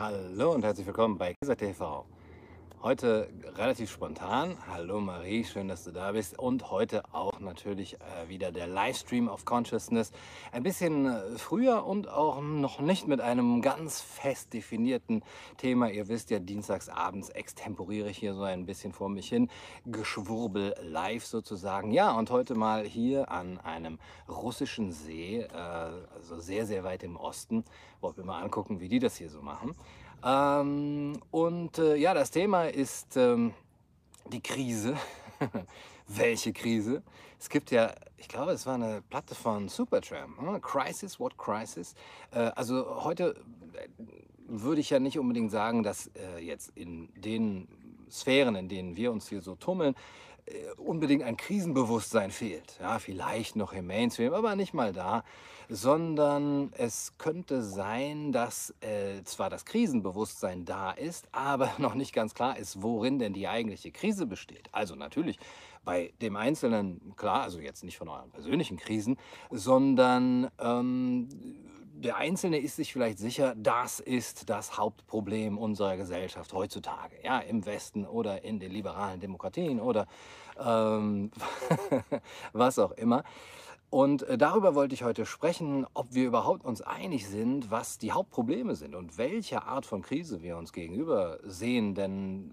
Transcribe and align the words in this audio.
Hallo 0.00 0.52
und 0.52 0.62
herzlich 0.62 0.86
willkommen 0.86 1.18
bei 1.18 1.34
Kaiser 1.34 1.56
TV. 1.56 2.06
Heute 2.80 3.28
relativ 3.56 3.90
spontan. 3.90 4.56
Hallo 4.70 5.00
Marie, 5.00 5.42
schön, 5.42 5.66
dass 5.66 5.82
du 5.82 5.90
da 5.90 6.12
bist. 6.12 6.38
Und 6.38 6.70
heute 6.70 7.02
auch 7.12 7.40
natürlich 7.40 7.94
äh, 7.94 8.28
wieder 8.28 8.52
der 8.52 8.68
Livestream 8.68 9.26
of 9.26 9.44
Consciousness. 9.44 10.12
Ein 10.52 10.62
bisschen 10.62 11.06
äh, 11.06 11.38
früher 11.38 11.84
und 11.84 12.08
auch 12.08 12.40
noch 12.40 12.78
nicht 12.78 13.08
mit 13.08 13.20
einem 13.20 13.62
ganz 13.62 14.00
fest 14.00 14.54
definierten 14.54 15.24
Thema. 15.56 15.90
Ihr 15.90 16.06
wisst 16.06 16.30
ja, 16.30 16.38
dienstags 16.38 16.88
abends 16.88 17.30
extemporiere 17.30 18.10
ich 18.10 18.18
hier 18.18 18.34
so 18.34 18.44
ein 18.44 18.64
bisschen 18.64 18.92
vor 18.92 19.08
mich 19.08 19.28
hin. 19.28 19.50
Geschwurbel 19.84 20.76
live 20.80 21.26
sozusagen. 21.26 21.90
Ja, 21.90 22.12
und 22.12 22.30
heute 22.30 22.54
mal 22.54 22.84
hier 22.84 23.28
an 23.28 23.58
einem 23.58 23.98
russischen 24.28 24.92
See, 24.92 25.40
äh, 25.40 25.48
also 25.52 26.38
sehr, 26.38 26.64
sehr 26.64 26.84
weit 26.84 27.02
im 27.02 27.16
Osten. 27.16 27.64
Wollen 28.00 28.16
wir 28.18 28.24
mal 28.24 28.40
angucken, 28.40 28.78
wie 28.78 28.88
die 28.88 29.00
das 29.00 29.16
hier 29.16 29.30
so 29.30 29.42
machen. 29.42 29.74
Ähm, 30.24 31.20
und 31.30 31.78
äh, 31.78 31.96
ja, 31.96 32.14
das 32.14 32.30
Thema 32.30 32.64
ist 32.64 33.16
ähm, 33.16 33.54
die 34.32 34.40
Krise. 34.40 34.96
Welche 36.08 36.52
Krise? 36.52 37.02
Es 37.38 37.48
gibt 37.48 37.70
ja, 37.70 37.92
ich 38.16 38.28
glaube, 38.28 38.52
es 38.52 38.66
war 38.66 38.74
eine 38.74 39.02
Platte 39.02 39.34
von 39.34 39.68
Supertramp, 39.68 40.40
hm? 40.40 40.60
Crisis, 40.60 41.20
What 41.20 41.36
Crisis? 41.36 41.94
Äh, 42.32 42.50
also 42.56 43.04
heute 43.04 43.36
äh, 43.74 43.88
würde 44.48 44.80
ich 44.80 44.90
ja 44.90 44.98
nicht 44.98 45.18
unbedingt 45.18 45.50
sagen, 45.50 45.82
dass 45.82 46.08
äh, 46.08 46.38
jetzt 46.40 46.72
in 46.74 47.10
den 47.14 47.68
Sphären, 48.10 48.56
in 48.56 48.68
denen 48.68 48.96
wir 48.96 49.12
uns 49.12 49.28
hier 49.28 49.42
so 49.42 49.54
tummeln, 49.54 49.94
unbedingt 50.76 51.22
ein 51.22 51.36
Krisenbewusstsein 51.36 52.30
fehlt. 52.30 52.78
Ja, 52.80 52.98
vielleicht 52.98 53.56
noch 53.56 53.72
im 53.72 53.86
Mainstream, 53.86 54.32
aber 54.32 54.56
nicht 54.56 54.74
mal 54.74 54.92
da, 54.92 55.24
sondern 55.68 56.72
es 56.76 57.12
könnte 57.18 57.62
sein, 57.62 58.32
dass 58.32 58.74
äh, 58.80 59.22
zwar 59.24 59.50
das 59.50 59.64
Krisenbewusstsein 59.64 60.64
da 60.64 60.92
ist, 60.92 61.28
aber 61.32 61.72
noch 61.78 61.94
nicht 61.94 62.12
ganz 62.12 62.34
klar 62.34 62.58
ist, 62.58 62.82
worin 62.82 63.18
denn 63.18 63.32
die 63.32 63.48
eigentliche 63.48 63.90
Krise 63.90 64.26
besteht. 64.26 64.68
Also 64.72 64.94
natürlich 64.94 65.38
bei 65.84 66.12
dem 66.20 66.36
Einzelnen, 66.36 67.14
klar, 67.16 67.42
also 67.42 67.60
jetzt 67.60 67.84
nicht 67.84 67.98
von 67.98 68.08
euren 68.08 68.30
persönlichen 68.30 68.76
Krisen, 68.76 69.16
sondern 69.50 70.50
ähm, 70.58 71.28
der 72.00 72.16
Einzelne 72.16 72.58
ist 72.58 72.76
sich 72.76 72.92
vielleicht 72.92 73.18
sicher, 73.18 73.54
das 73.56 74.00
ist 74.00 74.48
das 74.48 74.78
Hauptproblem 74.78 75.58
unserer 75.58 75.96
Gesellschaft 75.96 76.52
heutzutage, 76.52 77.16
ja, 77.24 77.40
im 77.40 77.66
Westen 77.66 78.06
oder 78.06 78.44
in 78.44 78.60
den 78.60 78.70
liberalen 78.70 79.20
Demokratien 79.20 79.80
oder 79.80 80.06
ähm, 80.58 81.30
was 82.52 82.78
auch 82.78 82.92
immer. 82.92 83.24
Und 83.90 84.22
äh, 84.24 84.36
darüber 84.36 84.74
wollte 84.74 84.94
ich 84.94 85.02
heute 85.02 85.24
sprechen, 85.24 85.86
ob 85.94 86.12
wir 86.12 86.26
überhaupt 86.26 86.64
uns 86.64 86.82
einig 86.82 87.26
sind, 87.26 87.70
was 87.70 87.98
die 87.98 88.12
Hauptprobleme 88.12 88.76
sind 88.76 88.94
und 88.94 89.16
welche 89.16 89.62
Art 89.62 89.86
von 89.86 90.02
Krise 90.02 90.42
wir 90.42 90.56
uns 90.58 90.72
gegenüber 90.72 91.38
sehen. 91.42 91.94
Denn 91.94 92.52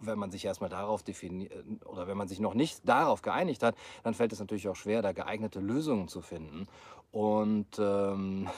wenn 0.00 0.18
man 0.18 0.30
sich 0.30 0.44
erstmal 0.44 0.70
darauf 0.70 1.02
definiert 1.02 1.52
oder 1.84 2.06
wenn 2.06 2.16
man 2.16 2.28
sich 2.28 2.40
noch 2.40 2.54
nicht 2.54 2.88
darauf 2.88 3.22
geeinigt 3.22 3.62
hat, 3.62 3.76
dann 4.02 4.14
fällt 4.14 4.32
es 4.32 4.40
natürlich 4.40 4.68
auch 4.68 4.76
schwer, 4.76 5.02
da 5.02 5.12
geeignete 5.12 5.60
Lösungen 5.60 6.08
zu 6.08 6.20
finden. 6.20 6.66
Und 7.12 7.78
ähm, 7.78 8.48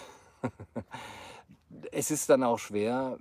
es 1.92 2.10
ist 2.10 2.28
dann 2.28 2.42
auch 2.42 2.58
schwer, 2.58 3.18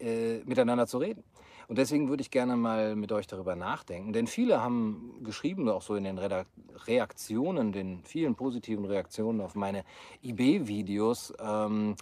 äh, 0.00 0.38
miteinander 0.44 0.86
zu 0.86 0.98
reden. 0.98 1.24
Und 1.68 1.78
deswegen 1.78 2.08
würde 2.08 2.20
ich 2.20 2.30
gerne 2.30 2.56
mal 2.56 2.94
mit 2.94 3.10
euch 3.12 3.26
darüber 3.26 3.56
nachdenken. 3.56 4.12
Denn 4.12 4.26
viele 4.26 4.60
haben 4.60 5.20
geschrieben, 5.22 5.68
auch 5.68 5.82
so 5.82 5.94
in 5.94 6.04
den 6.04 6.18
Reaktionen, 6.18 7.72
den 7.72 8.04
vielen 8.04 8.34
positiven 8.34 8.84
Reaktionen 8.84 9.40
auf 9.40 9.54
meine 9.54 9.84
IB-Videos, 10.22 11.32
ähm, 11.40 11.96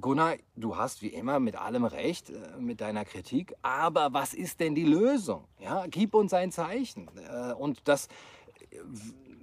Gunnar, 0.00 0.34
du 0.56 0.76
hast 0.76 1.02
wie 1.02 1.08
immer 1.08 1.38
mit 1.38 1.54
allem 1.54 1.84
recht, 1.84 2.30
äh, 2.30 2.58
mit 2.58 2.80
deiner 2.80 3.04
Kritik, 3.04 3.54
aber 3.62 4.12
was 4.12 4.34
ist 4.34 4.58
denn 4.58 4.74
die 4.74 4.84
Lösung? 4.84 5.44
Ja, 5.60 5.86
gib 5.88 6.14
uns 6.14 6.34
ein 6.34 6.50
Zeichen. 6.50 7.08
Äh, 7.30 7.52
und 7.52 7.86
das 7.86 8.08
äh, 8.70 8.78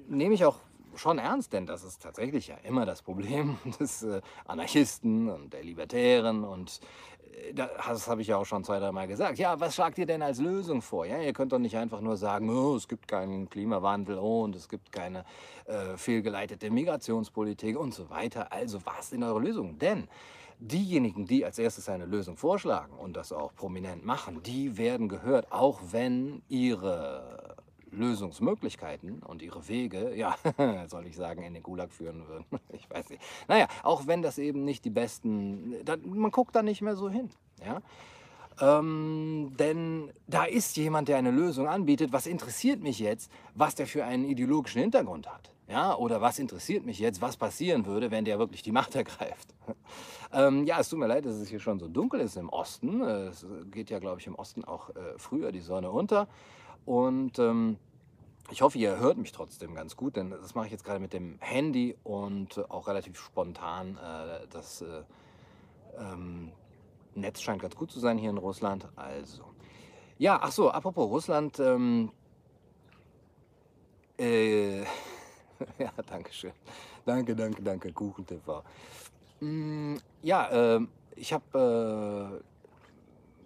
nehme 0.10 0.34
ich 0.34 0.44
auch 0.44 0.60
schon 0.96 1.20
ernst, 1.20 1.54
denn 1.54 1.66
das 1.66 1.86
ist 1.86 2.02
tatsächlich 2.02 2.48
ja 2.48 2.58
immer 2.64 2.86
das 2.86 3.02
Problem 3.02 3.60
des 3.80 4.06
Anarchisten 4.46 5.30
und 5.30 5.54
der 5.54 5.64
Libertären 5.64 6.44
und 6.44 6.82
das 7.54 8.08
habe 8.08 8.22
ich 8.22 8.28
ja 8.28 8.36
auch 8.36 8.46
schon 8.46 8.66
zwei, 8.66 8.80
drei 8.80 8.92
Mal 8.92 9.08
gesagt. 9.08 9.40
Ja, 9.40 9.58
was 9.60 9.76
schlagt 9.76 9.98
ihr 9.98 10.06
denn 10.06 10.22
als 10.22 10.40
Lösung 10.40 10.82
vor? 10.82 11.06
Ja, 11.06 11.20
ihr 11.22 11.32
könnt 11.32 11.54
doch 11.54 11.60
nicht 11.60 11.78
einfach 11.78 12.02
nur 12.02 12.18
sagen, 12.18 12.50
oh, 12.50 12.76
es 12.76 12.90
gibt 12.90 13.08
keinen 13.08 13.50
Klimawandel 13.50 14.18
oh, 14.18 14.44
und 14.44 14.56
es 14.56 14.68
gibt 14.68 14.92
keine 14.92 15.24
äh, 15.66 15.96
fehlgeleitete 15.96 16.70
Migrationspolitik 16.70 17.80
und 17.80 17.94
so 17.94 18.10
weiter. 18.10 18.52
Also 18.52 18.80
was 18.86 19.10
sind 19.10 19.24
eure 19.24 19.40
Lösungen? 19.40 19.80
Denn 19.80 20.10
diejenigen, 20.62 21.26
die 21.26 21.44
als 21.44 21.58
erstes 21.60 21.90
eine 21.90 22.06
Lösung 22.06 22.38
vorschlagen 22.38 22.94
und 22.94 23.18
das 23.18 23.34
auch 23.34 23.54
prominent 23.54 24.06
machen, 24.06 24.44
die 24.44 24.78
werden 24.78 25.10
gehört, 25.10 25.52
auch 25.52 25.82
wenn 25.92 26.44
ihre 26.48 27.56
Lösungsmöglichkeiten 27.92 29.22
und 29.24 29.42
ihre 29.42 29.68
Wege, 29.68 30.16
ja, 30.16 30.36
soll 30.88 31.08
ich 31.08 31.16
sagen, 31.16 31.44
in 31.44 31.54
den 31.54 31.64
Gulag 31.64 31.92
führen 31.92 32.28
würden. 32.28 32.46
Ich 32.74 32.90
weiß 32.90 33.10
nicht. 33.10 33.22
Naja, 33.48 33.68
auch 33.84 34.08
wenn 34.08 34.22
das 34.22 34.38
eben 34.38 34.64
nicht 34.64 34.86
die 34.86 34.90
besten, 34.90 35.76
dann, 35.84 36.02
man 36.10 36.32
guckt 36.32 36.56
da 36.56 36.64
nicht 36.64 36.82
mehr 36.82 36.96
so 36.96 37.10
hin. 37.10 37.30
Ja? 37.66 37.82
Ähm, 38.60 39.54
denn 39.58 40.12
da 40.28 40.46
ist 40.46 40.78
jemand, 40.78 41.10
der 41.10 41.18
eine 41.18 41.32
Lösung 41.32 41.68
anbietet. 41.68 42.14
Was 42.14 42.28
interessiert 42.28 42.82
mich 42.82 43.00
jetzt, 43.00 43.32
was 43.56 43.76
der 43.76 43.88
für 43.88 44.06
einen 44.06 44.26
ideologischen 44.26 44.82
Hintergrund 44.82 45.28
hat? 45.28 45.52
Ja, 45.68 45.96
oder 45.96 46.20
was 46.20 46.38
interessiert 46.38 46.86
mich 46.86 47.00
jetzt, 47.00 47.22
was 47.22 47.38
passieren 47.38 47.86
würde, 47.86 48.12
wenn 48.12 48.26
der 48.26 48.40
wirklich 48.40 48.62
die 48.62 48.74
Macht 48.74 48.96
ergreift? 48.96 49.54
ähm, 50.34 50.66
ja, 50.66 50.80
es 50.80 50.90
tut 50.90 51.00
mir 51.00 51.08
leid, 51.08 51.26
dass 51.26 51.36
es 51.36 51.50
hier 51.50 51.60
schon 51.60 51.80
so 51.80 51.88
dunkel 51.88 52.20
ist 52.20 52.38
im 52.38 52.50
Osten. 52.50 53.02
Es 53.02 53.46
geht 53.72 53.90
ja, 53.90 54.00
glaube 54.00 54.20
ich, 54.20 54.28
im 54.28 54.36
Osten 54.36 54.64
auch 54.64 54.90
äh, 54.92 55.18
früher 55.18 55.52
die 55.52 55.60
Sonne 55.60 55.92
unter. 55.92 56.28
Und 56.86 57.38
ähm, 57.40 57.78
ich 58.50 58.62
hoffe, 58.62 58.78
ihr 58.78 58.98
hört 58.98 59.18
mich 59.18 59.32
trotzdem 59.32 59.76
ganz 59.76 59.96
gut, 59.96 60.16
denn 60.16 60.30
das 60.30 60.56
mache 60.56 60.66
ich 60.66 60.72
jetzt 60.72 60.84
gerade 60.84 61.00
mit 61.00 61.14
dem 61.14 61.38
Handy 61.40 61.96
und 62.04 62.70
auch 62.70 62.88
relativ 62.88 63.20
spontan. 63.20 63.98
Äh, 63.98 64.48
das 64.50 64.82
äh, 64.82 65.04
ähm, 65.98 66.52
Netz 67.16 67.42
scheint 67.42 67.62
ganz 67.62 67.76
gut 67.76 67.92
zu 67.92 68.00
sein 68.00 68.18
hier 68.18 68.30
in 68.30 68.38
Russland. 68.38 68.88
Also, 68.96 69.44
ja, 70.18 70.40
ach 70.42 70.52
so, 70.52 70.70
apropos 70.70 71.10
Russland. 71.10 71.60
Ähm, 71.60 72.12
äh, 74.18 74.82
ja, 75.80 75.92
danke 76.08 76.34
schön. 76.34 76.54
Danke, 77.06 77.36
danke, 77.36 77.62
danke, 77.64 77.92
Kuchen 77.92 78.26
TV. 78.26 78.64
Mm, 79.42 79.96
ja, 80.22 80.76
äh, 80.76 80.82
ich 81.16 81.34
habe 81.34 82.42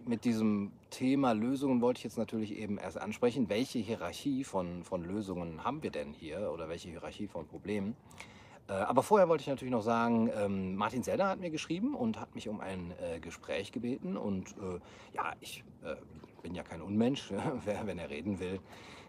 äh, 0.06 0.10
mit 0.10 0.26
diesem 0.26 0.74
Thema 0.90 1.32
Lösungen 1.32 1.82
wollte 1.82 2.00
ich 2.00 2.04
jetzt 2.04 2.18
natürlich 2.18 2.58
eben 2.58 2.78
erst 2.78 3.00
ansprechen. 3.00 3.50
Welche 3.50 3.80
Hierarchie 3.80 4.44
von, 4.44 4.84
von 4.84 5.04
Lösungen 5.04 5.64
haben 5.64 5.82
wir 5.84 5.92
denn 5.92 6.12
hier 6.12 6.52
oder 6.54 6.68
welche 6.70 6.90
Hierarchie 6.90 7.28
von 7.28 7.48
Problemen? 7.48 7.96
Äh, 8.68 8.74
aber 8.74 9.04
vorher 9.04 9.30
wollte 9.30 9.44
ich 9.44 9.48
natürlich 9.48 9.72
noch 9.72 9.82
sagen, 9.82 10.30
ähm, 10.36 10.76
Martin 10.76 11.02
Seller 11.02 11.30
hat 11.30 11.40
mir 11.40 11.50
geschrieben 11.50 11.96
und 11.96 12.20
hat 12.20 12.36
mich 12.36 12.50
um 12.50 12.60
ein 12.60 12.94
äh, 13.02 13.22
Gespräch 13.22 13.72
gebeten. 13.72 14.18
Und 14.18 14.50
äh, 14.52 14.80
ja, 15.16 15.32
ich 15.40 15.64
bin 16.44 16.56
ja 16.56 16.64
kein 16.64 16.82
Unmensch, 16.82 17.32
wenn 17.86 18.00
er 18.00 18.10
reden 18.10 18.40
will, 18.40 18.60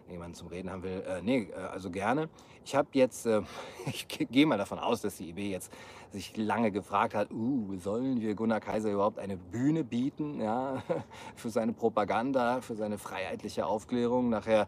jemanden 0.09 0.35
zum 0.35 0.47
Reden 0.47 0.71
haben 0.71 0.83
will. 0.83 1.03
Äh, 1.07 1.21
nee, 1.21 1.49
äh, 1.51 1.55
also 1.55 1.89
gerne. 1.89 2.29
Ich 2.63 2.75
habe 2.75 2.89
jetzt, 2.93 3.25
äh, 3.25 3.41
ich 3.85 4.07
gehe 4.07 4.45
mal 4.45 4.57
davon 4.57 4.79
aus, 4.79 5.01
dass 5.01 5.17
die 5.17 5.29
IB 5.29 5.49
jetzt 5.49 5.71
sich 6.11 6.35
lange 6.37 6.71
gefragt 6.71 7.13
hat, 7.13 7.31
uh, 7.31 7.77
sollen 7.79 8.21
wir 8.21 8.35
Gunnar 8.35 8.61
Kaiser 8.61 8.91
überhaupt 8.91 9.19
eine 9.19 9.37
Bühne 9.37 9.83
bieten 9.83 10.41
ja, 10.41 10.81
für 11.35 11.49
seine 11.49 11.73
Propaganda, 11.73 12.61
für 12.61 12.75
seine 12.75 12.97
freiheitliche 12.97 13.65
Aufklärung? 13.65 14.29
Nachher 14.29 14.67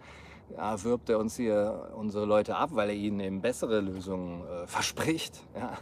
ja, 0.55 0.83
wirbt 0.83 1.09
er 1.09 1.19
uns 1.19 1.35
hier 1.35 1.91
unsere 1.95 2.25
Leute 2.25 2.55
ab, 2.55 2.71
weil 2.73 2.89
er 2.89 2.95
ihnen 2.95 3.19
eben 3.19 3.41
bessere 3.41 3.79
Lösungen 3.79 4.43
äh, 4.45 4.67
verspricht. 4.67 5.41
Ja. 5.55 5.77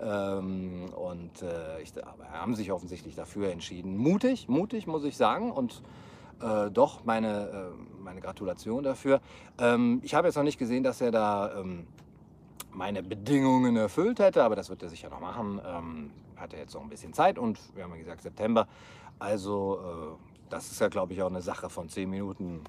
Ähm, 0.00 0.92
und 0.94 1.42
äh, 1.42 1.80
ich, 1.80 1.92
aber 2.04 2.28
haben 2.30 2.54
sich 2.54 2.72
offensichtlich 2.72 3.14
dafür 3.14 3.50
entschieden. 3.50 3.96
Mutig, 3.96 4.48
mutig 4.48 4.86
muss 4.86 5.04
ich 5.04 5.16
sagen. 5.16 5.52
Und 5.52 5.82
äh, 6.42 6.70
doch 6.70 7.04
meine, 7.04 7.72
äh, 7.72 8.02
meine 8.02 8.20
Gratulation 8.20 8.82
dafür. 8.82 9.20
Ähm, 9.58 10.00
ich 10.02 10.14
habe 10.14 10.28
jetzt 10.28 10.36
noch 10.36 10.42
nicht 10.42 10.58
gesehen, 10.58 10.82
dass 10.82 11.00
er 11.00 11.10
da 11.10 11.58
ähm, 11.58 11.86
meine 12.72 13.02
Bedingungen 13.02 13.76
erfüllt 13.76 14.18
hätte, 14.18 14.42
aber 14.42 14.56
das 14.56 14.70
wird 14.70 14.82
er 14.82 14.88
sicher 14.88 15.10
noch 15.10 15.20
machen. 15.20 15.60
Ähm, 15.64 16.10
hat 16.36 16.52
er 16.52 16.60
jetzt 16.60 16.74
noch 16.74 16.82
ein 16.82 16.88
bisschen 16.88 17.12
Zeit 17.12 17.38
und 17.38 17.58
wir 17.74 17.84
haben 17.84 17.92
ja 17.92 17.98
gesagt 17.98 18.22
September. 18.22 18.66
Also 19.18 19.78
äh, 19.78 20.50
das 20.50 20.70
ist 20.70 20.80
ja, 20.80 20.88
glaube 20.88 21.12
ich, 21.12 21.22
auch 21.22 21.30
eine 21.30 21.42
Sache 21.42 21.70
von 21.70 21.88
zehn 21.88 22.10
Minuten, 22.10 22.60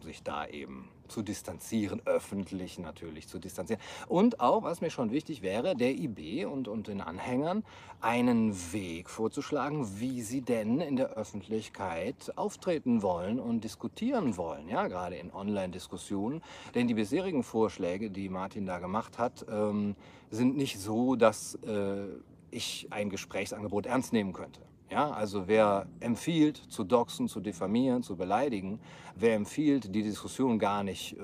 sich 0.00 0.22
da 0.22 0.46
eben 0.46 0.88
zu 1.12 1.22
distanzieren, 1.22 2.02
öffentlich 2.06 2.78
natürlich 2.78 3.28
zu 3.28 3.38
distanzieren. 3.38 3.80
Und 4.08 4.40
auch, 4.40 4.62
was 4.64 4.80
mir 4.80 4.90
schon 4.90 5.12
wichtig 5.12 5.42
wäre, 5.42 5.76
der 5.76 5.90
IB 5.90 6.46
und, 6.46 6.66
und 6.66 6.88
den 6.88 7.00
Anhängern 7.00 7.64
einen 8.00 8.72
Weg 8.72 9.10
vorzuschlagen, 9.10 10.00
wie 10.00 10.22
sie 10.22 10.40
denn 10.40 10.80
in 10.80 10.96
der 10.96 11.10
Öffentlichkeit 11.10 12.32
auftreten 12.36 13.02
wollen 13.02 13.38
und 13.38 13.62
diskutieren 13.62 14.36
wollen, 14.36 14.68
ja, 14.68 14.88
gerade 14.88 15.16
in 15.16 15.32
Online-Diskussionen. 15.32 16.42
Denn 16.74 16.88
die 16.88 16.94
bisherigen 16.94 17.42
Vorschläge, 17.42 18.10
die 18.10 18.28
Martin 18.28 18.66
da 18.66 18.78
gemacht 18.78 19.18
hat, 19.18 19.46
ähm, 19.50 19.94
sind 20.30 20.56
nicht 20.56 20.80
so, 20.80 21.14
dass 21.14 21.54
äh, 21.66 22.06
ich 22.50 22.88
ein 22.90 23.10
Gesprächsangebot 23.10 23.86
ernst 23.86 24.12
nehmen 24.12 24.32
könnte. 24.32 24.60
Ja, 24.92 25.10
also 25.10 25.48
wer 25.48 25.86
empfiehlt, 26.00 26.58
zu 26.68 26.84
doxen, 26.84 27.26
zu 27.26 27.40
diffamieren, 27.40 28.02
zu 28.02 28.14
beleidigen, 28.14 28.78
wer 29.16 29.36
empfiehlt, 29.36 29.94
die 29.94 30.02
Diskussion 30.02 30.58
gar 30.58 30.84
nicht 30.84 31.16
äh, 31.16 31.22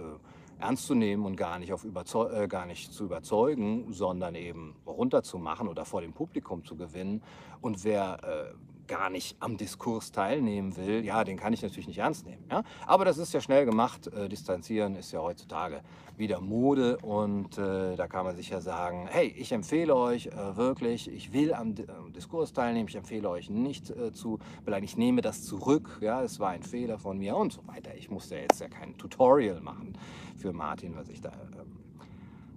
ernst 0.58 0.86
zu 0.86 0.94
nehmen 0.94 1.26
und 1.26 1.36
gar 1.36 1.58
nicht, 1.58 1.74
auf 1.74 1.84
äh, 1.84 2.48
gar 2.48 2.64
nicht 2.64 2.94
zu 2.94 3.04
überzeugen, 3.04 3.92
sondern 3.92 4.36
eben 4.36 4.74
runterzumachen 4.86 5.68
oder 5.68 5.84
vor 5.84 6.00
dem 6.00 6.14
Publikum 6.14 6.64
zu 6.64 6.76
gewinnen. 6.76 7.22
Und 7.60 7.84
wer 7.84 8.18
äh, 8.24 8.54
gar 8.88 9.11
nicht 9.11 9.37
am 9.40 9.56
Diskurs 9.56 10.11
teilnehmen 10.11 10.76
will, 10.76 11.05
ja, 11.05 11.23
den 11.23 11.37
kann 11.37 11.52
ich 11.52 11.62
natürlich 11.62 11.87
nicht 11.87 11.99
ernst 11.99 12.26
nehmen. 12.26 12.44
Ja? 12.50 12.64
Aber 12.87 13.05
das 13.05 13.19
ist 13.19 13.32
ja 13.32 13.40
schnell 13.40 13.64
gemacht. 13.64 14.08
Äh, 14.08 14.29
distanzieren 14.29 14.96
ist 14.96 15.12
ja 15.12 15.20
heutzutage 15.20 15.82
wieder 16.17 16.40
Mode 16.40 16.99
und 16.99 17.56
äh, 17.58 17.94
da 17.94 18.08
kann 18.08 18.25
man 18.25 18.35
sicher 18.35 18.61
sagen, 18.61 19.06
hey, 19.08 19.29
ich 19.37 19.52
empfehle 19.52 19.94
euch 19.94 20.26
äh, 20.26 20.56
wirklich, 20.56 21.08
ich 21.08 21.32
will 21.32 21.55
am, 21.55 21.75
am, 21.87 22.12
Diskurs 22.12 22.52
teilnehmen, 22.52 22.88
ich 22.88 22.96
empfehle 22.96 23.29
euch 23.31 23.50
nicht 23.50 23.90
äh, 23.90 24.12
zu 24.12 24.38
beleidigen, 24.64 24.87
ich 24.87 24.96
nehme 24.96 25.20
das 25.20 25.44
zurück, 25.44 25.99
ja, 26.00 26.23
es 26.23 26.40
war 26.40 26.50
ein 26.50 26.62
Fehler 26.62 26.99
von 26.99 27.19
mir 27.19 27.37
und 27.37 27.52
so 27.52 27.67
weiter. 27.69 27.94
Ich 27.94 28.11
musste 28.11 28.37
jetzt 28.37 28.61
ja 28.61 28.69
kein 28.69 28.96
Tutorial 28.96 29.61
machen 29.61 29.96
für 30.37 30.52
Martin, 30.52 30.96
was 30.96 31.08
ich 31.08 31.20
da 31.20 31.31
ähm, 31.31 31.79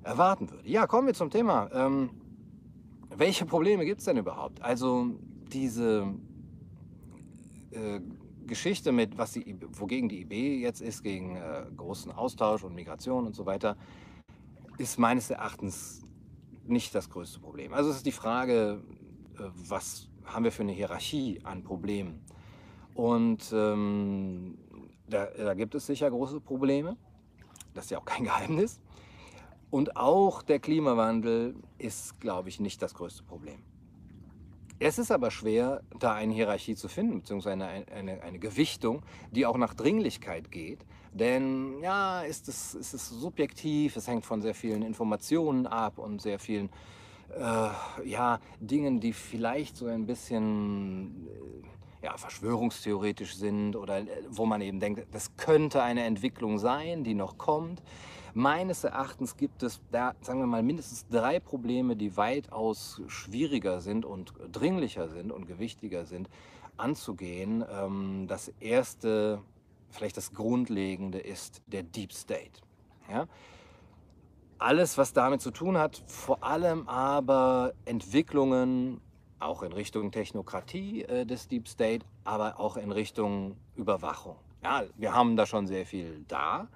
erwarten 0.04 0.50
würde. 0.50 0.68
Ja, 0.68 0.88
kommen 0.88 1.07
wir 1.07 1.13
zum 1.13 1.30
Thema. 1.30 1.69
Ähm, 1.74 2.10
welche 3.16 3.45
Probleme 3.45 3.86
gibt 3.86 4.00
es 4.00 4.06
denn 4.06 4.18
überhaupt? 4.18 4.62
Also 4.62 5.12
diese 5.53 6.13
äh, 7.71 8.00
Geschichte 8.45 8.92
mit, 8.92 9.18
was 9.18 9.33
die, 9.33 9.56
wogegen 9.71 10.09
die 10.09 10.21
IB 10.21 10.59
jetzt 10.59 10.81
ist, 10.81 11.03
gegen 11.03 11.36
äh, 11.36 11.65
großen 11.75 12.12
Austausch 12.12 12.63
und 12.63 12.75
Migration 12.75 13.25
und 13.25 13.36
so 13.36 13.45
weiter, 13.45 13.77
ist 14.77 15.00
meines 15.00 15.30
Erachtens 15.30 16.01
nicht 16.65 16.94
das 16.95 17.09
größte 17.09 17.39
Problem. 17.39 17.74
Also 17.74 17.89
es 17.89 17.98
ist 17.98 18.06
die 18.06 18.12
Frage, 18.12 18.83
äh, 19.38 19.44
was 19.56 20.09
haben 20.25 20.44
wir 20.44 20.51
für 20.51 20.63
eine 20.63 20.71
Hierarchie 20.71 21.39
an 21.44 21.63
Problemen? 21.63 22.21
Und 22.94 23.51
ähm, 23.54 24.57
da, 25.07 25.25
da 25.25 25.54
gibt 25.54 25.75
es 25.75 25.86
sicher 25.86 26.09
große 26.09 26.42
Probleme. 26.42 26.97
Das 27.74 27.86
ist 27.86 27.92
ja 27.92 28.00
auch 28.00 28.06
kein 28.06 28.24
Geheimnis. 28.25 28.81
Und 29.69 29.95
auch 29.95 30.42
der 30.42 30.59
Klimawandel 30.59 31.56
ist, 31.77 32.19
glaube 32.19 32.50
ich, 32.50 32.59
nicht 32.59 32.81
das 32.81 32.94
größte 32.94 33.24
Problem. 33.24 33.63
Es 34.83 34.98
ist 34.98 35.12
aber 35.12 35.30
schwer, 35.30 35.83
da 36.00 36.16
eine 36.16 36.33
Hierarchie 36.33 36.74
zu 36.74 36.88
finden, 36.88 37.19
beziehungsweise 37.19 37.63
eine, 37.63 37.86
eine, 37.95 38.24
eine 38.24 38.39
Gewichtung, 38.39 39.04
die 39.30 39.45
auch 39.45 39.56
nach 39.56 39.75
Dringlichkeit 39.75 40.51
geht. 40.51 40.80
Denn 41.13 41.80
ja, 41.83 42.22
ist 42.22 42.48
es, 42.48 42.74
ist 42.74 42.95
es 42.95 43.07
subjektiv, 43.07 43.95
es 43.95 44.07
hängt 44.07 44.25
von 44.25 44.42
sehr 44.42 44.56
vielen 44.56 44.81
Informationen 44.81 45.68
ab 45.68 46.00
und 46.00 46.19
sehr 46.19 46.39
vielen 46.39 46.72
äh, 47.38 48.10
ja, 48.10 48.39
Dingen, 48.60 49.00
die 49.00 49.13
vielleicht 49.13 49.78
so 49.78 49.86
ein 49.86 50.07
bisschen 50.07 51.28
äh, 52.01 52.06
ja, 52.07 52.18
verschwörungstheoretisch 52.18 53.36
sind 53.36 53.75
oder 53.75 54.00
äh, 54.00 54.07
wo 54.31 54.48
man 54.48 54.62
eben 54.62 54.80
denkt, 54.80 55.06
das 55.12 55.38
könnte 55.38 55.83
eine 55.83 56.06
Entwicklung 56.06 56.57
sein, 56.57 57.04
die 57.04 57.13
noch 57.13 57.38
kommt. 57.38 57.83
Meines 58.33 58.83
Erachtens 58.83 59.36
gibt 59.36 59.62
es 59.63 59.81
da, 59.92 60.13
sagen 60.22 60.39
wir 60.39 60.48
mal, 60.48 60.63
mindestens 60.63 61.07
drei 61.10 61.39
Probleme, 61.39 61.95
die 61.95 62.16
weitaus 62.16 63.01
schwieriger 63.07 63.81
sind 63.81 64.06
und 64.06 64.33
dringlicher 64.51 65.10
sind 65.10 65.31
und 65.31 65.45
gewichtiger 65.45 66.06
sind 66.06 66.30
anzugehen. 66.78 67.63
Ähm, 67.69 68.25
das 68.28 68.50
erste, 68.60 69.42
vielleicht 69.89 70.18
das 70.18 70.33
Grundlegende, 70.33 71.19
ist 71.19 71.62
der 71.68 71.83
Deep 71.83 72.13
State. 72.13 72.62
Ja? 73.10 73.28
Alles, 74.57 74.98
was 74.98 75.12
damit 75.12 75.42
zu 75.42 75.51
tun 75.51 75.78
hat, 75.78 76.04
vor 76.07 76.44
allem 76.44 76.88
aber 76.88 77.74
Entwicklungen 77.86 79.01
auch 79.39 79.63
in 79.63 79.74
Richtung 79.74 80.12
Technokratie 80.12 81.04
äh, 81.04 81.25
des 81.25 81.48
Deep 81.48 81.68
State, 81.68 82.06
aber 82.24 82.60
auch 82.60 82.78
in 82.78 82.92
Richtung 82.92 83.57
Überwachung. 83.75 84.36
Ja, 84.63 84.83
wir 84.95 85.13
haben 85.13 85.36
da 85.36 85.45
schon 85.45 85.66
sehr 85.66 85.86
viel 85.86 86.24
da. 86.28 86.68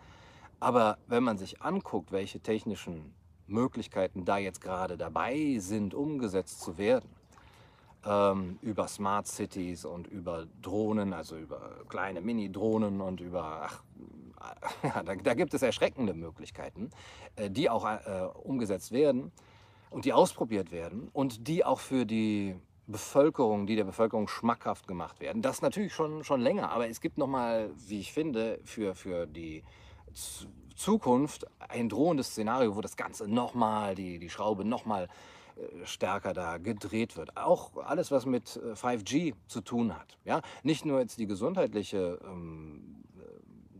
Aber 0.60 0.98
wenn 1.07 1.24
man 1.24 1.38
sich 1.38 1.62
anguckt, 1.62 2.12
welche 2.12 2.40
technischen 2.40 3.13
Möglichkeiten 3.48 4.25
da 4.25 4.38
jetzt 4.38 4.62
gerade 4.62 4.98
dabei 4.98 5.57
sind, 5.60 5.94
umgesetzt 5.94 6.62
zu 6.62 6.78
werden, 6.78 7.10
ähm, 8.06 8.60
über 8.62 8.88
Smart 8.88 9.28
Cities 9.28 9.86
und 9.86 10.07
über 10.07 10.46
Drohnen, 10.62 11.13
also 11.13 11.38
über 11.38 11.84
kleine 11.90 12.22
Mini-Drohnen 12.22 13.02
und 13.02 13.19
über, 13.19 13.63
ach, 13.63 13.84
ja, 14.84 15.04
da, 15.04 15.16
da, 15.16 15.34
gibt 15.34 15.54
es 15.54 15.62
erschreckende 15.62 16.13
Möglichkeiten, 16.13 16.92
äh, 17.36 17.50
die 17.50 17.69
auch 17.69 17.86
äh, 17.86 18.28
umgesetzt 18.44 18.92
werden 18.92 19.31
und 19.90 20.06
die 20.06 20.13
ausprobiert 20.13 20.72
werden 20.72 21.10
und 21.13 21.48
die 21.48 21.66
auch 21.66 21.80
für 21.80 22.06
die 22.06 22.56
Bevölkerung, 22.88 23.66
die 23.66 23.75
der 23.75 23.86
Bevölkerung 23.86 24.28
schmackhaft 24.28 24.88
gemacht 24.88 25.19
werden. 25.19 25.42
Das 25.42 25.63
natürlich 25.63 25.94
schon, 25.94 26.24
schon 26.24 26.42
länger, 26.42 26.69
aber 26.72 26.88
es 26.88 27.02
gibt 27.02 27.18
nochmal, 27.18 27.72
wie 27.88 28.00
ich 28.00 28.13
finde, 28.13 28.60
für, 28.63 28.94
für 28.94 29.25
die 29.25 29.63
Zukunft 30.75 31.45
ein 31.59 31.89
drohendes 31.89 32.27
Szenario, 32.27 32.75
wo 32.75 32.81
das 32.81 32.97
Ganze 32.97 33.27
nochmal, 33.27 33.95
die, 33.95 34.19
die 34.19 34.29
Schraube 34.29 34.65
nochmal 34.65 35.07
äh, 35.56 35.85
stärker 35.85 36.33
da 36.33 36.57
gedreht 36.57 37.17
wird. 37.17 37.38
Auch 37.38 37.71
alles, 37.77 38.12
was 38.12 38.25
mit 38.25 38.47
5G 38.50 39.29
äh, 39.29 39.33
zu 39.47 39.62
tun 39.62 39.95
hat. 39.95 40.17
Ja? 40.25 40.41
Nicht 40.63 40.85
nur 40.85 41.00
jetzt 41.00 41.17
die 41.17 41.27
gesundheitliche 41.27 42.19
ähm, 42.25 43.06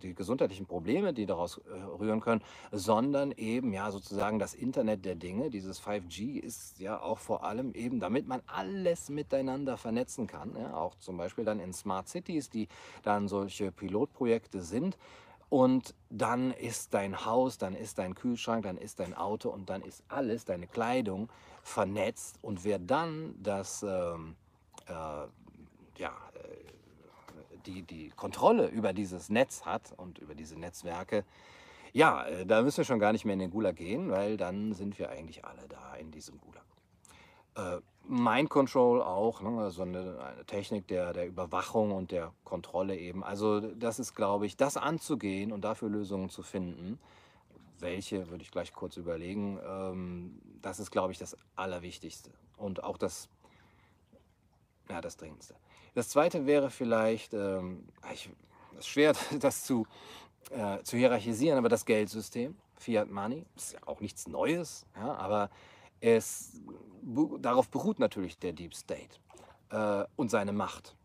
die 0.06 0.14
gesundheitlichen 0.14 0.66
Probleme, 0.66 1.14
die 1.14 1.26
daraus 1.26 1.58
äh, 1.58 1.74
rühren 2.00 2.22
können, 2.22 2.42
sondern 2.72 3.32
eben 3.32 3.74
ja 3.74 3.92
sozusagen 3.92 4.40
das 4.40 4.54
Internet 4.54 5.04
der 5.06 5.16
Dinge. 5.16 5.50
Dieses 5.50 5.82
5G 5.82 6.40
ist 6.40 6.80
ja 6.80 7.02
auch 7.02 7.20
vor 7.20 7.44
allem 7.44 7.74
eben, 7.74 8.00
damit 8.00 8.28
man 8.28 8.42
alles 8.46 9.10
miteinander 9.10 9.78
vernetzen 9.78 10.28
kann. 10.28 10.56
Ja? 10.58 10.76
Auch 10.76 10.96
zum 10.96 11.18
Beispiel 11.18 11.44
dann 11.44 11.60
in 11.60 11.74
Smart 11.74 12.08
Cities, 12.08 12.50
die 12.50 12.68
dann 13.04 13.28
solche 13.28 13.72
Pilotprojekte 13.72 14.62
sind, 14.62 14.98
und 15.50 15.94
dann 16.10 16.52
ist 16.52 16.94
dein 16.94 17.26
Haus, 17.26 17.58
dann 17.58 17.76
ist 17.76 18.00
dein 18.00 18.16
Kühlschrank, 18.16 18.64
dann 18.64 18.78
ist 18.78 19.00
dein 19.00 19.14
Auto 19.14 19.50
und 19.50 19.70
dann 19.70 19.82
ist 19.82 20.04
alles, 20.08 20.46
deine 20.46 20.68
Kleidung 20.68 21.30
vernetzt. 21.64 22.40
Und 22.42 22.64
wer 22.64 22.80
dann 22.80 23.36
das, 23.42 23.84
ähm, 23.84 24.36
äh, 24.88 24.92
ja, 24.92 26.12
äh, 26.34 27.58
die, 27.66 27.84
die 27.84 28.10
Kontrolle 28.10 28.68
über 28.68 28.94
dieses 28.94 29.30
Netz 29.30 29.66
hat 29.66 29.94
und 29.98 30.20
über 30.20 30.36
diese 30.36 30.58
Netzwerke, 30.58 31.26
ja, 31.94 32.26
äh, 32.26 32.46
da 32.46 32.62
müssen 32.62 32.78
wir 32.78 32.86
schon 32.86 33.00
gar 33.00 33.14
nicht 33.14 33.26
mehr 33.26 33.34
in 33.34 33.40
den 33.40 33.52
Gulag 33.52 33.76
gehen, 33.76 34.10
weil 34.10 34.38
dann 34.38 34.74
sind 34.74 35.00
wir 35.00 35.10
eigentlich 35.10 35.46
alle 35.46 35.68
da 35.68 35.96
in 35.96 36.12
diesem 36.12 36.40
Gulag. 36.40 36.66
Äh, 37.56 37.82
Mind 38.08 38.50
Control 38.50 39.02
auch, 39.02 39.42
ne? 39.42 39.62
also 39.62 39.82
eine, 39.82 40.20
eine, 40.20 40.46
Technik 40.46 40.88
der, 40.88 41.14
der 41.14 41.28
Überwachung 41.28 41.92
und 41.92 42.12
der 42.12 42.32
Kontrolle 42.44 42.98
eben. 42.98 43.24
Also 43.24 43.62
das 43.62 44.00
ist, 44.00 44.14
glaube 44.16 44.46
ich, 44.46 44.58
das 44.58 44.78
anzugehen 44.78 45.52
und 45.52 45.62
dafür 45.62 45.90
Lösungen 45.90 46.30
zu 46.30 46.44
finden. 46.44 47.00
Welche 47.80 48.30
würde 48.30 48.44
ich 48.44 48.52
gleich 48.52 48.74
kurz 48.74 48.98
überlegen. 48.98 49.60
Ähm, 49.68 50.42
das 50.62 50.80
ist, 50.80 50.92
glaube 50.92 51.12
ich, 51.12 51.18
das 51.18 51.36
Allerwichtigste 51.56 52.32
und 52.58 52.84
auch 52.84 52.98
das, 52.98 53.30
ja, 54.90 55.02
das 55.02 55.18
Dringendste. 55.18 55.56
Das 55.96 56.10
Zweite 56.10 56.46
wäre 56.46 56.70
vielleicht, 56.70 57.34
ähm, 57.34 57.88
ich, 58.14 58.30
es 58.74 58.80
ist 58.80 58.88
schwer, 58.88 59.14
das 59.40 59.64
zu, 59.64 59.88
äh, 60.52 60.82
zu 60.84 60.98
hierarchisieren, 60.98 61.58
aber 61.58 61.70
das 61.70 61.86
Geldsystem, 61.86 62.56
Fiat 62.76 63.10
Money, 63.10 63.46
ist 63.56 63.74
ja 63.74 63.80
auch 63.86 64.00
nichts 64.00 64.28
Neues, 64.28 64.86
ja, 64.96 65.16
aber 65.16 65.50
es, 66.06 66.62
darauf 67.40 67.70
beruht 67.70 67.98
natürlich 67.98 68.38
der 68.38 68.54
Deep 68.54 68.76
State 68.76 69.18
äh, 69.72 70.06
und 70.16 70.30
seine 70.30 70.54
Macht. 70.54 70.96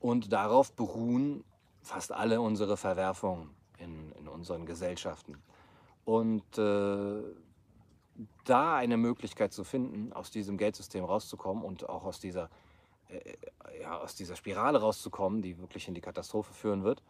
Und 0.00 0.32
darauf 0.32 0.72
beruhen 0.72 1.44
fast 1.82 2.12
alle 2.12 2.40
unsere 2.40 2.76
Verwerfungen 2.76 3.50
in, 3.78 4.10
in 4.12 4.26
unseren 4.26 4.66
Gesellschaften. 4.66 5.36
Und 6.04 6.58
äh, 6.58 7.22
da 8.44 8.76
eine 8.76 8.96
Möglichkeit 8.96 9.52
zu 9.52 9.62
finden, 9.62 10.12
aus 10.12 10.30
diesem 10.30 10.58
Geldsystem 10.58 11.04
rauszukommen 11.04 11.62
und 11.62 11.88
auch 11.88 12.04
aus 12.04 12.18
dieser, 12.18 12.50
äh, 13.08 13.36
ja, 13.80 13.98
aus 13.98 14.16
dieser 14.16 14.34
Spirale 14.34 14.80
rauszukommen, 14.80 15.42
die 15.42 15.58
wirklich 15.58 15.86
in 15.86 15.94
die 15.94 16.00
Katastrophe 16.00 16.52
führen 16.52 16.82
wird, 16.82 17.02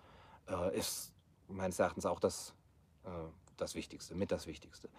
äh, 0.46 0.76
ist 0.76 1.14
meines 1.48 1.78
Erachtens 1.78 2.04
auch 2.04 2.20
das, 2.20 2.54
äh, 3.04 3.08
das 3.56 3.74
Wichtigste, 3.74 4.14
mit 4.14 4.30
das 4.30 4.46
Wichtigste. 4.46 4.90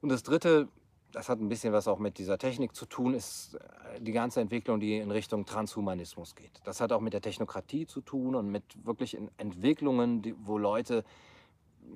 Und 0.00 0.10
das 0.10 0.22
Dritte, 0.22 0.68
das 1.12 1.28
hat 1.28 1.40
ein 1.40 1.48
bisschen 1.48 1.72
was 1.72 1.88
auch 1.88 1.98
mit 1.98 2.18
dieser 2.18 2.38
Technik 2.38 2.74
zu 2.74 2.86
tun, 2.86 3.14
ist 3.14 3.54
äh, 3.54 4.00
die 4.00 4.12
ganze 4.12 4.40
Entwicklung, 4.40 4.80
die 4.80 4.98
in 4.98 5.10
Richtung 5.10 5.46
Transhumanismus 5.46 6.34
geht. 6.34 6.60
Das 6.64 6.80
hat 6.80 6.92
auch 6.92 7.00
mit 7.00 7.12
der 7.12 7.20
Technokratie 7.20 7.86
zu 7.86 8.00
tun 8.00 8.34
und 8.34 8.50
mit 8.50 8.64
wirklich 8.84 9.16
Entwicklungen, 9.36 10.22
die, 10.22 10.34
wo 10.44 10.58
Leute 10.58 11.04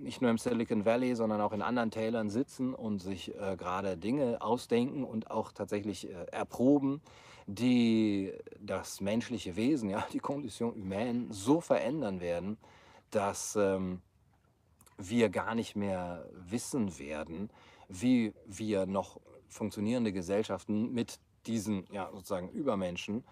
nicht 0.00 0.20
nur 0.20 0.30
im 0.30 0.38
Silicon 0.38 0.84
Valley, 0.84 1.14
sondern 1.14 1.40
auch 1.40 1.52
in 1.52 1.62
anderen 1.62 1.90
Tälern 1.90 2.28
sitzen 2.28 2.74
und 2.74 3.00
sich 3.00 3.34
äh, 3.34 3.56
gerade 3.56 3.96
Dinge 3.96 4.42
ausdenken 4.42 5.04
und 5.04 5.30
auch 5.30 5.52
tatsächlich 5.52 6.08
äh, 6.08 6.26
erproben, 6.30 7.00
die 7.46 8.32
das 8.60 9.00
menschliche 9.00 9.56
Wesen, 9.56 9.88
ja, 9.88 10.06
die 10.12 10.18
Condition 10.18 10.74
humaine 10.74 11.26
so 11.30 11.60
verändern 11.60 12.20
werden, 12.20 12.58
dass 13.10 13.56
ähm, 13.56 14.00
wir 14.98 15.28
gar 15.28 15.54
nicht 15.54 15.76
mehr 15.76 16.28
wissen 16.32 16.98
werden, 16.98 17.50
wie 17.88 18.32
wir 18.46 18.86
noch 18.86 19.20
funktionierende 19.48 20.12
Gesellschaften 20.12 20.92
mit 20.92 21.18
diesen 21.46 21.86
ja, 21.92 22.10
sozusagen 22.12 22.50
Übermenschen 22.50 23.24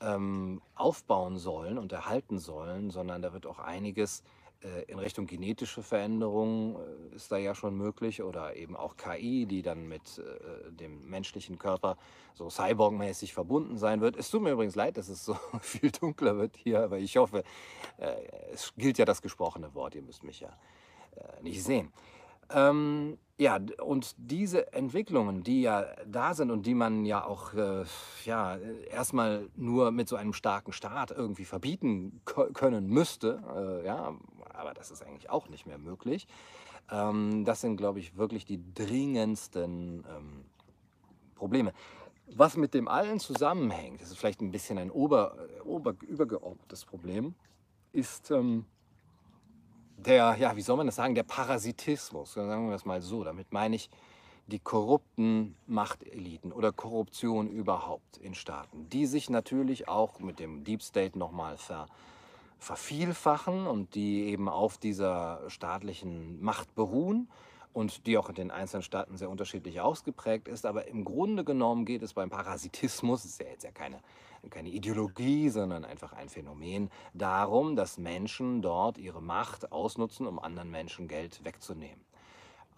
ähm, 0.00 0.60
aufbauen 0.74 1.38
sollen 1.38 1.78
und 1.78 1.92
erhalten 1.92 2.38
sollen, 2.38 2.90
sondern 2.90 3.22
da 3.22 3.32
wird 3.32 3.46
auch 3.46 3.58
einiges 3.58 4.22
äh, 4.62 4.82
in 4.90 4.98
Richtung 4.98 5.26
genetische 5.26 5.82
Veränderungen 5.82 6.76
äh, 6.76 7.16
ist 7.16 7.30
da 7.30 7.36
ja 7.36 7.54
schon 7.54 7.76
möglich 7.76 8.22
oder 8.22 8.56
eben 8.56 8.76
auch 8.76 8.96
KI, 8.96 9.46
die 9.46 9.62
dann 9.62 9.86
mit 9.86 10.18
äh, 10.18 10.72
dem 10.72 11.08
menschlichen 11.08 11.58
Körper 11.58 11.96
so 12.34 12.48
cyborgmäßig 12.48 13.34
verbunden 13.34 13.76
sein 13.76 14.00
wird. 14.00 14.16
Es 14.16 14.30
tut 14.30 14.42
mir 14.42 14.52
übrigens 14.52 14.74
leid, 14.74 14.96
dass 14.96 15.08
es 15.08 15.24
so 15.24 15.34
viel 15.60 15.90
dunkler 15.90 16.38
wird 16.38 16.56
hier, 16.56 16.82
aber 16.82 16.98
ich 16.98 17.16
hoffe, 17.16 17.44
es 18.52 18.74
gilt 18.76 18.98
ja 18.98 19.04
das 19.06 19.22
gesprochene 19.22 19.74
Wort, 19.74 19.94
ihr 19.94 20.02
müsst 20.02 20.22
mich 20.22 20.40
ja 20.40 20.50
nicht 21.40 21.62
sehen. 21.62 21.92
Ähm, 22.50 23.18
ja, 23.38 23.58
und 23.82 24.14
diese 24.16 24.72
Entwicklungen, 24.72 25.42
die 25.42 25.62
ja 25.62 25.86
da 26.06 26.32
sind 26.32 26.50
und 26.50 26.64
die 26.64 26.74
man 26.74 27.04
ja 27.04 27.24
auch 27.24 27.52
äh, 27.52 27.84
ja, 28.24 28.56
erstmal 28.90 29.48
nur 29.56 29.90
mit 29.90 30.08
so 30.08 30.16
einem 30.16 30.32
starken 30.32 30.72
Staat 30.72 31.10
irgendwie 31.10 31.44
verbieten 31.44 32.22
können 32.24 32.88
müsste, 32.88 33.42
äh, 33.54 33.86
ja, 33.86 34.14
aber 34.54 34.72
das 34.72 34.90
ist 34.90 35.02
eigentlich 35.02 35.28
auch 35.28 35.48
nicht 35.50 35.66
mehr 35.66 35.76
möglich. 35.76 36.26
Ähm, 36.90 37.44
das 37.44 37.60
sind, 37.60 37.76
glaube 37.76 37.98
ich, 37.98 38.16
wirklich 38.16 38.46
die 38.46 38.60
dringendsten 38.72 40.04
ähm, 40.08 40.44
Probleme. 41.34 41.74
Was 42.34 42.56
mit 42.56 42.72
dem 42.72 42.88
allen 42.88 43.20
zusammenhängt, 43.20 44.00
das 44.00 44.10
ist 44.10 44.18
vielleicht 44.18 44.40
ein 44.40 44.50
bisschen 44.50 44.78
ein 44.78 44.90
ober, 44.90 45.36
ober, 45.64 45.94
übergeordnetes 46.00 46.86
Problem, 46.86 47.34
ist 47.92 48.30
ähm, 48.30 48.64
der, 49.96 50.36
ja, 50.38 50.56
wie 50.56 50.62
soll 50.62 50.76
man 50.76 50.86
das 50.86 50.96
sagen, 50.96 51.14
der 51.14 51.22
Parasitismus, 51.22 52.34
sagen 52.34 52.68
wir 52.68 52.76
es 52.76 52.84
mal 52.84 53.00
so. 53.00 53.24
Damit 53.24 53.52
meine 53.52 53.76
ich 53.76 53.90
die 54.46 54.58
korrupten 54.58 55.56
Machteliten 55.66 56.52
oder 56.52 56.72
Korruption 56.72 57.48
überhaupt 57.48 58.16
in 58.18 58.34
Staaten, 58.34 58.88
die 58.90 59.06
sich 59.06 59.28
natürlich 59.28 59.88
auch 59.88 60.20
mit 60.20 60.38
dem 60.38 60.62
Deep 60.62 60.82
State 60.82 61.18
nochmal 61.18 61.56
ver, 61.58 61.86
vervielfachen 62.58 63.66
und 63.66 63.94
die 63.94 64.24
eben 64.26 64.48
auf 64.48 64.78
dieser 64.78 65.40
staatlichen 65.48 66.40
Macht 66.40 66.74
beruhen 66.74 67.28
und 67.72 68.06
die 68.06 68.16
auch 68.16 68.28
in 68.28 68.36
den 68.36 68.50
einzelnen 68.50 68.82
Staaten 68.82 69.16
sehr 69.16 69.28
unterschiedlich 69.28 69.80
ausgeprägt 69.80 70.48
ist. 70.48 70.64
Aber 70.64 70.86
im 70.86 71.04
Grunde 71.04 71.44
genommen 71.44 71.84
geht 71.84 72.02
es 72.02 72.14
beim 72.14 72.30
Parasitismus, 72.30 73.22
das 73.22 73.32
ist 73.32 73.40
ja 73.40 73.48
jetzt 73.48 73.64
ja 73.64 73.72
keine, 73.72 73.98
keine 74.50 74.70
Ideologie, 74.70 75.48
sondern 75.48 75.84
einfach 75.84 76.12
ein 76.12 76.28
Phänomen, 76.28 76.90
darum, 77.14 77.76
dass 77.76 77.98
Menschen 77.98 78.62
dort 78.62 78.98
ihre 78.98 79.22
Macht 79.22 79.72
ausnutzen, 79.72 80.26
um 80.26 80.38
anderen 80.38 80.70
Menschen 80.70 81.08
Geld 81.08 81.44
wegzunehmen. 81.44 82.00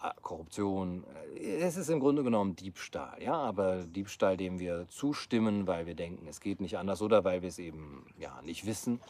Ah, 0.01 0.15
Korruption, 0.23 1.05
äh, 1.35 1.57
es 1.57 1.77
ist 1.77 1.89
im 1.89 1.99
Grunde 1.99 2.23
genommen 2.23 2.55
Diebstahl, 2.55 3.21
ja, 3.21 3.35
aber 3.35 3.85
Diebstahl, 3.85 4.37
dem 4.37 4.61
wir 4.61 4.87
zustimmen, 4.89 5.67
weil 5.67 5.87
wir 5.87 5.97
denken, 5.97 6.27
es 6.29 6.41
geht 6.41 6.61
nicht 6.61 6.79
anders 6.79 7.03
oder 7.03 7.25
weil 7.25 7.43
wir 7.43 7.49
es 7.49 7.59
eben 7.59 8.07
ja, 8.17 8.41
nicht 8.43 8.65
wissen. 8.65 9.01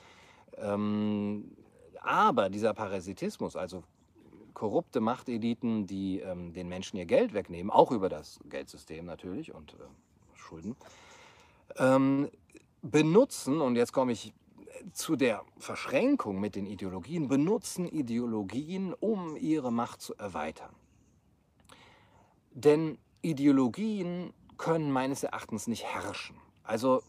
Ähm, 0.56 1.50
aber 2.00 2.48
dieser 2.48 2.72
Parasitismus, 2.72 3.54
also 3.54 3.82
korrupte 4.54 5.00
Machteliten, 5.00 5.86
die 5.86 6.20
ähm, 6.20 6.54
den 6.54 6.68
Menschen 6.68 6.96
ihr 6.96 7.06
Geld 7.06 7.34
wegnehmen, 7.34 7.70
auch 7.70 7.90
über 7.90 8.08
das 8.08 8.40
Geldsystem 8.48 9.04
natürlich 9.04 9.54
und 9.54 9.74
äh, 9.74 9.76
Schulden, 10.36 10.74
ähm, 11.76 12.30
benutzen, 12.90 13.60
und 13.60 13.76
jetzt 13.76 13.92
komme 13.92 14.12
ich 14.12 14.32
zu 14.92 15.16
der 15.16 15.44
Verschränkung 15.58 16.40
mit 16.40 16.54
den 16.54 16.66
Ideologien, 16.66 17.28
benutzen 17.28 17.86
Ideologien, 17.86 18.94
um 18.94 19.36
ihre 19.36 19.72
Macht 19.72 20.00
zu 20.00 20.14
erweitern. 20.14 20.74
Denn 22.52 22.98
Ideologien 23.22 24.32
können 24.56 24.90
meines 24.90 25.22
Erachtens 25.22 25.66
nicht 25.66 25.84
herrschen. 25.84 26.36
Also 26.62 27.02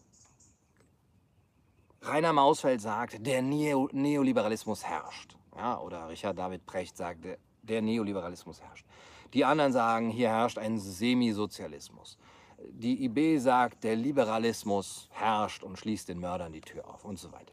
Rainer 2.02 2.32
Mausfeld 2.32 2.80
sagt, 2.80 3.26
der 3.26 3.42
Neo 3.42 3.88
Neoliberalismus 3.92 4.84
herrscht. 4.84 5.36
Ja, 5.56 5.78
oder 5.80 6.08
Richard 6.08 6.38
David 6.38 6.64
Precht 6.64 6.96
sagt, 6.96 7.26
der 7.62 7.82
Neoliberalismus 7.82 8.60
herrscht. 8.60 8.86
Die 9.34 9.44
anderen 9.44 9.72
sagen, 9.72 10.08
hier 10.10 10.30
herrscht 10.30 10.58
ein 10.58 10.78
Semisozialismus. 10.78 12.16
Die 12.68 13.04
IB 13.04 13.38
sagt, 13.38 13.84
der 13.84 13.96
Liberalismus 13.96 15.08
herrscht 15.12 15.62
und 15.62 15.78
schließt 15.78 16.08
den 16.08 16.20
Mördern 16.20 16.52
die 16.52 16.60
Tür 16.60 16.88
auf 16.88 17.04
und 17.04 17.18
so 17.18 17.32
weiter. 17.32 17.52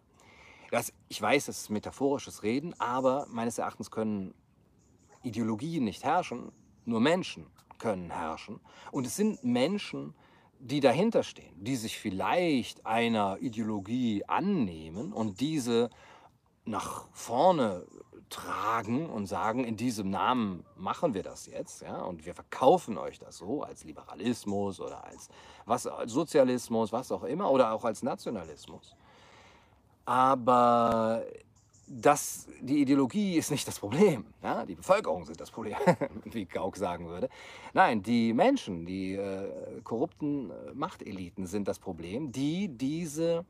Das, 0.71 0.91
ich 1.07 1.21
weiß, 1.21 1.45
das 1.45 1.61
ist 1.61 1.69
metaphorisches 1.69 2.43
Reden, 2.43 2.73
aber 2.79 3.25
meines 3.29 3.57
Erachtens 3.57 3.89
können 3.89 4.33
Ideologien 5.23 5.83
nicht 5.85 6.03
herrschen, 6.03 6.51
nur 6.85 6.99
Menschen 6.99 7.47
können 7.77 8.11
herrschen. 8.11 8.59
Und 8.91 9.07
es 9.07 9.15
sind 9.15 9.43
Menschen, 9.43 10.13
die 10.59 10.79
dahinter 10.79 11.23
stehen, 11.23 11.63
die 11.63 11.75
sich 11.75 11.97
vielleicht 11.97 12.85
einer 12.85 13.37
Ideologie 13.39 14.23
annehmen 14.25 15.13
und 15.13 15.39
diese 15.39 15.89
nach 16.65 17.07
vorne 17.13 17.85
tragen 18.29 19.09
und 19.09 19.25
sagen, 19.25 19.63
in 19.63 19.77
diesem 19.77 20.09
Namen 20.09 20.65
machen 20.75 21.13
wir 21.13 21.23
das 21.23 21.45
jetzt, 21.45 21.81
ja, 21.81 22.01
und 22.01 22.25
wir 22.25 22.33
verkaufen 22.33 22.97
euch 22.97 23.19
das 23.19 23.37
so 23.37 23.63
als 23.63 23.83
Liberalismus 23.83 24.79
oder 24.79 25.03
als 25.05 25.29
was 25.65 25.87
als 25.87 26.11
Sozialismus, 26.11 26.91
was 26.91 27.11
auch 27.11 27.23
immer 27.23 27.51
oder 27.51 27.73
auch 27.73 27.85
als 27.85 28.03
Nationalismus. 28.03 28.95
Aber 30.05 31.23
das, 31.87 32.47
die 32.61 32.81
Ideologie 32.81 33.37
ist 33.37 33.49
nicht 33.49 33.67
das 33.67 33.79
Problem. 33.79 34.25
Ja? 34.43 34.65
Die 34.65 34.75
Bevölkerung 34.75 35.25
sind 35.25 35.39
das 35.39 35.49
Problem, 35.51 35.77
wie 36.25 36.45
Gauck 36.45 36.75
sagen 36.75 37.07
würde. 37.07 37.29
Nein, 37.73 38.03
die 38.03 38.33
Menschen, 38.33 38.85
die 38.85 39.15
äh, 39.15 39.81
korrupten 39.83 40.51
äh, 40.51 40.73
Machteliten 40.73 41.47
sind 41.47 41.67
das 41.67 41.79
Problem, 41.79 42.31
die 42.31 42.67
diese 42.67 43.45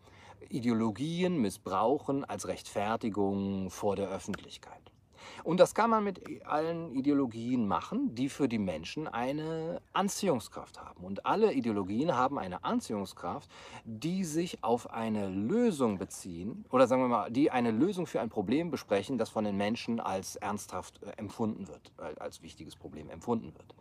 Ideologien 0.49 1.41
missbrauchen 1.41 2.25
als 2.25 2.47
Rechtfertigung 2.47 3.69
vor 3.69 3.95
der 3.95 4.09
Öffentlichkeit. 4.09 4.87
Und 5.43 5.59
das 5.59 5.75
kann 5.75 5.89
man 5.89 6.03
mit 6.03 6.45
allen 6.45 6.91
Ideologien 6.93 7.67
machen, 7.67 8.15
die 8.15 8.29
für 8.29 8.47
die 8.47 8.59
Menschen 8.59 9.07
eine 9.07 9.81
Anziehungskraft 9.93 10.79
haben. 10.79 11.03
Und 11.03 11.25
alle 11.25 11.53
Ideologien 11.53 12.15
haben 12.15 12.39
eine 12.39 12.63
Anziehungskraft, 12.63 13.49
die 13.85 14.23
sich 14.23 14.63
auf 14.63 14.91
eine 14.91 15.29
Lösung 15.29 15.97
beziehen 15.97 16.65
oder 16.69 16.87
sagen 16.87 17.01
wir 17.01 17.09
mal, 17.09 17.31
die 17.31 17.51
eine 17.51 17.71
Lösung 17.71 18.07
für 18.07 18.21
ein 18.21 18.29
Problem 18.29 18.71
besprechen, 18.71 19.17
das 19.17 19.29
von 19.29 19.43
den 19.43 19.57
Menschen 19.57 19.99
als 19.99 20.35
ernsthaft 20.35 21.01
äh, 21.03 21.11
empfunden 21.17 21.67
wird, 21.67 21.91
als 22.19 22.41
wichtiges 22.41 22.75
Problem 22.75 23.09
empfunden 23.09 23.53
wird. 23.55 23.75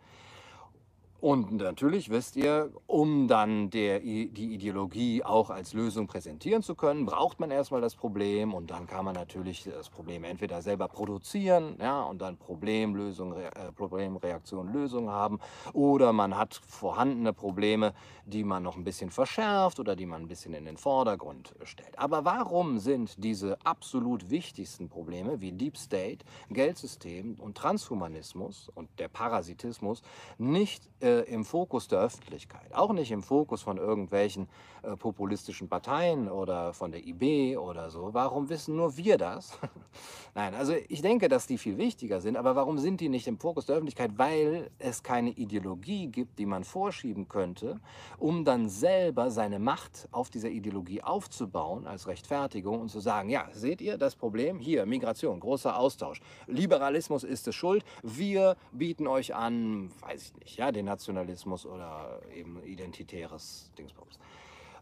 Und 1.19 1.51
natürlich 1.51 2.11
wisst 2.11 2.35
ihr, 2.35 2.71
um 2.85 3.27
dann 3.27 3.71
der, 3.71 3.99
die 3.99 4.53
Ideologie 4.53 5.23
auch 5.23 5.49
als 5.49 5.73
Lösung 5.73 6.05
präsentieren 6.05 6.61
zu 6.61 6.75
können, 6.75 7.07
braucht 7.07 7.39
man 7.39 7.49
erstmal 7.49 7.81
das 7.81 7.95
Problem 7.95 8.53
und 8.53 8.69
dann 8.69 8.85
kann 8.85 9.03
man 9.03 9.15
natürlich 9.15 9.63
das 9.63 9.89
Problem 9.89 10.23
entweder 10.23 10.61
selber 10.61 10.87
produzieren 10.87 11.75
ja, 11.81 12.03
und 12.03 12.21
dann 12.21 12.37
Problemlösung, 12.37 13.33
äh, 13.33 13.71
Problemreaktion, 13.75 14.71
Lösung 14.71 15.09
haben 15.09 15.39
oder 15.73 16.13
man 16.13 16.37
hat 16.37 16.61
vorhandene 16.67 17.33
Probleme, 17.33 17.93
die 18.25 18.43
man 18.43 18.61
noch 18.61 18.77
ein 18.77 18.83
bisschen 18.83 19.09
verschärft 19.09 19.79
oder 19.79 19.95
die 19.95 20.05
man 20.05 20.21
ein 20.21 20.27
bisschen 20.27 20.53
in 20.53 20.65
den 20.65 20.77
Vordergrund 20.77 21.55
stellt. 21.63 21.97
Aber 21.97 22.25
warum 22.25 22.77
sind 22.77 23.23
diese 23.23 23.57
absolut 23.65 24.29
wichtigsten 24.29 24.87
Probleme 24.87 25.41
wie 25.41 25.51
Deep 25.51 25.77
State, 25.77 26.25
Geldsystem 26.51 27.35
und 27.39 27.57
Transhumanismus 27.57 28.69
und 28.75 28.87
der 28.99 29.07
Parasitismus 29.07 30.03
nicht 30.37 30.87
äh, 30.99 31.06
im 31.07 31.45
Fokus 31.45 31.87
der 31.87 31.99
Öffentlichkeit, 31.99 32.73
auch 32.73 32.93
nicht 32.93 33.11
im 33.11 33.23
Fokus 33.23 33.61
von 33.61 33.77
irgendwelchen 33.77 34.47
äh, 34.83 34.95
populistischen 34.95 35.67
Parteien 35.67 36.29
oder 36.29 36.73
von 36.73 36.91
der 36.91 37.05
IB 37.05 37.57
oder 37.57 37.89
so. 37.89 38.13
Warum 38.13 38.49
wissen 38.49 38.75
nur 38.75 38.95
wir 38.95 39.17
das? 39.17 39.57
Nein, 40.35 40.53
also 40.53 40.73
ich 40.87 41.01
denke, 41.01 41.27
dass 41.29 41.47
die 41.47 41.57
viel 41.57 41.77
wichtiger 41.77 42.21
sind, 42.21 42.37
aber 42.37 42.55
warum 42.55 42.77
sind 42.77 43.01
die 43.01 43.09
nicht 43.09 43.27
im 43.27 43.37
Fokus 43.39 43.65
der 43.65 43.75
Öffentlichkeit? 43.75 44.11
Weil 44.17 44.69
es 44.77 45.03
keine 45.03 45.31
Ideologie 45.31 46.07
gibt, 46.07 46.37
die 46.37 46.45
man 46.45 46.63
vorschieben 46.63 47.27
könnte, 47.27 47.79
um 48.17 48.45
dann 48.45 48.69
selber 48.69 49.31
seine 49.31 49.59
Macht 49.59 50.07
auf 50.11 50.29
dieser 50.29 50.49
Ideologie 50.49 51.01
aufzubauen 51.01 51.87
als 51.87 52.07
Rechtfertigung 52.07 52.79
und 52.79 52.89
zu 52.89 52.99
sagen, 52.99 53.29
ja, 53.29 53.47
seht 53.51 53.81
ihr 53.81 53.97
das 53.97 54.15
Problem? 54.15 54.59
Hier, 54.59 54.85
Migration, 54.85 55.39
großer 55.39 55.77
Austausch. 55.77 56.21
Liberalismus 56.45 57.23
ist 57.23 57.47
es 57.47 57.55
schuld. 57.55 57.83
Wir 58.03 58.55
bieten 58.71 59.07
euch 59.07 59.35
an, 59.35 59.91
weiß 60.01 60.21
ich 60.23 60.35
nicht, 60.35 60.57
ja, 60.57 60.71
den 60.71 60.89
Nationalismus 60.97 61.65
oder 61.65 62.19
eben 62.35 62.63
identitäres 62.63 63.71
Dingsbums. 63.77 64.17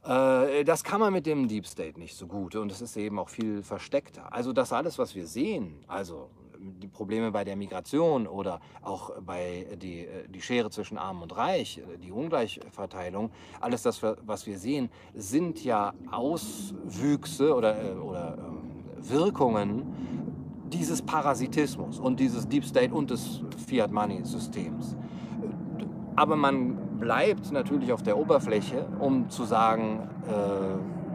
Äh, 0.05 0.63
das 0.63 0.83
kann 0.83 1.01
man 1.01 1.11
mit 1.11 1.25
dem 1.25 1.47
Deep 1.47 1.67
State 1.67 1.99
nicht 1.99 2.15
so 2.15 2.25
gut 2.25 2.55
und 2.55 2.71
es 2.71 2.81
ist 2.81 2.95
eben 2.95 3.19
auch 3.19 3.29
viel 3.29 3.61
versteckter. 3.63 4.31
Also 4.31 4.53
das 4.53 4.71
alles, 4.71 4.97
was 4.97 5.13
wir 5.13 5.27
sehen, 5.27 5.83
also 5.87 6.29
die 6.57 6.87
Probleme 6.87 7.31
bei 7.31 7.43
der 7.43 7.57
Migration 7.57 8.27
oder 8.27 8.59
auch 8.81 9.11
bei 9.21 9.67
die, 9.75 10.07
die 10.29 10.41
Schere 10.41 10.69
zwischen 10.69 10.97
Arm 10.97 11.21
und 11.21 11.35
Reich, 11.35 11.81
die 12.01 12.11
Ungleichverteilung, 12.11 13.29
alles 13.59 13.83
das, 13.83 14.01
was 14.01 14.47
wir 14.47 14.57
sehen, 14.57 14.89
sind 15.13 15.63
ja 15.63 15.93
Auswüchse 16.11 17.53
oder, 17.53 17.83
äh, 17.83 17.93
oder 17.95 18.37
ähm, 18.37 19.09
Wirkungen 19.09 19.83
dieses 20.71 21.01
Parasitismus 21.01 21.99
und 21.99 22.19
dieses 22.19 22.47
Deep 22.47 22.65
State 22.65 22.93
und 22.93 23.09
des 23.09 23.41
Fiat 23.67 23.91
Money 23.91 24.23
Systems. 24.23 24.95
Aber 26.15 26.35
man 26.35 26.97
bleibt 26.99 27.51
natürlich 27.51 27.91
auf 27.91 28.01
der 28.01 28.17
Oberfläche, 28.17 28.87
um 28.99 29.29
zu 29.29 29.43
sagen, 29.43 30.09
äh, 30.27 31.05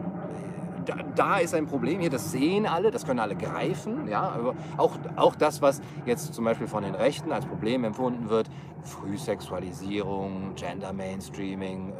da, 0.85 0.95
da, 1.15 1.39
ist 1.39 1.55
ein 1.55 1.67
Problem 1.67 2.01
hier, 2.01 2.11
das 2.11 2.33
sehen 2.33 2.67
alle, 2.67 2.91
das 2.91 3.07
können 3.07 3.21
alle 3.21 3.37
greifen. 3.37 4.09
Ja? 4.09 4.23
Aber 4.31 4.55
auch, 4.77 4.97
auch 5.17 5.35
das, 5.35 5.63
was 5.63 5.81
jetzt 6.07 6.35
zum 6.35 6.45
Beispiel 6.45 6.67
von 6.67 6.83
den 6.83 6.95
Rechten 6.95 7.33
als 7.33 7.47
Problem 7.47 7.85
empfunden 7.85 8.29
wird, 8.29 8.51
Frühsexualisierung, 8.83 10.55
Gender 10.55 10.93
Mainstreaming, 10.93 11.91
äh, 11.91 11.93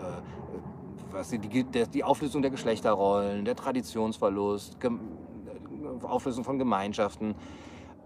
was 1.13 1.31
die, 1.31 1.39
die, 1.39 1.65
die 1.65 2.05
Auflösung 2.05 2.43
der 2.43 2.51
Geschlechterrollen, 2.51 3.45
der 3.45 3.57
Traditionsverlust, 3.57 4.77
Auflösung 6.03 6.45
von 6.45 6.59
Gemeinschaften, 6.59 7.35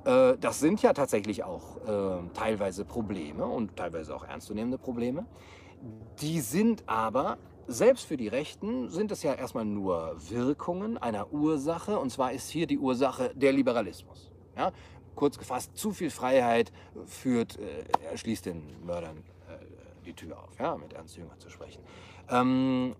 äh, 0.05 0.37
das 0.39 0.61
sind 0.61 0.83
ja 0.83 0.93
tatsächlich 0.93 1.45
auch 1.45 1.77
äh, 1.87 2.23
teilweise 2.35 2.85
Probleme 2.85 3.47
und 3.47 3.77
teilweise 3.77 4.15
auch 4.15 4.25
ernstzunehmende 4.25 4.79
Probleme. 4.79 5.27
Die 6.21 6.41
sind 6.41 6.85
aber, 6.87 7.39
selbst 7.67 8.05
für 8.07 8.17
die 8.17 8.29
Rechten, 8.29 8.91
sind 8.91 9.11
es 9.11 9.23
ja 9.23 9.35
erstmal 9.35 9.65
nur 9.65 10.17
Wirkungen 10.29 10.99
einer 10.99 11.33
Ursache. 11.33 11.99
Und 11.99 12.11
zwar 12.11 12.33
ist 12.33 12.51
hier 12.51 12.67
die 12.67 12.79
Ursache 12.79 13.33
der 13.35 13.53
Liberalismus. 13.53 14.31
Ja? 14.57 14.73
Kurz 15.15 15.39
gefasst, 15.39 15.77
zu 15.77 15.93
viel 15.93 16.11
Freiheit 16.11 16.73
führt, 17.07 17.59
äh, 17.59 18.17
schließt 18.17 18.47
den 18.47 18.85
Mördern 18.85 19.19
äh, 19.49 20.05
die 20.05 20.13
Tür 20.13 20.39
auf, 20.39 20.59
ja? 20.59 20.77
mit 20.77 20.93
Ernst 20.93 21.17
Jünger 21.17 21.39
zu 21.39 21.51
sprechen. 21.51 21.83
Ähm, 22.29 22.95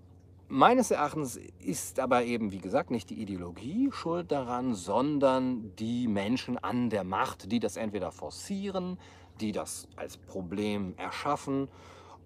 Meines 0.49 0.91
Erachtens 0.91 1.39
ist 1.59 1.99
aber 1.99 2.25
eben, 2.25 2.53
wie 2.53 2.59
gesagt, 2.59 2.91
nicht 2.91 3.09
die 3.11 3.21
Ideologie 3.21 3.91
schuld 3.93 4.31
daran, 4.31 4.75
sondern 4.75 5.75
die 5.77 6.07
Menschen 6.07 6.59
an 6.59 6.91
der 6.91 7.03
Macht, 7.03 7.51
die 7.51 7.61
das 7.61 7.77
entweder 7.77 8.13
forcieren, 8.13 8.99
die 9.41 9.53
das 9.53 9.89
als 9.97 10.17
Problem 10.17 10.95
erschaffen 10.97 11.69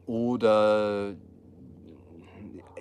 oder 0.06 1.14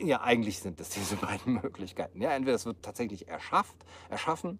ja, 0.01 0.21
eigentlich 0.21 0.59
sind 0.59 0.79
es 0.79 0.89
diese 0.89 1.15
beiden 1.17 1.53
Möglichkeiten. 1.55 2.21
Ja, 2.21 2.31
entweder 2.31 2.55
es 2.55 2.65
wird 2.65 2.81
tatsächlich 2.81 3.27
erschafft, 3.27 3.75
erschaffen 4.09 4.59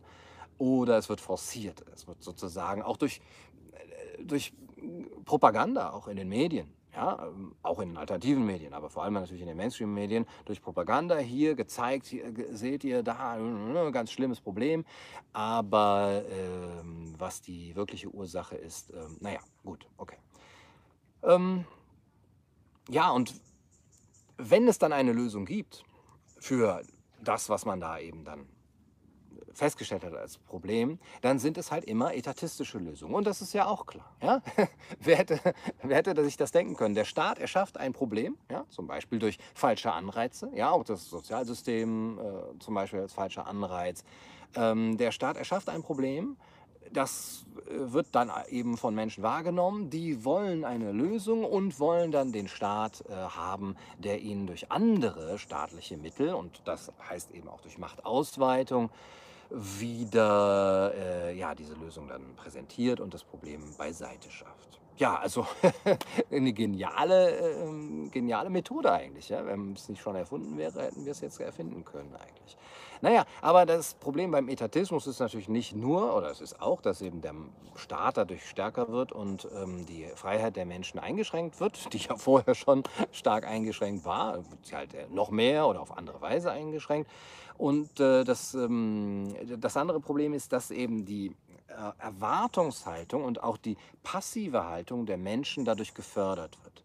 oder 0.57 0.97
es 0.97 1.09
wird 1.09 1.21
forciert. 1.21 1.83
Es 1.93 2.07
wird 2.07 2.23
sozusagen 2.23 2.81
auch 2.81 2.97
durch, 2.97 3.21
äh, 3.73 4.23
durch 4.23 4.53
Propaganda, 5.25 5.91
auch 5.91 6.07
in 6.07 6.17
den 6.17 6.29
Medien, 6.29 6.71
ja, 6.97 7.27
ähm, 7.27 7.53
auch 7.61 7.79
in 7.79 7.89
den 7.89 7.97
alternativen 7.97 8.43
Medien, 8.43 8.73
aber 8.73 8.89
vor 8.89 9.03
allem 9.03 9.13
natürlich 9.13 9.41
in 9.41 9.47
den 9.47 9.57
Mainstream-Medien, 9.57 10.25
durch 10.45 10.63
Propaganda 10.63 11.17
hier 11.17 11.53
gezeigt, 11.53 12.07
hier, 12.07 12.33
seht 12.49 12.83
ihr 12.83 13.03
da, 13.03 13.37
äh, 13.37 13.91
ganz 13.91 14.11
schlimmes 14.11 14.41
Problem. 14.41 14.83
Aber 15.31 16.23
ähm, 16.27 17.13
was 17.15 17.41
die 17.41 17.75
wirkliche 17.75 18.09
Ursache 18.09 18.55
ist, 18.55 18.89
ähm, 18.89 19.17
naja, 19.19 19.39
gut, 19.63 19.87
okay. 19.97 20.17
Ähm, 21.21 21.65
ja, 22.89 23.11
und 23.11 23.35
wenn 24.37 24.67
es 24.67 24.79
dann 24.79 24.91
eine 24.91 25.13
Lösung 25.13 25.45
gibt 25.45 25.83
für 26.39 26.81
das, 27.21 27.47
was 27.47 27.65
man 27.65 27.79
da 27.79 27.99
eben 27.99 28.25
dann 28.25 28.47
festgestellt 29.57 30.03
hat 30.03 30.13
als 30.13 30.37
Problem, 30.37 30.99
dann 31.21 31.39
sind 31.39 31.57
es 31.57 31.71
halt 31.71 31.83
immer 31.85 32.13
etatistische 32.13 32.77
Lösungen. 32.77 33.15
Und 33.15 33.25
das 33.25 33.41
ist 33.41 33.53
ja 33.53 33.65
auch 33.65 33.85
klar. 33.85 34.15
Ja? 34.21 34.41
wer, 34.99 35.17
hätte, 35.17 35.39
wer 35.81 35.97
hätte 35.97 36.23
sich 36.23 36.37
das 36.37 36.51
denken 36.51 36.75
können? 36.75 36.95
Der 36.95 37.05
Staat 37.05 37.39
erschafft 37.39 37.77
ein 37.77 37.93
Problem, 37.93 38.37
ja? 38.51 38.65
zum 38.69 38.87
Beispiel 38.87 39.19
durch 39.19 39.37
falsche 39.55 39.91
Anreize, 39.91 40.49
ja? 40.53 40.69
auch 40.69 40.83
das 40.83 41.09
Sozialsystem 41.09 42.19
äh, 42.19 42.59
zum 42.59 42.75
Beispiel 42.75 42.99
als 42.99 43.13
falscher 43.13 43.47
Anreiz. 43.47 44.03
Ähm, 44.55 44.97
der 44.97 45.11
Staat 45.11 45.37
erschafft 45.37 45.69
ein 45.69 45.81
Problem, 45.81 46.37
das 46.93 47.45
äh, 47.67 47.91
wird 47.91 48.07
dann 48.11 48.31
eben 48.49 48.77
von 48.77 48.93
Menschen 48.93 49.23
wahrgenommen, 49.23 49.89
die 49.89 50.23
wollen 50.23 50.65
eine 50.65 50.91
Lösung 50.91 51.43
und 51.43 51.79
wollen 51.79 52.11
dann 52.11 52.31
den 52.31 52.47
Staat 52.47 53.03
äh, 53.09 53.13
haben, 53.13 53.75
der 53.97 54.21
ihnen 54.21 54.47
durch 54.47 54.71
andere 54.71 55.39
staatliche 55.39 55.97
Mittel, 55.97 56.33
und 56.33 56.61
das 56.65 56.91
heißt 57.09 57.31
eben 57.31 57.47
auch 57.49 57.61
durch 57.61 57.77
Machtausweitung, 57.77 58.89
wieder 59.49 60.93
äh, 60.95 61.37
ja, 61.37 61.55
diese 61.55 61.73
Lösung 61.75 62.07
dann 62.07 62.35
präsentiert 62.35 62.99
und 62.99 63.13
das 63.13 63.23
Problem 63.23 63.61
beiseite 63.77 64.29
schafft. 64.29 64.79
Ja, 64.97 65.15
also 65.19 65.45
eine 66.31 66.53
geniale, 66.53 67.31
äh, 67.37 68.09
geniale 68.09 68.49
Methode 68.49 68.91
eigentlich. 68.91 69.29
Ja? 69.29 69.45
Wenn 69.45 69.73
es 69.73 69.89
nicht 69.89 70.01
schon 70.01 70.15
erfunden 70.15 70.57
wäre, 70.57 70.81
hätten 70.81 71.05
wir 71.05 71.11
es 71.11 71.21
jetzt 71.21 71.39
erfinden 71.39 71.85
können 71.85 72.15
eigentlich. 72.15 72.57
Naja, 73.01 73.25
aber 73.41 73.67
das 73.67 73.93
Problem 73.93 74.31
beim 74.31 74.49
Etatismus 74.49 75.05
ist 75.05 75.19
natürlich 75.19 75.49
nicht 75.49 75.75
nur, 75.75 76.15
oder 76.15 76.31
es 76.31 76.41
ist 76.41 76.59
auch, 76.59 76.81
dass 76.81 77.01
eben 77.03 77.21
der 77.21 77.35
Staat 77.75 78.17
dadurch 78.17 78.49
stärker 78.49 78.89
wird 78.89 79.11
und 79.11 79.47
ähm, 79.55 79.85
die 79.85 80.07
Freiheit 80.15 80.55
der 80.55 80.65
Menschen 80.65 80.99
eingeschränkt 80.99 81.59
wird, 81.59 81.93
die 81.93 81.99
ja 81.99 82.15
vorher 82.17 82.55
schon 82.55 82.81
stark 83.11 83.45
eingeschränkt 83.45 84.03
war, 84.03 84.37
wird 84.49 84.65
sie 84.65 84.75
halt 84.75 84.95
äh, 84.95 85.05
noch 85.11 85.29
mehr 85.29 85.67
oder 85.67 85.81
auf 85.81 85.95
andere 85.95 86.19
Weise 86.21 86.51
eingeschränkt. 86.51 87.07
Und 87.57 87.99
äh, 87.99 88.23
das, 88.23 88.53
ähm, 88.53 89.33
das 89.59 89.77
andere 89.77 89.99
Problem 89.99 90.33
ist, 90.33 90.53
dass 90.53 90.71
eben 90.71 91.05
die 91.05 91.35
äh, 91.67 91.91
Erwartungshaltung 91.99 93.23
und 93.23 93.43
auch 93.43 93.57
die 93.57 93.77
passive 94.03 94.65
Haltung 94.65 95.05
der 95.05 95.17
Menschen 95.17 95.65
dadurch 95.65 95.93
gefördert 95.93 96.57
wird. 96.63 96.83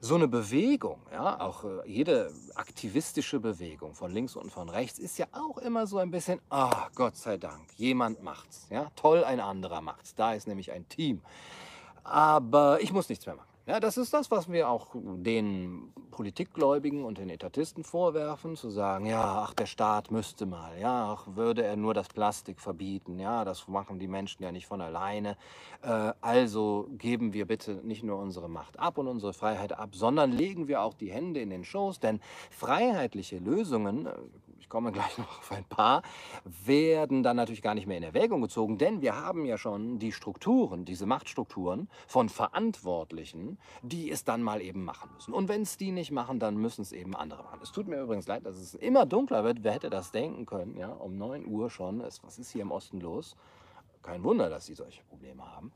So 0.00 0.14
eine 0.14 0.28
Bewegung, 0.28 1.00
ja, 1.10 1.40
auch 1.40 1.64
äh, 1.64 1.86
jede 1.86 2.32
aktivistische 2.54 3.40
Bewegung 3.40 3.94
von 3.94 4.10
links 4.10 4.36
und 4.36 4.50
von 4.50 4.68
rechts 4.68 4.98
ist 4.98 5.18
ja 5.18 5.26
auch 5.32 5.58
immer 5.58 5.86
so 5.86 5.98
ein 5.98 6.10
bisschen, 6.10 6.40
ah, 6.50 6.70
oh, 6.70 6.90
Gott 6.94 7.16
sei 7.16 7.36
Dank, 7.36 7.62
jemand 7.76 8.22
macht's, 8.22 8.66
ja, 8.70 8.90
toll, 8.96 9.24
ein 9.24 9.40
anderer 9.40 9.80
macht's. 9.80 10.14
Da 10.14 10.34
ist 10.34 10.46
nämlich 10.46 10.70
ein 10.70 10.88
Team. 10.88 11.22
Aber 12.04 12.80
ich 12.80 12.92
muss 12.92 13.08
nichts 13.08 13.26
mehr 13.26 13.36
machen. 13.36 13.55
Ja, 13.68 13.80
das 13.80 13.96
ist 13.96 14.14
das, 14.14 14.30
was 14.30 14.48
wir 14.48 14.68
auch 14.68 14.94
den 14.94 15.92
Politikgläubigen 16.12 17.02
und 17.02 17.18
den 17.18 17.28
Etatisten 17.28 17.82
vorwerfen, 17.82 18.54
zu 18.54 18.70
sagen, 18.70 19.06
ja, 19.06 19.42
ach, 19.42 19.54
der 19.54 19.66
Staat 19.66 20.12
müsste 20.12 20.46
mal, 20.46 20.78
ja, 20.78 21.12
ach, 21.12 21.26
würde 21.34 21.64
er 21.64 21.74
nur 21.74 21.92
das 21.92 22.06
Plastik 22.06 22.60
verbieten, 22.60 23.18
ja, 23.18 23.44
das 23.44 23.66
machen 23.66 23.98
die 23.98 24.06
Menschen 24.06 24.44
ja 24.44 24.52
nicht 24.52 24.68
von 24.68 24.80
alleine. 24.80 25.36
Äh, 25.82 26.12
also 26.20 26.86
geben 26.96 27.32
wir 27.32 27.44
bitte 27.44 27.80
nicht 27.82 28.04
nur 28.04 28.18
unsere 28.18 28.48
Macht 28.48 28.78
ab 28.78 28.98
und 28.98 29.08
unsere 29.08 29.32
Freiheit 29.32 29.72
ab, 29.72 29.96
sondern 29.96 30.30
legen 30.30 30.68
wir 30.68 30.82
auch 30.82 30.94
die 30.94 31.10
Hände 31.10 31.40
in 31.40 31.50
den 31.50 31.64
Schoß, 31.64 31.98
denn 31.98 32.20
freiheitliche 32.50 33.38
Lösungen, 33.38 34.06
äh, 34.06 34.12
ich 34.66 34.70
komme 34.70 34.90
gleich 34.90 35.16
noch 35.16 35.38
auf 35.38 35.52
ein 35.52 35.64
paar, 35.64 36.02
werden 36.44 37.22
dann 37.22 37.36
natürlich 37.36 37.62
gar 37.62 37.76
nicht 37.76 37.86
mehr 37.86 37.98
in 37.98 38.02
Erwägung 38.02 38.42
gezogen, 38.42 38.78
denn 38.78 39.00
wir 39.00 39.14
haben 39.14 39.44
ja 39.44 39.58
schon 39.58 40.00
die 40.00 40.10
Strukturen, 40.10 40.84
diese 40.84 41.06
Machtstrukturen 41.06 41.88
von 42.08 42.28
Verantwortlichen, 42.28 43.60
die 43.82 44.10
es 44.10 44.24
dann 44.24 44.42
mal 44.42 44.60
eben 44.60 44.84
machen 44.84 45.10
müssen. 45.14 45.32
Und 45.32 45.48
wenn 45.48 45.62
es 45.62 45.76
die 45.76 45.92
nicht 45.92 46.10
machen, 46.10 46.40
dann 46.40 46.56
müssen 46.56 46.82
es 46.82 46.90
eben 46.90 47.14
andere 47.14 47.44
machen. 47.44 47.60
Es 47.62 47.70
tut 47.70 47.86
mir 47.86 48.00
übrigens 48.00 48.26
leid, 48.26 48.44
dass 48.44 48.56
es 48.56 48.74
immer 48.74 49.06
dunkler 49.06 49.44
wird. 49.44 49.62
Wer 49.62 49.74
hätte 49.74 49.88
das 49.88 50.10
denken 50.10 50.46
können? 50.46 50.76
Ja, 50.76 50.88
um 50.88 51.16
9 51.16 51.46
Uhr 51.46 51.70
schon. 51.70 52.02
Was 52.02 52.36
ist 52.36 52.50
hier 52.50 52.62
im 52.62 52.72
Osten 52.72 53.00
los? 53.00 53.36
Kein 54.02 54.24
Wunder, 54.24 54.50
dass 54.50 54.66
sie 54.66 54.74
solche 54.74 55.04
Probleme 55.04 55.46
haben. 55.46 55.70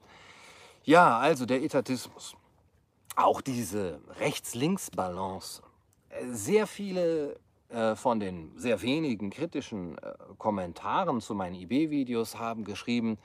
Ja, 0.83 1.17
also 1.17 1.47
der 1.47 1.63
Etatismus. 1.63 2.35
Auch 3.15 3.41
diese 3.41 4.01
Rechts-Links-Balance. 4.19 5.63
Sehr 6.33 6.67
viele 6.67 7.39
von 7.95 8.21
den 8.21 8.53
sehr 8.57 8.83
wenigen 8.83 9.31
kritischen 9.31 9.97
äh, 9.99 10.15
Kommentaren 10.39 11.21
zu 11.21 11.35
meinen 11.35 11.55
IB-Videos 11.55 12.39
haben 12.39 12.65
geschrieben, 12.65 13.19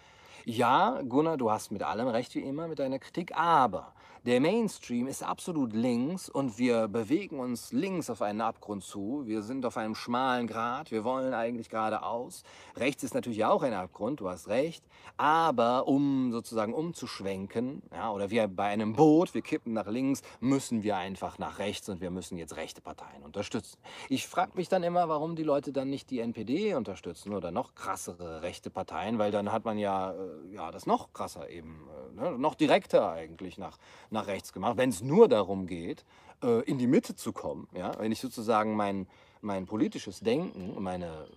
ja, 0.46 1.02
Gunnar, 1.02 1.38
du 1.38 1.50
hast 1.50 1.72
mit 1.72 1.82
allem 1.82 2.08
recht 2.08 2.36
wie 2.36 2.42
immer 2.42 2.68
mit 2.68 2.78
deiner 2.78 3.00
Kritik, 3.00 3.36
aber 3.36 3.95
der 4.26 4.42
Mainstream 4.42 5.06
ist 5.06 5.22
absolut 5.22 5.74
links 5.74 6.30
und 6.30 6.58
wir 6.58 6.88
bewegen 6.88 7.40
uns 7.40 7.72
links 7.72 8.10
auf 8.10 8.24
einen 8.24 8.42
Abgrund 8.42 8.84
zu. 8.84 9.22
Wir 9.26 9.44
sind 9.44 9.68
auf 9.68 9.78
einem 9.78 9.94
schmalen 9.94 10.48
Grat, 10.48 10.90
wir 10.90 11.04
wollen 11.04 11.36
eigentlich 11.36 11.70
geradeaus. 11.70 12.42
Rechts 12.76 13.04
ist 13.04 13.14
natürlich 13.14 13.46
auch 13.46 13.62
ein 13.62 13.74
Abgrund, 13.74 14.22
du 14.22 14.30
hast 14.30 14.48
recht. 14.48 14.84
Aber 15.16 15.88
um 15.88 16.32
sozusagen 16.32 16.74
umzuschwenken, 16.74 17.84
ja, 17.94 18.12
oder 18.12 18.32
wie 18.32 18.46
bei 18.48 18.66
einem 18.66 18.94
Boot, 18.94 19.36
wir 19.36 19.44
kippen 19.44 19.74
nach 19.74 19.86
links, 19.86 20.24
müssen 20.40 20.82
wir 20.82 20.98
einfach 20.98 21.38
nach 21.38 21.60
rechts 21.60 21.88
und 21.90 22.02
wir 22.02 22.10
müssen 22.10 22.40
jetzt 22.40 22.56
rechte 22.56 22.82
Parteien 22.82 23.22
unterstützen. 23.22 23.78
Ich 24.10 24.26
frage 24.26 24.54
mich 24.56 24.70
dann 24.70 24.82
immer, 24.82 25.08
warum 25.08 25.36
die 25.36 25.44
Leute 25.44 25.72
dann 25.72 25.92
nicht 25.92 26.10
die 26.10 26.20
NPD 26.20 26.74
unterstützen 26.74 27.32
oder 27.32 27.52
noch 27.52 27.76
krassere 27.76 28.42
rechte 28.42 28.72
Parteien, 28.72 29.20
weil 29.20 29.32
dann 29.32 29.52
hat 29.52 29.66
man 29.66 29.78
ja, 29.78 30.14
äh, 30.14 30.56
ja 30.56 30.72
das 30.72 30.88
noch 30.88 31.14
krasser 31.14 31.48
eben, 31.48 31.88
äh, 32.18 32.32
ne, 32.32 32.40
noch 32.40 32.56
direkter 32.56 33.12
eigentlich 33.12 33.60
nach 33.60 33.78
nach 34.16 34.28
rechts 34.28 34.52
gemacht, 34.52 34.78
wenn 34.78 34.90
es 34.90 35.02
nur 35.02 35.28
darum 35.28 35.68
geht, 35.68 36.04
äh, 36.44 36.62
in 36.64 36.78
die 36.78 36.88
Mitte 36.88 37.16
zu 37.16 37.32
kommen. 37.32 37.68
Ja? 37.74 37.92
Wenn 38.00 38.12
ich 38.12 38.20
sozusagen 38.20 38.76
mein, 38.76 39.08
mein 39.42 39.66
politisches 39.66 40.22
Denken, 40.22 40.82
meine, 40.82 41.28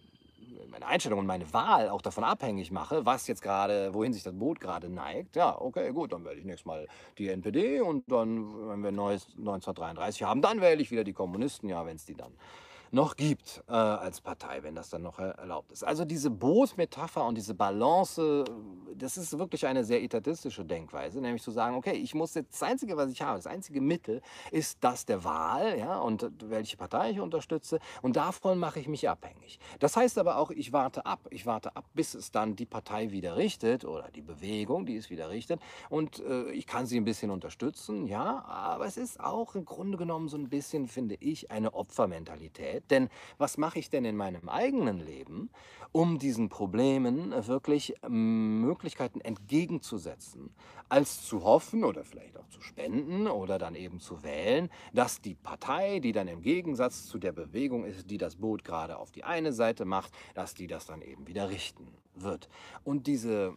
meine 0.71 0.87
Einstellung 0.87 1.19
und 1.19 1.27
meine 1.27 1.53
Wahl 1.53 1.89
auch 1.91 2.03
davon 2.03 2.25
abhängig 2.25 2.71
mache, 2.71 3.05
was 3.05 3.27
jetzt 3.27 3.43
gerade, 3.43 3.93
wohin 3.95 4.13
sich 4.13 4.23
das 4.23 4.33
Boot 4.33 4.61
gerade 4.61 4.89
neigt, 4.89 5.37
ja, 5.37 5.61
okay, 5.61 5.93
gut, 5.93 6.13
dann 6.13 6.25
wähle 6.25 6.37
ich 6.37 6.45
nächstes 6.45 6.67
Mal 6.67 6.87
die 7.19 7.29
NPD 7.29 7.81
und 7.81 8.11
dann, 8.11 8.69
wenn 8.69 8.83
wir 8.83 8.93
neues 8.93 9.27
1933 9.37 10.23
haben, 10.23 10.41
dann 10.41 10.61
wähle 10.61 10.81
ich 10.81 10.91
wieder 10.91 11.05
die 11.05 11.13
Kommunisten, 11.13 11.69
ja, 11.69 11.85
wenn 11.85 11.97
es 11.97 12.05
die 12.05 12.15
dann 12.15 12.33
noch 12.91 13.17
gibt 13.17 13.63
äh, 13.69 13.73
als 13.73 14.21
Partei, 14.21 14.63
wenn 14.63 14.75
das 14.75 14.91
dann 14.91 15.03
noch 15.03 15.19
erlaubt 15.19 15.73
ist. 15.73 15.85
Also 15.85 16.05
diese 16.05 16.31
Bootmetapher 16.31 17.25
und 17.25 17.37
diese 17.37 17.55
Balance, 17.55 18.45
das 18.95 19.17
ist 19.17 19.39
wirklich 19.39 19.67
eine 19.67 19.85
sehr 19.85 20.03
etatistische 20.03 20.65
Denkweise, 20.65 21.21
nämlich 21.21 21.43
zu 21.43 21.51
sagen, 21.51 21.77
okay, 21.77 21.93
ich 21.93 22.15
muss 22.15 22.35
jetzt, 22.35 22.55
das 22.55 22.63
Einzige, 22.63 22.97
was 22.97 23.11
ich 23.11 23.23
habe, 23.23 23.37
das 23.39 23.47
einzige 23.47 23.81
Mittel 23.81 24.23
ist 24.51 24.79
das 24.81 25.07
der 25.07 25.25
Wahl, 25.25 25.79
ja, 25.79 25.99
und 25.99 26.31
welche 26.45 26.77
Partei 26.77 27.11
ich 27.11 27.21
unterstütze 27.21 27.79
und 28.03 28.17
davon 28.17 28.59
mache 28.59 28.81
ich 28.81 28.89
mich 28.89 29.09
abhängig. 29.09 29.59
Das 29.79 29.97
heißt 29.97 30.19
aber 30.19 30.39
auch, 30.39 30.51
ich 30.51 30.73
warte 30.73 31.07
ab, 31.07 31.21
ich 31.31 31.47
warte 31.47 31.77
ab, 31.77 31.85
bis 31.95 32.15
es 32.15 32.31
dann 32.31 32.57
die 32.57 32.67
Partei 32.67 33.11
wieder 33.11 33.37
richtet 33.37 33.85
oder 33.85 34.11
die 34.11 34.23
Bewegung, 34.23 34.87
die 34.87 34.97
es 34.97 35.11
wieder 35.11 35.31
richtet 35.31 35.61
und 35.91 36.21
äh, 36.21 36.51
ich 36.51 36.67
kann 36.67 36.87
sie 36.87 36.99
ein 36.99 37.05
bisschen 37.05 37.31
unterstützen, 37.31 38.07
ja, 38.07 38.45
aber 38.45 38.87
es 38.87 38.97
ist 38.97 39.21
auch 39.21 39.55
im 39.55 39.65
Grunde 39.65 39.99
genommen 39.99 40.29
so 40.29 40.37
ein 40.37 40.49
bisschen, 40.49 40.87
finde 40.89 41.17
ich, 41.17 41.51
eine 41.51 41.75
Opfermentalität. 41.75 42.78
Denn 42.91 43.09
was 43.39 43.59
mache 43.59 43.79
ich 43.79 43.91
denn 43.91 44.05
in 44.05 44.17
meinem 44.17 44.49
eigenen 44.49 44.99
Leben, 44.99 45.51
um 45.93 46.19
diesen 46.19 46.49
Problemen 46.49 47.33
wirklich 47.47 47.95
ähm, 48.03 48.61
Möglichkeiten 48.61 49.21
entgegenzusetzen, 49.21 50.51
als 50.89 51.23
zu 51.23 51.45
hoffen 51.45 51.85
oder 51.85 52.05
vielleicht 52.05 52.37
auch 52.39 52.49
zu 52.49 52.61
spenden 52.63 53.27
oder 53.27 53.59
dann 53.59 53.75
eben 53.75 54.01
zu 54.01 54.23
wählen, 54.23 54.71
dass 54.93 55.21
die 55.21 55.35
Partei, 55.35 56.01
die 56.01 56.13
dann 56.13 56.29
im 56.29 56.43
Gegensatz 56.43 57.07
zu 57.07 57.19
der 57.19 57.33
Bewegung 57.33 57.85
ist, 57.85 58.11
die 58.11 58.19
das 58.19 58.37
Boot 58.37 58.65
gerade 58.65 58.99
auf 58.99 59.11
die 59.11 59.25
eine 59.25 59.53
Seite 59.53 59.85
macht, 59.85 60.13
dass 60.35 60.55
die 60.55 60.67
das 60.67 60.87
dann 60.87 61.03
eben 61.03 61.27
wieder 61.27 61.51
richten 61.51 61.89
wird. 62.15 62.49
Und 62.85 63.07
diese 63.07 63.57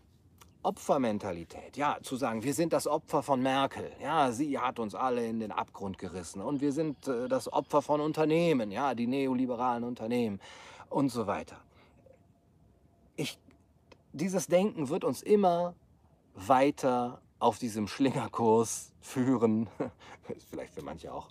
Opfermentalität, 0.64 1.76
ja, 1.76 1.98
zu 2.02 2.16
sagen, 2.16 2.44
wir 2.44 2.54
sind 2.54 2.74
das 2.74 2.88
Opfer 2.88 3.24
von 3.24 3.42
Merkel, 3.42 3.92
ja, 4.02 4.32
sie 4.32 4.60
hat 4.60 4.80
uns 4.80 4.94
alle 4.94 5.26
in 5.26 5.40
den 5.40 5.52
Abgrund 5.52 5.98
gerissen. 5.98 6.42
Und 6.42 6.62
wir 6.62 6.72
sind 6.72 7.08
äh, 7.08 7.28
das 7.28 7.52
Opfer 7.52 7.82
von 7.82 8.02
Unternehmen, 8.02 8.72
ja, 8.72 8.94
die 8.94 9.08
neoliberalen 9.08 9.84
Unternehmen. 9.84 10.40
Und 10.90 11.10
so 11.10 11.26
weiter. 11.26 11.58
Ich, 13.16 13.40
dieses 14.14 14.48
Denken 14.48 14.90
wird 14.90 15.04
uns 15.04 15.22
immer 15.22 15.74
weiter 16.36 17.22
auf 17.40 17.58
diesem 17.58 17.88
Schlingerkurs 17.88 18.92
führen, 19.00 19.68
vielleicht 20.50 20.74
für 20.74 20.84
manche 20.84 21.14
auch 21.14 21.28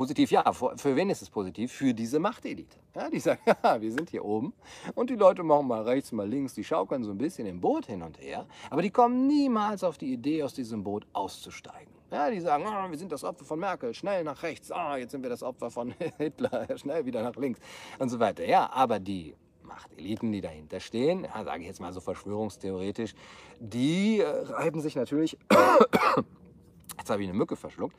positiv, 0.00 0.30
ja, 0.30 0.50
für, 0.54 0.78
für 0.78 0.96
wen 0.96 1.10
ist 1.10 1.20
es 1.20 1.28
positiv? 1.28 1.70
Für 1.70 1.92
diese 1.92 2.18
Machtelite. 2.18 2.78
Ja, 2.96 3.10
die 3.10 3.20
sagen, 3.20 3.42
ja, 3.62 3.78
wir 3.82 3.92
sind 3.92 4.08
hier 4.08 4.24
oben 4.24 4.54
und 4.94 5.10
die 5.10 5.14
Leute 5.14 5.42
machen 5.42 5.68
mal 5.68 5.82
rechts, 5.82 6.10
mal 6.10 6.26
links, 6.26 6.54
die 6.54 6.64
schaukeln 6.64 7.04
so 7.04 7.10
ein 7.10 7.18
bisschen 7.18 7.46
im 7.46 7.60
Boot 7.60 7.84
hin 7.84 8.00
und 8.00 8.18
her, 8.18 8.46
aber 8.70 8.80
die 8.80 8.88
kommen 8.88 9.26
niemals 9.26 9.84
auf 9.84 9.98
die 9.98 10.10
Idee, 10.10 10.42
aus 10.42 10.54
diesem 10.54 10.82
Boot 10.82 11.06
auszusteigen. 11.12 11.92
Ja, 12.10 12.30
die 12.30 12.40
sagen, 12.40 12.64
oh, 12.66 12.90
wir 12.90 12.96
sind 12.96 13.12
das 13.12 13.24
Opfer 13.24 13.44
von 13.44 13.60
Merkel, 13.60 13.92
schnell 13.92 14.24
nach 14.24 14.42
rechts, 14.42 14.72
oh, 14.72 14.96
jetzt 14.96 15.10
sind 15.10 15.22
wir 15.22 15.28
das 15.28 15.42
Opfer 15.42 15.70
von 15.70 15.92
Hitler, 16.16 16.66
schnell 16.78 17.04
wieder 17.04 17.22
nach 17.22 17.36
links 17.36 17.60
und 17.98 18.08
so 18.08 18.18
weiter. 18.18 18.46
Ja, 18.46 18.70
aber 18.72 19.00
die 19.00 19.34
Machteliten, 19.62 20.32
die 20.32 20.40
dahinter 20.40 20.80
stehen, 20.80 21.24
ja, 21.24 21.44
sage 21.44 21.60
ich 21.60 21.66
jetzt 21.66 21.80
mal 21.82 21.92
so 21.92 22.00
verschwörungstheoretisch, 22.00 23.14
die 23.58 24.20
äh, 24.20 24.26
reiben 24.26 24.80
sich 24.80 24.96
natürlich, 24.96 25.36
jetzt 26.96 27.10
habe 27.10 27.22
ich 27.22 27.28
eine 27.28 27.36
Mücke 27.36 27.54
verschluckt, 27.54 27.96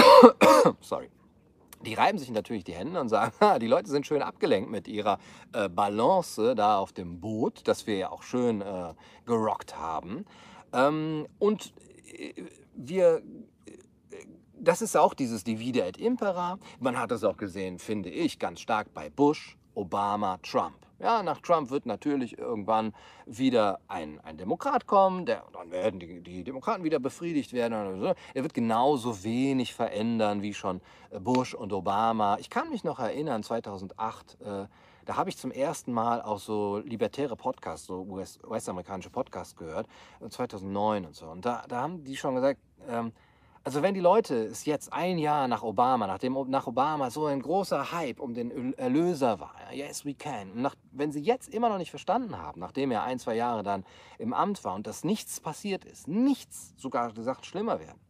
sorry, 0.80 1.10
die 1.84 1.94
reiben 1.94 2.18
sich 2.18 2.30
natürlich 2.30 2.64
die 2.64 2.74
Hände 2.74 3.00
und 3.00 3.08
sagen, 3.08 3.32
die 3.60 3.66
Leute 3.66 3.90
sind 3.90 4.06
schön 4.06 4.22
abgelenkt 4.22 4.70
mit 4.70 4.88
ihrer 4.88 5.18
äh, 5.52 5.68
Balance 5.68 6.54
da 6.54 6.78
auf 6.78 6.92
dem 6.92 7.20
Boot, 7.20 7.62
das 7.64 7.86
wir 7.86 7.96
ja 7.96 8.10
auch 8.10 8.22
schön 8.22 8.60
äh, 8.60 8.94
gerockt 9.26 9.76
haben. 9.76 10.24
Ähm, 10.72 11.26
und 11.38 11.72
äh, 12.06 12.34
wir, 12.74 13.22
äh, 13.66 13.72
das 14.58 14.82
ist 14.82 14.96
auch 14.96 15.14
dieses 15.14 15.44
Divide 15.44 15.84
et 15.84 15.98
Impera. 15.98 16.58
Man 16.80 16.98
hat 16.98 17.10
das 17.10 17.24
auch 17.24 17.36
gesehen, 17.36 17.78
finde 17.78 18.10
ich, 18.10 18.38
ganz 18.38 18.60
stark 18.60 18.92
bei 18.92 19.10
Bush, 19.10 19.56
Obama, 19.74 20.38
Trump. 20.42 20.87
Ja, 21.00 21.22
nach 21.22 21.40
Trump 21.40 21.70
wird 21.70 21.86
natürlich 21.86 22.38
irgendwann 22.38 22.92
wieder 23.24 23.78
ein, 23.86 24.18
ein 24.24 24.36
Demokrat 24.36 24.88
kommen, 24.88 25.26
der, 25.26 25.44
dann 25.52 25.70
werden 25.70 26.00
die, 26.00 26.20
die 26.20 26.42
Demokraten 26.42 26.82
wieder 26.82 26.98
befriedigt 26.98 27.52
werden. 27.52 28.14
Er 28.34 28.42
wird 28.42 28.52
genauso 28.52 29.22
wenig 29.22 29.74
verändern 29.74 30.42
wie 30.42 30.54
schon 30.54 30.80
äh, 31.10 31.20
Bush 31.20 31.54
und 31.54 31.72
Obama. 31.72 32.36
Ich 32.40 32.50
kann 32.50 32.68
mich 32.70 32.82
noch 32.82 32.98
erinnern, 32.98 33.44
2008, 33.44 34.38
äh, 34.40 34.66
da 35.04 35.16
habe 35.16 35.30
ich 35.30 35.38
zum 35.38 35.52
ersten 35.52 35.92
Mal 35.92 36.20
auch 36.20 36.40
so 36.40 36.78
libertäre 36.78 37.36
Podcasts, 37.36 37.86
so 37.86 38.02
US-amerikanische 38.02 39.08
US 39.08 39.14
Podcasts 39.14 39.56
gehört, 39.56 39.86
2009 40.28 41.06
und 41.06 41.14
so. 41.14 41.26
Und 41.26 41.44
da, 41.44 41.64
da 41.68 41.80
haben 41.80 42.02
die 42.02 42.16
schon 42.16 42.34
gesagt, 42.34 42.60
ähm, 42.88 43.12
also 43.64 43.82
wenn 43.82 43.94
die 43.94 44.00
Leute 44.00 44.44
es 44.44 44.64
jetzt 44.64 44.92
ein 44.92 45.18
Jahr 45.18 45.48
nach 45.48 45.62
Obama, 45.62 46.06
nachdem 46.06 46.36
nach 46.48 46.66
Obama 46.66 47.10
so 47.10 47.26
ein 47.26 47.42
großer 47.42 47.92
Hype 47.92 48.20
um 48.20 48.34
den 48.34 48.74
Erlöser 48.74 49.40
war, 49.40 49.54
yes 49.72 50.04
we 50.04 50.14
can, 50.14 50.62
nach, 50.62 50.74
wenn 50.92 51.12
sie 51.12 51.20
jetzt 51.20 51.48
immer 51.48 51.68
noch 51.68 51.78
nicht 51.78 51.90
verstanden 51.90 52.38
haben, 52.38 52.60
nachdem 52.60 52.90
er 52.90 53.02
ein, 53.02 53.18
zwei 53.18 53.34
Jahre 53.34 53.62
dann 53.62 53.84
im 54.18 54.32
Amt 54.32 54.64
war 54.64 54.74
und 54.74 54.86
dass 54.86 55.04
nichts 55.04 55.40
passiert 55.40 55.84
ist, 55.84 56.08
nichts, 56.08 56.74
sogar 56.76 57.12
die 57.12 57.22
Sachen 57.22 57.44
schlimmer 57.44 57.80
werden, 57.80 58.00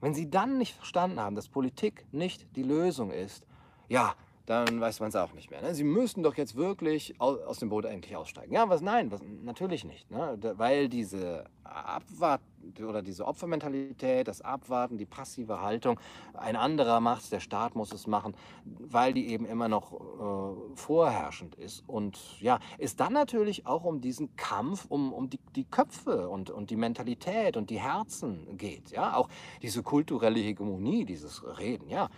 wenn 0.00 0.14
sie 0.14 0.30
dann 0.30 0.58
nicht 0.58 0.74
verstanden 0.74 1.20
haben, 1.20 1.36
dass 1.36 1.48
Politik 1.48 2.06
nicht 2.12 2.56
die 2.56 2.62
Lösung 2.62 3.10
ist, 3.10 3.44
ja, 3.88 4.14
dann 4.46 4.80
weiß 4.80 5.00
man 5.00 5.08
es 5.08 5.16
auch 5.16 5.32
nicht 5.32 5.50
mehr. 5.50 5.60
Ne? 5.60 5.74
Sie 5.74 5.84
müssen 5.84 6.22
doch 6.22 6.36
jetzt 6.36 6.54
wirklich 6.54 7.20
aus, 7.20 7.58
dem 7.58 7.68
Boot 7.68 7.84
eigentlich 7.84 8.16
aussteigen. 8.16 8.52
Ja, 8.52 8.68
was 8.68 8.80
nein, 8.80 9.10
was, 9.10 9.20
natürlich 9.42 9.84
nicht. 9.84 10.10
Ne? 10.10 10.38
Weil 10.56 10.88
diese 10.88 11.44
Abwart 11.64 12.40
oder 12.80 13.02
diese 13.02 13.26
Opfermentalität, 13.26 14.28
das 14.28 14.40
Abwarten, 14.40 14.98
die 14.98 15.04
passive 15.04 15.60
Haltung, 15.60 16.00
ein 16.34 16.56
anderer 16.56 17.00
macht 17.00 17.22
es, 17.22 17.30
der 17.30 17.40
Staat 17.40 17.74
muss 17.74 17.92
es 17.92 18.06
machen, 18.06 18.34
weil 18.64 19.12
die 19.12 19.28
eben 19.28 19.46
immer 19.46 19.68
noch 19.68 19.92
äh, 19.92 20.76
vorherrschend 20.76 21.56
ist. 21.56 21.84
Und 21.88 22.40
ja, 22.40 22.60
es 22.78 22.96
dann 22.96 23.12
natürlich 23.12 23.66
auch 23.66 23.84
um 23.84 24.00
diesen 24.00 24.36
Kampf, 24.36 24.86
um, 24.88 25.12
um 25.12 25.28
die, 25.28 25.40
die 25.54 25.64
Köpfe 25.64 26.28
und, 26.28 26.50
und 26.50 26.70
die 26.70 26.76
Mentalität 26.76 27.56
und 27.56 27.70
die 27.70 27.80
Herzen 27.80 28.56
geht. 28.56 28.90
Ja, 28.90 29.16
auch 29.16 29.28
diese 29.62 29.82
kulturelle 29.82 30.38
Hegemonie, 30.38 31.04
dieses 31.04 31.42
Reden, 31.58 31.88
ja 31.88 32.08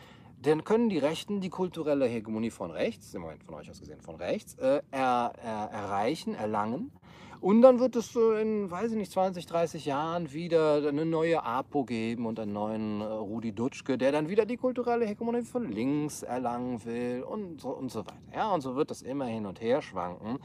dann 0.42 0.64
können 0.64 0.88
die 0.88 0.98
Rechten 0.98 1.40
die 1.40 1.50
kulturelle 1.50 2.06
Hegemonie 2.06 2.50
von 2.50 2.70
rechts, 2.70 3.14
im 3.14 3.22
Moment 3.22 3.42
von 3.42 3.54
euch 3.54 3.70
aus 3.70 3.80
gesehen 3.80 4.00
von 4.00 4.16
rechts, 4.16 4.54
äh, 4.54 4.82
er, 4.90 5.32
er, 5.42 5.70
erreichen, 5.72 6.34
erlangen. 6.34 6.92
Und 7.40 7.62
dann 7.62 7.78
wird 7.78 7.94
es 7.94 8.12
so 8.12 8.32
in, 8.32 8.68
weiß 8.68 8.90
ich 8.90 8.96
nicht, 8.96 9.12
20, 9.12 9.46
30 9.46 9.84
Jahren 9.84 10.32
wieder 10.32 10.88
eine 10.88 11.04
neue 11.04 11.44
APO 11.44 11.84
geben 11.84 12.26
und 12.26 12.40
einen 12.40 12.52
neuen 12.52 13.00
äh, 13.00 13.04
Rudi 13.04 13.52
Dutschke, 13.52 13.96
der 13.96 14.10
dann 14.10 14.28
wieder 14.28 14.44
die 14.44 14.56
kulturelle 14.56 15.06
Hegemonie 15.06 15.42
von 15.42 15.70
links 15.70 16.22
erlangen 16.24 16.84
will 16.84 17.22
und 17.22 17.60
so, 17.60 17.68
und 17.70 17.92
so 17.92 18.00
weiter. 18.00 18.18
Ja, 18.34 18.52
und 18.52 18.60
so 18.60 18.74
wird 18.74 18.90
das 18.90 19.02
immer 19.02 19.26
hin 19.26 19.46
und 19.46 19.60
her 19.60 19.82
schwanken. 19.82 20.38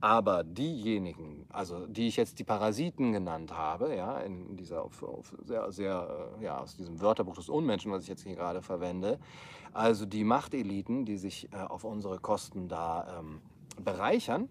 Aber 0.00 0.44
diejenigen, 0.44 1.46
also 1.50 1.86
die 1.86 2.08
ich 2.08 2.16
jetzt 2.16 2.38
die 2.38 2.44
Parasiten 2.44 3.12
genannt 3.12 3.54
habe, 3.54 3.94
ja, 3.94 4.18
in 4.20 4.56
dieser 4.56 4.82
auf, 4.82 5.02
auf 5.02 5.36
sehr, 5.44 5.70
sehr, 5.72 6.30
äh, 6.40 6.44
ja, 6.44 6.58
aus 6.58 6.76
diesem 6.76 7.00
Wörterbuch 7.00 7.34
des 7.34 7.50
Unmenschen, 7.50 7.92
was 7.92 8.04
ich 8.04 8.08
jetzt 8.08 8.22
hier 8.22 8.34
gerade 8.34 8.62
verwende, 8.62 9.18
also 9.72 10.06
die 10.06 10.24
Machteliten, 10.24 11.04
die 11.04 11.18
sich 11.18 11.52
äh, 11.52 11.56
auf 11.56 11.84
unsere 11.84 12.18
Kosten 12.18 12.68
da 12.68 13.18
ähm, 13.18 13.42
bereichern, 13.84 14.48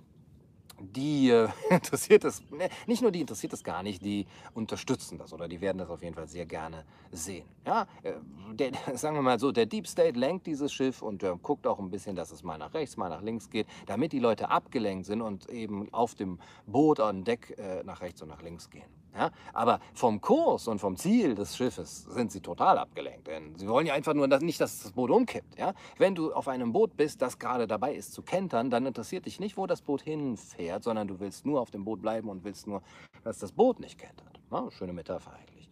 die 0.80 1.30
äh, 1.30 1.50
interessiert 1.70 2.24
es, 2.24 2.42
ne, 2.52 2.70
nicht 2.88 3.02
nur 3.02 3.12
die 3.12 3.22
interessiert 3.22 3.54
es 3.54 3.64
gar 3.64 3.84
nicht, 3.84 4.04
die 4.04 4.26
unterstützen 4.54 5.18
das 5.18 5.34
oder 5.34 5.48
die 5.48 5.62
werden 5.62 5.78
das 5.78 5.90
auf 5.90 6.02
jeden 6.02 6.16
Fall 6.16 6.28
sehr 6.28 6.46
gerne 6.46 6.86
sehen. 7.12 7.46
Ja, 7.66 7.88
äh, 8.04 8.14
der, 8.54 8.72
sagen 8.96 9.16
wir 9.16 9.22
mal 9.22 9.40
so, 9.40 9.52
der 9.52 9.66
Deep 9.66 9.88
State 9.88 10.18
lenkt 10.18 10.48
dieses 10.48 10.72
Schiff 10.72 11.02
und 11.02 11.24
äh, 11.24 11.36
guckt 11.42 11.68
auch 11.68 11.80
ein 11.80 11.90
bisschen, 11.90 12.16
dass 12.16 12.32
es 12.32 12.44
mal 12.44 12.58
nach 12.58 12.74
rechts, 12.74 12.98
mal 12.98 13.10
nach 13.10 13.22
links 13.22 13.50
geht, 13.50 13.68
damit 13.86 14.12
die 14.12 14.20
Leute 14.20 14.50
abgelenkt 14.50 15.06
sind 15.06 15.22
und 15.22 15.50
eben 15.50 15.94
auf 15.94 16.16
dem 16.16 16.40
Boot 16.66 17.00
an 17.00 17.24
Deck 17.24 17.56
äh, 17.58 17.84
nach 17.84 18.02
rechts 18.02 18.22
und 18.22 18.30
nach 18.30 18.42
links 18.42 18.70
gehen. 18.70 18.99
Ja? 19.16 19.32
Aber 19.54 19.80
vom 19.94 20.22
Kurs 20.22 20.68
und 20.68 20.80
vom 20.80 20.96
Ziel 20.96 21.36
des 21.36 21.56
Schiffes 21.56 22.04
sind 22.04 22.32
sie 22.32 22.42
total 22.42 22.78
abgelenkt. 22.78 23.28
Denn 23.28 23.56
sie 23.56 23.68
wollen 23.68 23.86
ja 23.86 23.94
einfach 23.94 24.14
nur 24.14 24.28
dass 24.28 24.42
nicht, 24.42 24.62
dass 24.62 24.84
das 24.84 24.92
Boot 24.92 25.10
umkippt. 25.10 25.58
Ja? 25.58 25.74
Wenn 25.98 26.16
du 26.16 26.34
auf 26.34 26.48
einem 26.48 26.72
Boot 26.72 26.96
bist, 26.98 27.22
das 27.22 27.40
gerade 27.40 27.68
dabei 27.68 27.94
ist 27.94 28.14
zu 28.14 28.22
kentern, 28.22 28.70
dann 28.70 28.86
interessiert 28.86 29.26
dich 29.26 29.40
nicht, 29.40 29.58
wo 29.58 29.68
das 29.68 29.82
Boot 29.82 30.02
hinfährt, 30.02 30.84
sondern 30.84 31.08
du 31.08 31.20
willst 31.20 31.46
nur 31.46 31.62
auf 31.62 31.72
dem 31.72 31.84
Boot 31.84 32.02
bleiben 32.02 32.30
und 32.30 32.44
willst 32.44 32.68
nur, 32.68 32.82
dass 33.24 33.40
das 33.40 33.52
Boot 33.52 33.80
nicht 33.80 33.98
kentert. 33.98 34.40
Ja, 34.52 34.70
schöne 34.72 34.94
Metapher 34.94 35.34
eigentlich. 35.34 35.70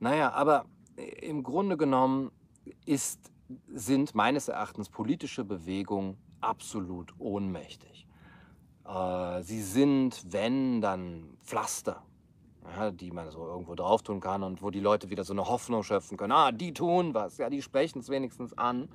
Naja, 0.00 0.32
aber 0.32 0.64
im 0.96 1.42
Grunde 1.42 1.76
genommen 1.76 2.30
ist, 2.84 3.32
sind 3.68 4.14
meines 4.14 4.48
Erachtens 4.48 4.88
politische 4.88 5.44
Bewegungen 5.44 6.16
absolut 6.40 7.14
ohnmächtig. 7.18 8.06
Äh, 8.84 9.42
sie 9.42 9.62
sind, 9.62 10.24
wenn, 10.32 10.80
dann 10.80 11.36
Pflaster 11.42 12.02
ja, 12.76 12.90
die 12.90 13.10
man 13.10 13.30
so 13.30 13.46
irgendwo 13.46 13.74
drauf 13.74 14.02
tun 14.02 14.20
kann 14.20 14.42
und 14.42 14.62
wo 14.62 14.70
die 14.70 14.80
Leute 14.80 15.10
wieder 15.10 15.24
so 15.24 15.32
eine 15.32 15.46
Hoffnung 15.46 15.82
schöpfen 15.82 16.16
können. 16.16 16.32
Ah, 16.32 16.52
die 16.52 16.72
tun 16.72 17.14
was, 17.14 17.38
ja, 17.38 17.50
die 17.50 17.62
sprechen 17.62 18.00
es 18.00 18.08
wenigstens 18.08 18.56
an. 18.56 18.88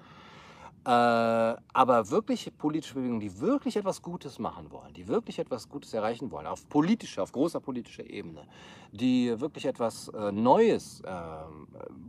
Äh, 0.85 0.89
aber 0.89 2.09
wirklich 2.09 2.51
politische 2.57 2.95
Bewegungen, 2.95 3.21
die 3.21 3.39
wirklich 3.39 3.77
etwas 3.77 4.01
Gutes 4.01 4.37
machen 4.37 4.69
wollen, 4.69 4.93
die 4.93 5.07
wirklich 5.07 5.39
etwas 5.39 5.69
Gutes 5.69 5.93
erreichen 5.93 6.29
wollen, 6.29 6.45
auf 6.45 6.67
politischer, 6.67 7.23
auf 7.23 7.31
großer 7.31 7.61
politischer 7.61 8.09
Ebene, 8.09 8.45
die 8.91 9.39
wirklich 9.39 9.65
etwas 9.65 10.09
äh, 10.09 10.33
Neues 10.33 10.99
äh, 11.01 11.09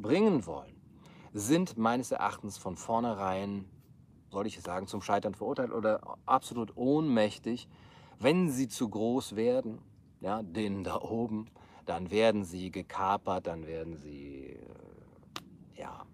bringen 0.02 0.44
wollen, 0.46 0.74
sind 1.32 1.78
meines 1.78 2.10
Erachtens 2.10 2.58
von 2.58 2.76
vornherein 2.76 3.66
soll 4.34 4.46
ich 4.48 4.60
sagen, 4.60 4.88
zum 4.88 5.00
Scheitern 5.00 5.34
verurteilt 5.34 5.72
oder 5.72 6.00
absolut 6.26 6.76
ohnmächtig. 6.76 7.68
Wenn 8.18 8.50
sie 8.50 8.68
zu 8.68 8.88
groß 8.88 9.36
werden, 9.36 9.78
ja, 10.24 10.42
denen 10.42 10.84
da 10.84 11.00
oben, 11.02 11.46
dann 11.84 12.10
werden 12.10 12.44
sie 12.44 12.70
gekapert, 12.70 13.46
dann 13.46 13.66
werden 13.66 13.96
sie, 13.98 14.56
äh, 15.76 15.80
ja, 15.80 16.06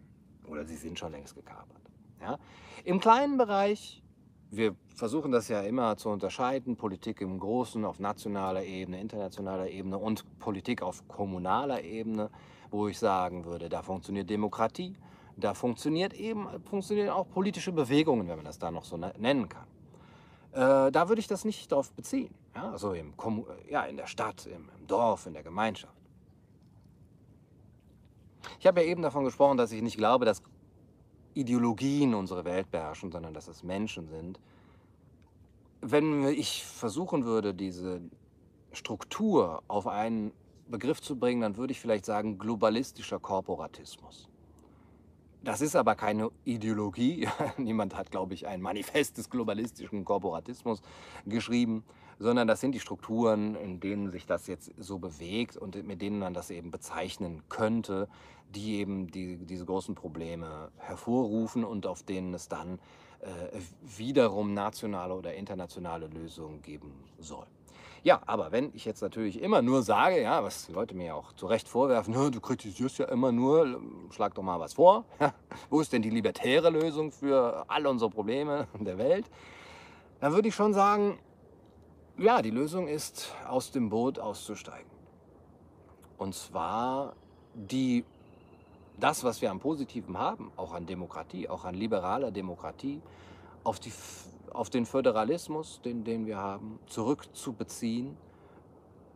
oder 0.49 0.65
sie 0.65 0.75
sind 0.75 0.99
schon 0.99 1.13
längst 1.13 1.37
gekapert. 1.37 1.81
Ja. 2.21 2.37
Im 2.85 2.99
kleinen 2.99 3.39
Bereich, 3.39 4.03
wir 4.51 4.75
versuchen 4.97 5.31
das 5.31 5.47
ja 5.47 5.61
immer 5.61 5.97
zu 5.97 6.09
unterscheiden, 6.09 6.77
Politik 6.77 7.21
im 7.21 7.39
Großen 7.39 7.85
auf 7.85 8.01
nationaler 8.01 8.65
Ebene, 8.65 9.01
internationaler 9.01 9.69
Ebene 9.69 9.97
und 9.97 10.25
Politik 10.41 10.83
auf 10.83 11.07
kommunaler 11.07 11.85
Ebene, 11.85 12.31
wo 12.73 12.89
ich 12.89 12.99
sagen 12.99 13.45
würde, 13.45 13.69
da 13.69 13.83
funktioniert 13.83 14.29
Demokratie, 14.29 14.97
da 15.37 15.55
funktioniert 15.55 16.15
eben, 16.15 16.49
funktionieren 16.65 17.11
auch 17.11 17.29
politische 17.29 17.71
Bewegungen, 17.71 18.27
wenn 18.27 18.37
man 18.37 18.45
das 18.45 18.59
da 18.59 18.73
noch 18.73 18.85
so 18.85 18.97
ne-, 18.97 19.15
nennen 19.19 19.49
kann. 19.49 19.69
Äh, 20.53 20.91
da 20.91 21.09
würde 21.09 21.21
ich 21.21 21.29
das 21.29 21.45
nicht 21.45 21.71
darauf 21.71 21.93
beziehen. 21.93 22.35
Ja, 22.55 22.71
also 22.71 22.93
im, 22.93 23.15
ja, 23.69 23.85
in 23.85 23.97
der 23.97 24.07
Stadt, 24.07 24.47
im, 24.47 24.69
im 24.79 24.87
Dorf, 24.87 25.27
in 25.27 25.35
der 25.35 25.43
Gemeinschaft. 25.43 25.95
Ich 28.59 28.67
habe 28.67 28.81
ja 28.81 28.87
eben 28.87 29.03
davon 29.03 29.25
gesprochen, 29.25 29.57
dass 29.57 29.73
ich 29.73 29.83
nicht 29.83 29.97
glaube, 29.97 30.25
dass 30.25 30.43
Ideologien 31.35 32.15
unsere 32.15 32.45
Welt 32.45 32.71
beherrschen, 32.71 33.13
sondern 33.13 33.35
dass 33.35 33.49
es 33.49 33.63
Menschen 33.63 34.09
sind. 34.09 34.41
Wenn 35.81 36.25
ich 36.25 36.65
versuchen 36.65 37.25
würde, 37.25 37.55
diese 37.55 38.01
Struktur 38.73 39.63
auf 39.69 39.87
einen 39.87 40.33
Begriff 40.69 41.01
zu 41.01 41.17
bringen, 41.17 41.41
dann 41.41 41.57
würde 41.57 41.73
ich 41.73 41.81
vielleicht 41.81 42.05
sagen 42.05 42.39
globalistischer 42.39 43.19
Korporatismus. 43.19 44.29
Das 45.43 45.63
ist 45.63 45.75
aber 45.75 45.95
keine 45.95 46.31
Ideologie. 46.45 47.27
Niemand 47.57 47.97
hat, 47.97 48.11
glaube 48.11 48.35
ich, 48.35 48.47
ein 48.47 48.61
Manifest 48.61 49.17
des 49.17 49.31
globalistischen 49.31 50.05
Korporatismus 50.05 50.83
geschrieben, 51.25 51.83
sondern 52.21 52.47
das 52.47 52.61
sind 52.61 52.73
die 52.73 52.81
Strukturen, 52.81 53.57
in 53.57 53.81
denen 53.81 54.11
sich 54.11 54.27
das 54.27 54.47
jetzt 54.47 54.71
so 54.79 54.99
bewegt 54.99 55.57
und 55.57 55.75
mit 55.87 56.03
denen 56.03 56.19
man 56.19 56.35
das 56.35 56.51
eben 56.51 56.71
bezeichnen 56.71 57.43
könnte, 57.49 58.09
die 58.55 58.77
eben 58.77 59.11
die, 59.11 59.39
diese 59.39 59.65
großen 59.65 59.95
Probleme 59.95 60.71
hervorrufen 60.77 61.65
und 61.65 61.87
auf 61.87 62.03
denen 62.03 62.35
es 62.35 62.49
dann 62.49 62.79
äh, 63.21 63.59
wiederum 63.97 64.53
nationale 64.53 65.15
oder 65.15 65.35
internationale 65.35 66.09
Lösungen 66.09 66.61
geben 66.61 66.93
soll. 67.19 67.47
Ja, 68.03 68.21
aber 68.27 68.53
wenn 68.53 68.71
ich 68.75 68.85
jetzt 68.85 69.03
natürlich 69.03 69.43
immer 69.43 69.63
nur 69.63 69.83
sage, 69.83 70.23
ja, 70.23 70.43
was 70.43 70.67
die 70.67 70.73
Leute 70.73 70.95
mir 70.95 71.07
ja 71.07 71.15
auch 71.15 71.33
zu 71.35 71.47
Recht 71.47 71.69
vorwerfen, 71.69 72.15
du 72.15 72.41
kritisierst 72.41 72.99
ja 72.99 73.07
immer 73.07 73.33
nur, 73.33 73.81
schlag 74.11 74.35
doch 74.35 74.43
mal 74.43 74.59
was 74.61 74.75
vor. 74.75 75.05
Wo 75.71 75.81
ist 75.81 75.93
denn 75.93 76.03
die 76.03 76.11
libertäre 76.11 76.71
Lösung 76.71 77.13
für 77.13 77.65
alle 77.69 77.89
unsere 77.89 78.11
Probleme 78.11 78.69
der 78.81 78.99
Welt? 78.99 79.27
Dann 80.21 80.33
würde 80.35 80.49
ich 80.49 80.55
schon 80.55 80.75
sagen, 80.75 81.19
ja, 82.21 82.43
die 82.43 82.51
Lösung 82.51 82.87
ist, 82.87 83.35
aus 83.49 83.71
dem 83.73 83.89
Boot 83.89 84.19
auszusteigen. 84.19 84.91
Und 86.19 86.35
zwar 86.35 87.17
die, 87.55 88.05
das, 88.99 89.25
was 89.25 89.41
wir 89.41 89.51
am 89.51 89.59
Positiven 89.59 90.19
haben, 90.19 90.53
auch 90.57 90.73
an 90.73 90.87
Demokratie, 90.87 91.49
auch 91.49 91.65
an 91.65 91.75
liberaler 91.75 92.31
Demokratie, 92.31 93.01
auf 93.65 93.81
die 93.81 93.93
auf 94.53 94.71
den 94.71 94.87
Föderalismus, 94.87 95.81
den, 95.83 96.05
den 96.05 96.27
wir 96.27 96.39
haben, 96.39 96.79
zurückzubeziehen, 96.87 98.17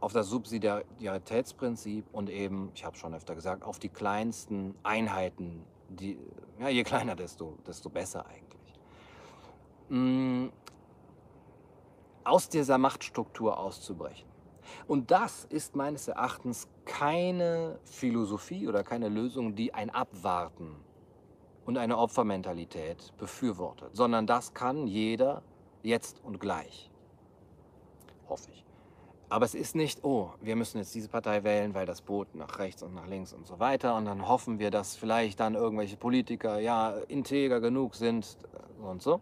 auf 0.01 0.13
das 0.13 0.29
Subsidiaritätsprinzip 0.29 2.05
und 2.13 2.31
eben, 2.31 2.71
ich 2.75 2.85
habe 2.85 2.97
schon 2.97 3.15
öfter 3.15 3.35
gesagt, 3.35 3.65
auf 3.65 3.79
die 3.79 3.89
kleinsten 3.89 4.75
Einheiten, 4.83 5.65
die, 5.89 6.19
ja, 6.61 6.69
je 6.69 6.85
kleiner, 6.85 7.17
desto, 7.17 7.59
desto 7.67 7.89
besser 7.89 8.27
eigentlich. 8.27 8.75
Mm, 9.89 10.49
aus 12.25 12.49
dieser 12.49 12.79
Machtstruktur 12.79 13.59
auszubrechen. 13.59 14.29
Und 14.87 15.11
das 15.11 15.45
ist 15.45 15.77
meines 15.77 16.09
Erachtens 16.09 16.69
keine 16.85 17.79
Philosophie 17.85 18.67
oder 18.69 18.83
keine 18.83 19.09
Lösung, 19.09 19.55
die 19.55 19.75
ein 19.75 19.91
Abwarten 19.91 20.77
und 21.67 21.79
eine 21.79 21.99
Opfermentalität 21.99 23.13
befürwortet, 23.19 23.91
sondern 23.95 24.27
das 24.27 24.55
kann 24.55 24.87
jeder 24.87 25.43
jetzt 25.83 26.23
und 26.25 26.41
gleich. 26.41 26.91
Hoffe 28.29 28.51
ich. 28.53 28.65
Aber 29.29 29.47
es 29.47 29.55
ist 29.55 29.75
nicht, 29.75 30.05
oh, 30.05 30.31
wir 30.41 30.55
müssen 30.55 30.79
jetzt 30.79 30.95
diese 30.95 31.09
Partei 31.09 31.43
wählen, 31.45 31.75
weil 31.75 31.87
das 31.87 32.03
Boot 32.03 32.35
nach 32.35 32.59
rechts 32.59 32.83
und 32.83 32.95
nach 32.95 33.07
links 33.07 33.33
und 33.33 33.47
so 33.47 33.59
weiter. 33.59 33.97
Und 33.97 34.05
dann 34.05 34.29
hoffen 34.29 34.59
wir, 34.59 34.71
dass 34.71 34.97
vielleicht 34.97 35.41
dann 35.41 35.55
irgendwelche 35.55 35.97
Politiker 35.97 36.61
ja 36.61 36.91
integer 37.09 37.61
genug 37.61 37.95
sind 37.95 38.37
und 38.81 39.03
so. 39.03 39.21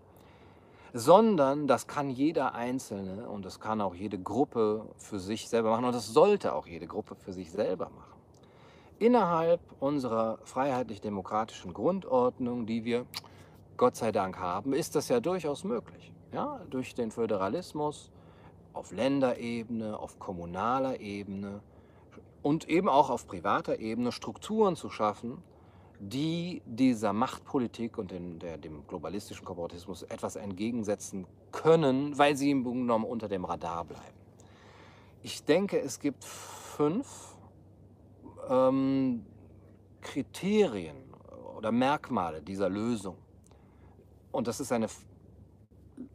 Sondern 0.93 1.67
das 1.67 1.87
kann 1.87 2.11
jeder 2.11 2.55
Einzelne 2.55 3.29
und 3.29 3.45
das 3.45 3.61
kann 3.61 3.81
auch 3.81 3.95
jede 3.95 4.19
Gruppe 4.19 4.87
für 4.99 5.19
sich 5.19 5.49
selber 5.49 5.71
machen. 5.71 5.87
Und 5.87 5.95
das 5.95 6.09
sollte 6.09 6.55
auch 6.55 6.67
jede 6.67 6.87
Gruppe 6.87 7.15
für 7.15 7.33
sich 7.33 7.51
selber 7.51 7.91
machen 7.91 8.13
innerhalb 9.03 9.61
unserer 9.81 10.39
freiheitlich-demokratischen 10.45 11.75
Grundordnung, 11.75 12.67
die 12.67 12.85
wir 12.85 13.05
Gott 13.77 13.97
sei 13.97 14.13
Dank 14.13 14.39
haben, 14.39 14.73
ist 14.73 14.95
das 14.95 15.09
ja 15.09 15.19
durchaus 15.19 15.65
möglich. 15.65 16.13
Ja? 16.33 16.61
Durch 16.71 16.95
den 16.95 17.11
Föderalismus 17.11 18.13
auf 18.73 18.93
Länderebene, 18.93 19.99
auf 19.99 20.21
kommunaler 20.21 21.01
Ebene 21.01 21.61
und 22.43 22.69
eben 22.69 22.89
auch 22.89 23.11
auf 23.11 23.27
privater 23.27 23.81
Ebene 23.81 24.13
Strukturen 24.13 24.77
zu 24.77 24.89
schaffen, 24.89 25.43
die 26.05 26.63
dieser 26.67 27.13
Machtpolitik 27.13 27.97
und 27.97 28.11
den, 28.11 28.41
der, 28.41 28.59
dem 28.59 28.85
globalistischen 28.89 29.45
Korporatismus 29.45 30.03
etwas 30.03 30.35
entgegensetzen 30.35 31.29
können, 31.53 32.19
weil 32.19 32.37
sie 32.37 32.51
im 32.51 32.65
Grunde 32.65 32.81
genommen 32.81 33.05
unter 33.05 33.29
dem 33.29 33.45
Radar 33.45 33.85
bleiben. 33.85 34.19
Ich 35.23 35.45
denke, 35.45 35.81
es 35.81 36.01
gibt 36.01 36.25
fünf 36.25 37.37
ähm, 38.49 39.25
Kriterien 40.01 40.97
oder 41.57 41.71
Merkmale 41.71 42.43
dieser 42.43 42.69
Lösung. 42.69 43.17
Und 44.33 44.49
das 44.49 44.59
ist 44.59 44.73
eine 44.73 44.89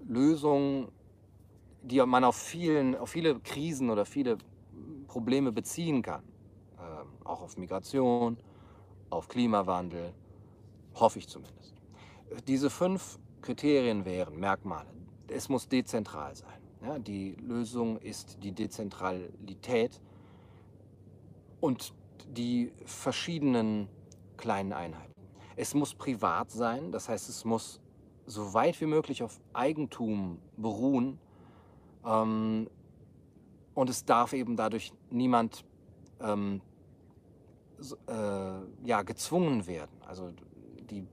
Lösung, 0.05 0.89
die 1.81 2.05
man 2.05 2.25
auf, 2.25 2.35
vielen, 2.35 2.93
auf 2.95 3.11
viele 3.11 3.39
Krisen 3.39 3.89
oder 3.89 4.05
viele 4.05 4.37
Probleme 5.07 5.53
beziehen 5.53 6.01
kann. 6.01 6.23
Ähm, 6.77 7.07
auch 7.23 7.41
auf 7.41 7.57
Migration, 7.57 8.35
auf 9.09 9.27
Klimawandel, 9.27 10.13
hoffe 10.95 11.19
ich 11.19 11.27
zumindest. 11.27 11.75
Diese 12.47 12.69
fünf 12.69 13.19
Kriterien 13.41 14.05
wären 14.05 14.39
Merkmale. 14.39 14.89
Es 15.27 15.49
muss 15.49 15.67
dezentral 15.67 16.35
sein. 16.35 16.61
Ja, 16.83 16.99
die 16.99 17.35
Lösung 17.41 17.97
ist 17.97 18.37
die 18.43 18.51
Dezentralität 18.51 19.99
und 21.59 21.93
die 22.27 22.71
verschiedenen 22.85 23.87
kleinen 24.37 24.73
Einheiten. 24.73 25.13
Es 25.55 25.73
muss 25.73 25.95
privat 25.95 26.51
sein, 26.51 26.91
das 26.91 27.09
heißt, 27.09 27.29
es 27.29 27.45
muss 27.45 27.81
so 28.25 28.53
weit 28.53 28.79
wie 28.79 28.85
möglich 28.85 29.23
auf 29.23 29.39
Eigentum 29.53 30.39
beruhen 30.55 31.17
ähm, 32.05 32.69
und 33.73 33.89
es 33.89 34.05
darf 34.05 34.33
eben 34.33 34.55
dadurch 34.55 34.93
niemand 35.09 35.65
ähm, 36.19 36.61
äh, 38.07 38.87
ja, 38.87 39.01
gezwungen 39.03 39.67
werden. 39.67 40.01
Also 40.05 40.33
die, 40.89 41.07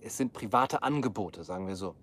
es 0.00 0.16
sind 0.16 0.32
private 0.32 0.82
Angebote, 0.82 1.44
sagen 1.44 1.66
wir 1.66 1.76
so. 1.76 1.94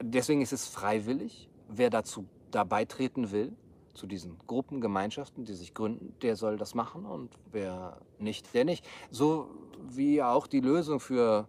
Deswegen 0.00 0.42
ist 0.42 0.52
es 0.52 0.66
freiwillig, 0.68 1.48
wer 1.68 1.90
dazu 1.90 2.26
da 2.50 2.64
beitreten 2.64 3.30
will 3.30 3.56
zu 3.94 4.06
diesen 4.06 4.38
Gruppen, 4.46 4.80
Gemeinschaften, 4.80 5.44
die 5.44 5.54
sich 5.54 5.74
gründen, 5.74 6.14
der 6.22 6.36
soll 6.36 6.56
das 6.56 6.74
machen 6.74 7.04
und 7.04 7.36
wer 7.50 8.00
nicht, 8.18 8.54
der 8.54 8.64
nicht. 8.64 8.86
So 9.10 9.50
wie 9.88 10.22
auch 10.22 10.46
die 10.46 10.60
Lösung 10.60 11.00
für 11.00 11.48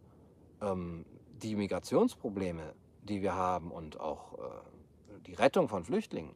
ähm, 0.61 1.05
die 1.43 1.55
Migrationsprobleme, 1.55 2.73
die 3.03 3.21
wir 3.21 3.35
haben 3.35 3.71
und 3.71 3.99
auch 3.99 4.33
äh, 4.33 5.19
die 5.27 5.33
Rettung 5.35 5.69
von 5.69 5.83
Flüchtlingen 5.83 6.33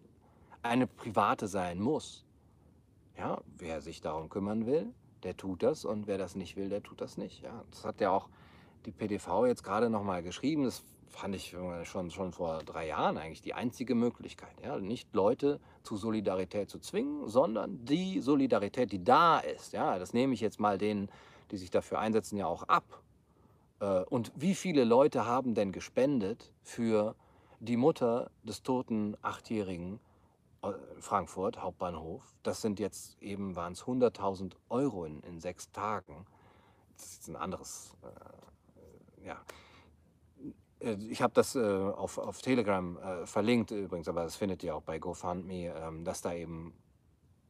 eine 0.62 0.88
private 0.88 1.48
sein 1.48 1.80
muss. 1.80 2.26
Ja, 3.18 3.42
wer 3.58 3.82
sich 3.82 4.02
darum 4.02 4.30
kümmern 4.30 4.66
will, 4.66 4.94
der 5.24 5.38
tut 5.38 5.64
das 5.64 5.86
und 5.86 6.08
wer 6.08 6.18
das 6.18 6.36
nicht 6.36 6.56
will, 6.56 6.70
der 6.70 6.84
tut 6.84 7.02
das 7.02 7.18
nicht. 7.18 7.42
Ja, 7.42 7.64
das 7.72 7.86
hat 7.86 8.02
ja 8.02 8.12
auch 8.12 8.30
die 8.86 8.92
PDV 8.92 9.46
jetzt 9.46 9.64
gerade 9.64 9.90
noch 9.90 10.04
mal 10.04 10.22
geschrieben. 10.24 10.64
Das 10.64 10.84
fand 11.08 11.36
ich 11.36 11.56
schon, 11.86 12.10
schon 12.10 12.32
vor 12.34 12.60
drei 12.66 12.88
Jahren 12.88 13.18
eigentlich 13.18 13.42
die 13.42 13.54
einzige 13.54 13.96
Möglichkeit. 13.96 14.60
Ja? 14.64 14.80
Nicht 14.80 15.14
Leute 15.14 15.60
zu 15.84 15.96
Solidarität 15.96 16.70
zu 16.70 16.80
zwingen, 16.80 17.28
sondern 17.28 17.86
die 17.86 18.20
Solidarität, 18.20 18.92
die 18.92 19.04
da 19.04 19.40
ist. 19.40 19.74
Ja? 19.74 20.00
Das 20.00 20.14
nehme 20.14 20.34
ich 20.34 20.42
jetzt 20.42 20.60
mal 20.60 20.78
denen, 20.78 21.10
die 21.52 21.58
sich 21.58 21.70
dafür 21.70 22.00
einsetzen, 22.00 22.38
ja 22.38 22.48
auch 22.48 22.64
ab. 22.64 23.02
Äh, 23.80 24.04
und 24.06 24.32
wie 24.36 24.56
viele 24.56 24.84
Leute 24.84 25.26
haben 25.26 25.54
denn 25.54 25.72
gespendet 25.72 26.52
für 26.64 27.16
die 27.60 27.78
Mutter 27.78 28.32
des 28.44 28.64
toten 28.64 29.16
Achtjährigen 29.22 29.96
äh, 29.96 30.13
Frankfurt, 31.00 31.62
Hauptbahnhof? 31.62 32.24
Das 32.44 32.62
sind 32.62 32.80
jetzt 32.80 33.22
eben, 33.22 33.56
waren 33.56 33.74
es 33.74 33.84
100.000 33.84 34.54
Euro 34.70 35.06
in, 35.06 35.22
in 35.22 35.40
sechs 35.40 35.72
Tagen. 35.72 36.26
Das 36.96 37.14
ist 37.14 37.28
ein 37.28 37.36
anderes, 37.36 37.96
äh, 38.04 39.28
ja 39.28 39.42
äh, 40.80 40.98
ich 41.10 41.22
habe 41.22 41.34
das 41.34 41.56
äh, 41.56 41.60
auf, 41.60 42.18
auf 42.18 42.42
Telegram 42.42 42.98
äh, 42.98 43.26
verlinkt 43.26 43.72
übrigens, 43.72 44.08
aber 44.08 44.24
das 44.24 44.36
findet 44.36 44.64
ihr 44.64 44.76
auch 44.76 44.82
bei 44.82 45.00
GoFundMe, 45.00 45.74
ähm, 45.76 46.04
dass 46.04 46.22
da 46.22 46.34
eben 46.34 46.74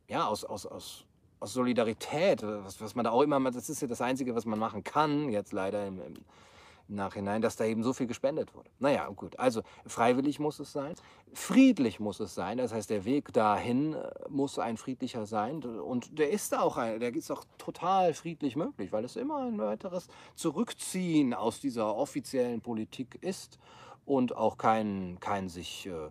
ja 0.08 0.28
aus, 0.28 0.43
aus, 0.43 0.65
aus, 0.65 1.06
aus 1.39 1.54
Solidarität, 1.54 2.43
was, 2.43 2.80
was 2.82 2.95
man 2.95 3.06
da 3.06 3.12
auch 3.12 3.21
immer, 3.21 3.39
das 3.52 3.69
ist 3.69 3.82
ja 3.82 3.88
das 3.88 4.02
Einzige, 4.02 4.36
was 4.36 4.45
man 4.45 4.60
machen 4.60 4.84
kann, 4.84 5.30
jetzt 5.30 5.52
leider 5.52 5.86
im, 5.88 6.02
im 6.02 6.13
Nachhinein, 6.88 7.41
dass 7.41 7.56
da 7.56 7.65
eben 7.65 7.84
so 7.84 7.93
viel 7.93 8.08
gespendet 8.08 8.54
wurde. 8.54 8.69
Naja, 8.80 9.08
gut, 9.10 9.39
also 9.39 9.62
freiwillig 9.86 10.39
muss 10.39 10.60
es 10.60 10.72
sein, 10.72 10.96
friedlich 11.34 12.00
muss 12.00 12.19
es 12.19 12.36
sein, 12.36 12.58
das 12.58 12.74
heißt, 12.74 12.89
der 12.89 13.06
Weg 13.06 13.34
dahin 13.34 13.96
muss 14.30 14.60
ein 14.60 14.78
friedlicher 14.78 15.26
sein. 15.26 15.63
Und 15.63 16.17
der 16.17 16.30
ist 16.30 16.58
auch, 16.58 16.78
ein, 16.78 17.00
der 17.00 17.15
ist 17.15 17.32
auch 17.32 17.46
total 17.58 18.13
friedlich 18.13 18.56
möglich, 18.56 18.91
weil 18.91 19.06
es 19.06 19.15
immer 19.15 19.38
ein 19.39 19.58
weiteres 19.58 20.08
Zurückziehen 20.36 21.34
aus 21.34 21.60
dieser 21.60 21.96
offiziellen 21.96 22.62
Politik 22.62 23.17
ist 23.22 23.60
und 24.06 24.36
auch 24.36 24.58
kein, 24.58 25.17
kein 25.19 25.50
sich 25.50 25.88
äh, 25.88 25.91
äh 25.91 26.10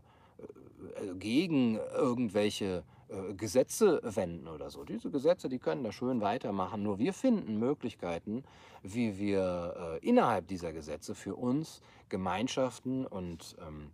gegen 1.15 1.77
irgendwelche 1.95 2.85
äh, 3.13 3.35
Gesetze 3.35 4.01
wenden 4.03 4.49
oder 4.49 4.71
so. 4.71 4.85
Diese 4.85 5.11
Gesetze, 5.11 5.49
die 5.49 5.59
können 5.59 5.85
da 5.85 5.93
schön 5.93 6.21
weitermachen. 6.21 6.83
Nur 6.83 6.99
wir 6.99 7.13
finden 7.13 7.59
Möglichkeiten, 7.59 8.45
wie 8.83 9.19
wir 9.19 10.01
äh, 10.03 10.07
innerhalb 10.07 10.49
dieser 10.49 10.73
Gesetze 10.73 11.15
für 11.15 11.37
uns 11.37 11.83
Gemeinschaften 12.09 13.07
und 13.07 13.57
ähm, 13.61 13.91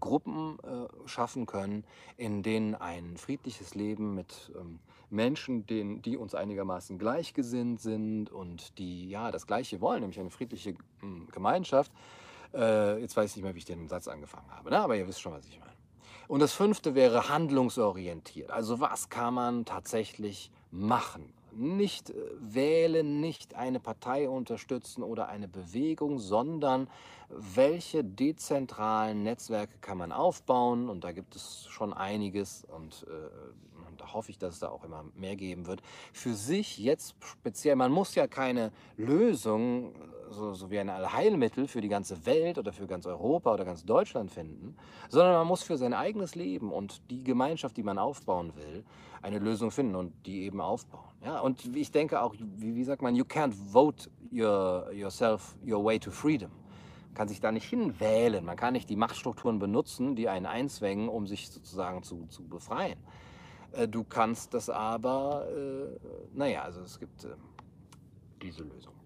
Gruppen 0.00 0.58
äh, 0.60 1.08
schaffen 1.08 1.46
können, 1.46 1.84
in 2.16 2.42
denen 2.42 2.74
ein 2.74 3.16
friedliches 3.16 3.74
Leben 3.74 4.14
mit 4.14 4.52
ähm, 4.58 4.78
Menschen, 5.10 5.66
denen, 5.66 6.02
die 6.02 6.16
uns 6.16 6.34
einigermaßen 6.34 6.98
gleichgesinnt 6.98 7.80
sind 7.80 8.30
und 8.30 8.78
die 8.78 9.08
ja 9.08 9.30
das 9.30 9.46
Gleiche 9.46 9.80
wollen, 9.80 10.00
nämlich 10.00 10.20
eine 10.20 10.30
friedliche 10.30 10.74
ähm, 11.02 11.28
Gemeinschaft. 11.32 11.92
Äh, 12.54 13.00
jetzt 13.00 13.16
weiß 13.16 13.30
ich 13.30 13.36
nicht 13.36 13.44
mehr, 13.44 13.54
wie 13.54 13.58
ich 13.58 13.64
den 13.64 13.88
Satz 13.88 14.08
angefangen 14.08 14.50
habe, 14.50 14.70
ne? 14.70 14.78
aber 14.78 14.96
ihr 14.96 15.06
wisst 15.06 15.20
schon, 15.20 15.32
was 15.32 15.46
ich 15.46 15.58
meine. 15.58 15.77
Und 16.28 16.40
das 16.40 16.52
fünfte 16.52 16.94
wäre 16.94 17.30
handlungsorientiert. 17.30 18.50
Also 18.50 18.80
was 18.80 19.08
kann 19.08 19.34
man 19.34 19.64
tatsächlich 19.64 20.50
machen? 20.70 21.32
Nicht 21.52 22.10
äh, 22.10 22.14
wählen, 22.38 23.20
nicht 23.20 23.54
eine 23.54 23.80
Partei 23.80 24.28
unterstützen 24.28 25.02
oder 25.02 25.28
eine 25.28 25.48
Bewegung, 25.48 26.18
sondern 26.18 26.88
welche 27.30 28.04
dezentralen 28.04 29.22
Netzwerke 29.22 29.78
kann 29.80 29.98
man 29.98 30.12
aufbauen? 30.12 30.90
Und 30.90 31.02
da 31.02 31.12
gibt 31.12 31.34
es 31.34 31.66
schon 31.68 31.94
einiges 31.94 32.64
und 32.64 33.06
äh, 33.08 33.96
da 33.96 34.12
hoffe 34.12 34.30
ich, 34.30 34.38
dass 34.38 34.54
es 34.54 34.60
da 34.60 34.68
auch 34.68 34.84
immer 34.84 35.04
mehr 35.14 35.34
geben 35.34 35.66
wird. 35.66 35.82
Für 36.12 36.34
sich 36.34 36.78
jetzt 36.78 37.14
speziell, 37.20 37.76
man 37.76 37.90
muss 37.90 38.14
ja 38.14 38.26
keine 38.26 38.70
Lösung, 38.96 39.94
so, 40.30 40.54
so 40.54 40.70
wie 40.70 40.78
ein 40.78 40.88
Allheilmittel 40.88 41.68
für 41.68 41.80
die 41.80 41.88
ganze 41.88 42.26
Welt 42.26 42.58
oder 42.58 42.72
für 42.72 42.86
ganz 42.86 43.06
Europa 43.06 43.52
oder 43.52 43.64
ganz 43.64 43.84
Deutschland 43.84 44.30
finden, 44.30 44.76
sondern 45.08 45.34
man 45.34 45.46
muss 45.46 45.62
für 45.62 45.76
sein 45.76 45.94
eigenes 45.94 46.34
Leben 46.34 46.72
und 46.72 47.02
die 47.10 47.24
Gemeinschaft, 47.24 47.76
die 47.76 47.82
man 47.82 47.98
aufbauen 47.98 48.54
will, 48.56 48.84
eine 49.22 49.38
Lösung 49.38 49.70
finden 49.70 49.96
und 49.96 50.12
die 50.26 50.42
eben 50.42 50.60
aufbauen. 50.60 51.08
Ja, 51.24 51.40
und 51.40 51.76
ich 51.76 51.90
denke 51.90 52.22
auch, 52.22 52.34
wie, 52.38 52.74
wie 52.74 52.84
sagt 52.84 53.02
man, 53.02 53.16
you 53.16 53.24
can't 53.24 53.52
vote 53.52 54.08
your, 54.32 54.92
yourself 54.92 55.56
your 55.66 55.84
way 55.84 55.98
to 55.98 56.10
freedom 56.10 56.50
kann 57.14 57.26
sich 57.26 57.40
da 57.40 57.50
nicht 57.50 57.68
hinwählen. 57.68 58.44
Man 58.44 58.56
kann 58.56 58.74
nicht 58.74 58.88
die 58.88 58.94
Machtstrukturen 58.94 59.58
benutzen, 59.58 60.14
die 60.14 60.28
einen 60.28 60.46
einzwängen, 60.46 61.08
um 61.08 61.26
sich 61.26 61.50
sozusagen 61.50 62.04
zu, 62.04 62.26
zu 62.28 62.46
befreien. 62.46 62.96
Äh, 63.72 63.88
du 63.88 64.04
kannst 64.04 64.54
das 64.54 64.70
aber, 64.70 65.46
äh, 65.50 65.98
naja, 66.32 66.62
also 66.62 66.80
es 66.82 66.98
gibt 66.98 67.24
äh, 67.24 67.34
diese 68.40 68.62
Lösung. 68.62 68.97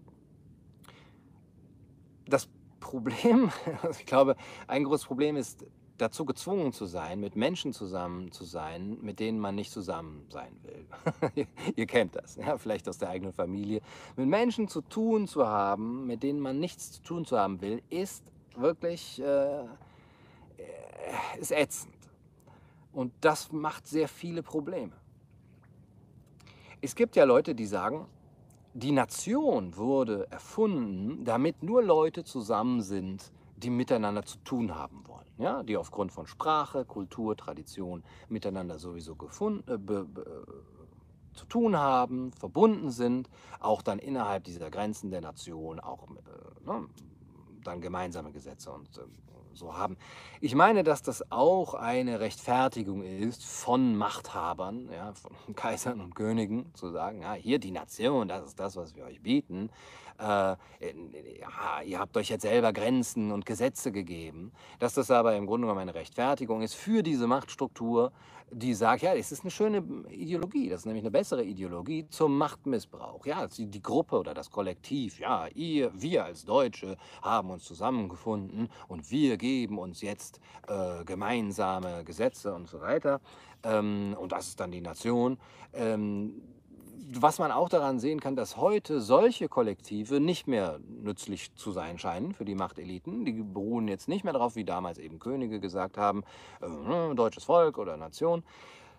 Das 2.27 2.47
Problem, 2.79 3.51
ich 3.91 4.05
glaube, 4.05 4.35
ein 4.67 4.83
großes 4.83 5.05
Problem 5.05 5.35
ist, 5.35 5.65
dazu 5.97 6.25
gezwungen 6.25 6.73
zu 6.73 6.85
sein, 6.85 7.19
mit 7.19 7.35
Menschen 7.35 7.71
zusammen 7.71 8.31
zu 8.31 8.45
sein, 8.45 8.97
mit 9.01 9.19
denen 9.19 9.39
man 9.39 9.55
nicht 9.55 9.71
zusammen 9.71 10.25
sein 10.29 10.51
will. 10.63 11.45
Ihr 11.75 11.85
kennt 11.85 12.15
das, 12.15 12.35
ja, 12.35 12.57
vielleicht 12.57 12.89
aus 12.89 12.97
der 12.97 13.09
eigenen 13.09 13.31
Familie. 13.31 13.79
Mit 14.15 14.27
Menschen 14.27 14.67
zu 14.67 14.81
tun 14.81 15.27
zu 15.27 15.47
haben, 15.47 16.07
mit 16.07 16.23
denen 16.23 16.39
man 16.39 16.59
nichts 16.59 16.93
zu 16.93 17.01
tun 17.03 17.25
zu 17.25 17.37
haben 17.37 17.61
will, 17.61 17.81
ist 17.89 18.23
wirklich 18.55 19.21
äh, 19.21 19.65
ist 21.39 21.51
ätzend. 21.51 21.93
Und 22.91 23.11
das 23.21 23.51
macht 23.51 23.87
sehr 23.87 24.07
viele 24.07 24.43
Probleme. 24.43 24.93
Es 26.81 26.95
gibt 26.95 27.15
ja 27.15 27.23
Leute, 27.23 27.55
die 27.55 27.65
sagen, 27.65 28.07
die 28.73 28.91
Nation 28.91 29.77
wurde 29.77 30.27
erfunden, 30.31 31.23
damit 31.25 31.61
nur 31.63 31.83
Leute 31.83 32.23
zusammen 32.23 32.81
sind, 32.81 33.31
die 33.57 33.69
miteinander 33.69 34.25
zu 34.25 34.37
tun 34.39 34.75
haben 34.75 35.03
wollen. 35.07 35.27
Ja? 35.37 35.63
Die 35.63 35.77
aufgrund 35.77 36.11
von 36.11 36.27
Sprache, 36.27 36.85
Kultur, 36.85 37.37
Tradition 37.37 38.03
miteinander 38.29 38.79
sowieso 38.79 39.15
gefunden, 39.15 39.63
äh, 39.71 39.77
be, 39.77 40.05
be, 40.05 40.21
äh, 40.21 41.35
zu 41.35 41.45
tun 41.45 41.77
haben, 41.77 42.31
verbunden 42.33 42.91
sind, 42.91 43.29
auch 43.59 43.81
dann 43.81 43.99
innerhalb 43.99 44.43
dieser 44.43 44.69
Grenzen 44.69 45.09
der 45.09 45.21
Nation, 45.21 45.79
auch 45.79 46.03
äh, 46.03 46.65
ne, 46.65 46.87
dann 47.63 47.81
gemeinsame 47.81 48.31
Gesetze 48.31 48.71
und 48.71 48.97
äh, 48.97 49.01
so 49.55 49.77
haben. 49.77 49.97
Ich 50.41 50.55
meine, 50.55 50.83
dass 50.83 51.01
das 51.01 51.31
auch 51.31 51.73
eine 51.73 52.19
Rechtfertigung 52.19 53.03
ist 53.03 53.45
von 53.45 53.95
Machthabern, 53.95 54.89
ja, 54.91 55.13
von 55.13 55.31
Kaisern 55.55 56.01
und 56.01 56.15
Königen, 56.15 56.73
zu 56.73 56.89
sagen, 56.89 57.21
ja, 57.21 57.33
hier 57.33 57.59
die 57.59 57.71
Nation, 57.71 58.27
das 58.27 58.45
ist 58.45 58.59
das, 58.59 58.75
was 58.75 58.95
wir 58.95 59.05
euch 59.05 59.21
bieten. 59.21 59.69
Äh, 60.19 60.23
ja, 60.25 60.57
ihr 61.83 61.99
habt 61.99 62.15
euch 62.17 62.29
jetzt 62.29 62.43
selber 62.43 62.71
Grenzen 62.71 63.31
und 63.31 63.45
Gesetze 63.45 63.91
gegeben. 63.91 64.51
Dass 64.79 64.93
das 64.93 65.09
aber 65.09 65.35
im 65.35 65.47
Grunde 65.47 65.65
genommen 65.65 65.81
eine 65.81 65.95
Rechtfertigung 65.95 66.61
ist 66.61 66.75
für 66.75 67.03
diese 67.03 67.27
Machtstruktur, 67.27 68.11
die 68.53 68.73
sagt, 68.73 69.03
ja, 69.03 69.13
es 69.13 69.31
ist 69.31 69.41
eine 69.41 69.51
schöne 69.51 69.83
Ideologie, 70.09 70.69
das 70.69 70.81
ist 70.81 70.85
nämlich 70.85 71.03
eine 71.03 71.11
bessere 71.11 71.43
Ideologie 71.43 72.07
zum 72.09 72.37
Machtmissbrauch. 72.37 73.25
Ja, 73.25 73.47
die, 73.47 73.67
die 73.67 73.81
Gruppe 73.81 74.17
oder 74.19 74.33
das 74.33 74.49
Kollektiv, 74.49 75.19
ja, 75.19 75.47
ihr, 75.47 75.91
wir 75.93 76.25
als 76.25 76.45
Deutsche 76.45 76.97
haben 77.21 77.49
uns 77.49 77.63
zusammengefunden 77.63 78.69
und 78.87 79.09
wir 79.11 79.37
geben 79.37 79.77
uns 79.77 80.01
jetzt 80.01 80.39
äh, 80.67 81.03
gemeinsame 81.05 82.03
Gesetze 82.03 82.53
und 82.53 82.67
so 82.67 82.81
weiter. 82.81 83.21
Ähm, 83.63 84.15
und 84.19 84.31
das 84.31 84.49
ist 84.49 84.59
dann 84.59 84.71
die 84.71 84.81
Nation. 84.81 85.37
Ähm, 85.73 86.41
was 87.11 87.39
man 87.39 87.51
auch 87.51 87.69
daran 87.69 87.99
sehen 87.99 88.19
kann, 88.19 88.35
dass 88.35 88.57
heute 88.57 89.01
solche 89.01 89.49
Kollektive 89.49 90.19
nicht 90.19 90.47
mehr 90.47 90.79
nützlich 90.87 91.53
zu 91.55 91.71
sein 91.71 91.97
scheinen 91.97 92.33
für 92.33 92.45
die 92.45 92.55
Machteliten. 92.55 93.25
Die 93.25 93.33
beruhen 93.33 93.87
jetzt 93.87 94.07
nicht 94.07 94.23
mehr 94.23 94.33
darauf, 94.33 94.55
wie 94.55 94.63
damals 94.63 94.97
eben 94.97 95.19
Könige 95.19 95.59
gesagt 95.59 95.97
haben, 95.97 96.23
äh, 96.61 97.15
deutsches 97.15 97.43
Volk 97.43 97.77
oder 97.77 97.97
Nation, 97.97 98.43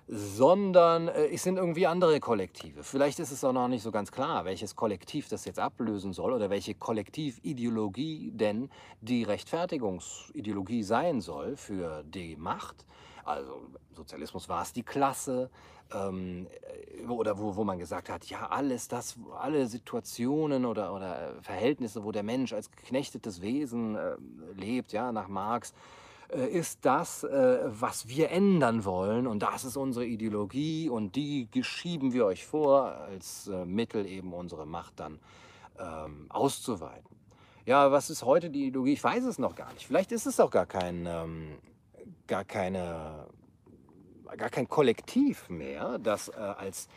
sondern 0.06 1.08
äh, 1.08 1.28
es 1.32 1.42
sind 1.42 1.56
irgendwie 1.56 1.86
andere 1.86 2.20
Kollektive. 2.20 2.82
Vielleicht 2.82 3.18
ist 3.20 3.30
es 3.30 3.42
auch 3.44 3.52
noch 3.52 3.68
nicht 3.68 3.82
so 3.82 3.90
ganz 3.90 4.12
klar, 4.12 4.44
welches 4.44 4.76
Kollektiv 4.76 5.28
das 5.28 5.44
jetzt 5.44 5.58
ablösen 5.58 6.12
soll 6.12 6.32
oder 6.32 6.50
welche 6.50 6.74
Kollektivideologie 6.74 8.30
denn 8.32 8.70
die 9.00 9.22
Rechtfertigungsideologie 9.22 10.82
sein 10.82 11.20
soll 11.20 11.56
für 11.56 12.02
die 12.04 12.36
Macht. 12.36 12.84
Also 13.24 13.68
Sozialismus 13.92 14.48
war 14.48 14.62
es 14.62 14.72
die 14.72 14.82
Klasse, 14.82 15.50
ähm, 15.92 16.46
äh, 17.00 17.06
oder 17.06 17.38
wo, 17.38 17.56
wo 17.56 17.64
man 17.64 17.78
gesagt 17.78 18.08
hat, 18.08 18.24
ja, 18.26 18.46
alles 18.48 18.88
das, 18.88 19.16
alle 19.38 19.66
Situationen 19.66 20.64
oder, 20.64 20.94
oder 20.94 21.34
Verhältnisse, 21.42 22.04
wo 22.04 22.12
der 22.12 22.22
Mensch 22.22 22.52
als 22.52 22.70
geknechtetes 22.70 23.42
Wesen 23.42 23.96
äh, 23.96 24.16
lebt, 24.56 24.92
ja, 24.92 25.12
nach 25.12 25.28
Marx, 25.28 25.74
äh, 26.28 26.46
ist 26.46 26.84
das, 26.84 27.24
äh, 27.24 27.60
was 27.64 28.08
wir 28.08 28.30
ändern 28.30 28.84
wollen 28.84 29.26
und 29.26 29.42
das 29.42 29.64
ist 29.64 29.76
unsere 29.76 30.06
Ideologie 30.06 30.88
und 30.88 31.16
die 31.16 31.48
schieben 31.62 32.12
wir 32.12 32.26
euch 32.26 32.46
vor 32.46 32.92
als 32.92 33.48
äh, 33.48 33.64
Mittel 33.64 34.06
eben 34.06 34.32
unsere 34.32 34.66
Macht 34.66 35.00
dann 35.00 35.18
ähm, 35.78 36.26
auszuweiten. 36.30 37.14
Ja, 37.66 37.90
was 37.90 38.10
ist 38.10 38.24
heute 38.24 38.50
die 38.50 38.66
Ideologie? 38.66 38.92
Ich 38.92 39.04
weiß 39.04 39.24
es 39.24 39.38
noch 39.38 39.54
gar 39.54 39.72
nicht. 39.72 39.86
Vielleicht 39.86 40.12
ist 40.12 40.26
es 40.26 40.38
auch 40.38 40.50
gar 40.50 40.66
kein, 40.66 41.06
ähm, 41.06 41.48
gar 42.26 42.44
keine 42.44 43.26
gar 44.36 44.50
kein 44.50 44.68
Kollektiv 44.68 45.48
mehr, 45.48 45.98
das 45.98 46.28
äh, 46.28 46.32
als, 46.32 46.88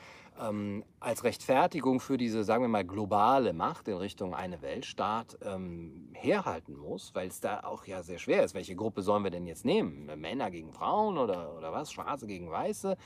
ähm, 0.41 0.83
als 0.99 1.23
Rechtfertigung 1.23 1.99
für 1.99 2.17
diese, 2.17 2.43
sagen 2.43 2.63
wir 2.63 2.67
mal, 2.67 2.85
globale 2.85 3.53
Macht 3.53 3.87
in 3.87 3.97
Richtung 3.97 4.33
eine 4.33 4.61
Weltstaat 4.61 5.37
ähm, 5.43 6.09
herhalten 6.13 6.75
muss, 6.75 7.13
weil 7.13 7.27
es 7.27 7.39
da 7.39 7.61
auch 7.61 7.85
ja 7.85 8.03
sehr 8.03 8.19
schwer 8.19 8.43
ist. 8.43 8.53
Welche 8.53 8.75
Gruppe 8.75 9.01
sollen 9.01 9.23
wir 9.23 9.31
denn 9.31 9.45
jetzt 9.45 9.65
nehmen? 9.65 10.09
Männer 10.19 10.51
gegen 10.51 10.71
Frauen 10.71 11.17
oder, 11.17 11.55
oder 11.55 11.71
was? 11.71 11.91
Schwarze 11.91 12.27
gegen 12.27 12.49
Weiße? 12.49 12.97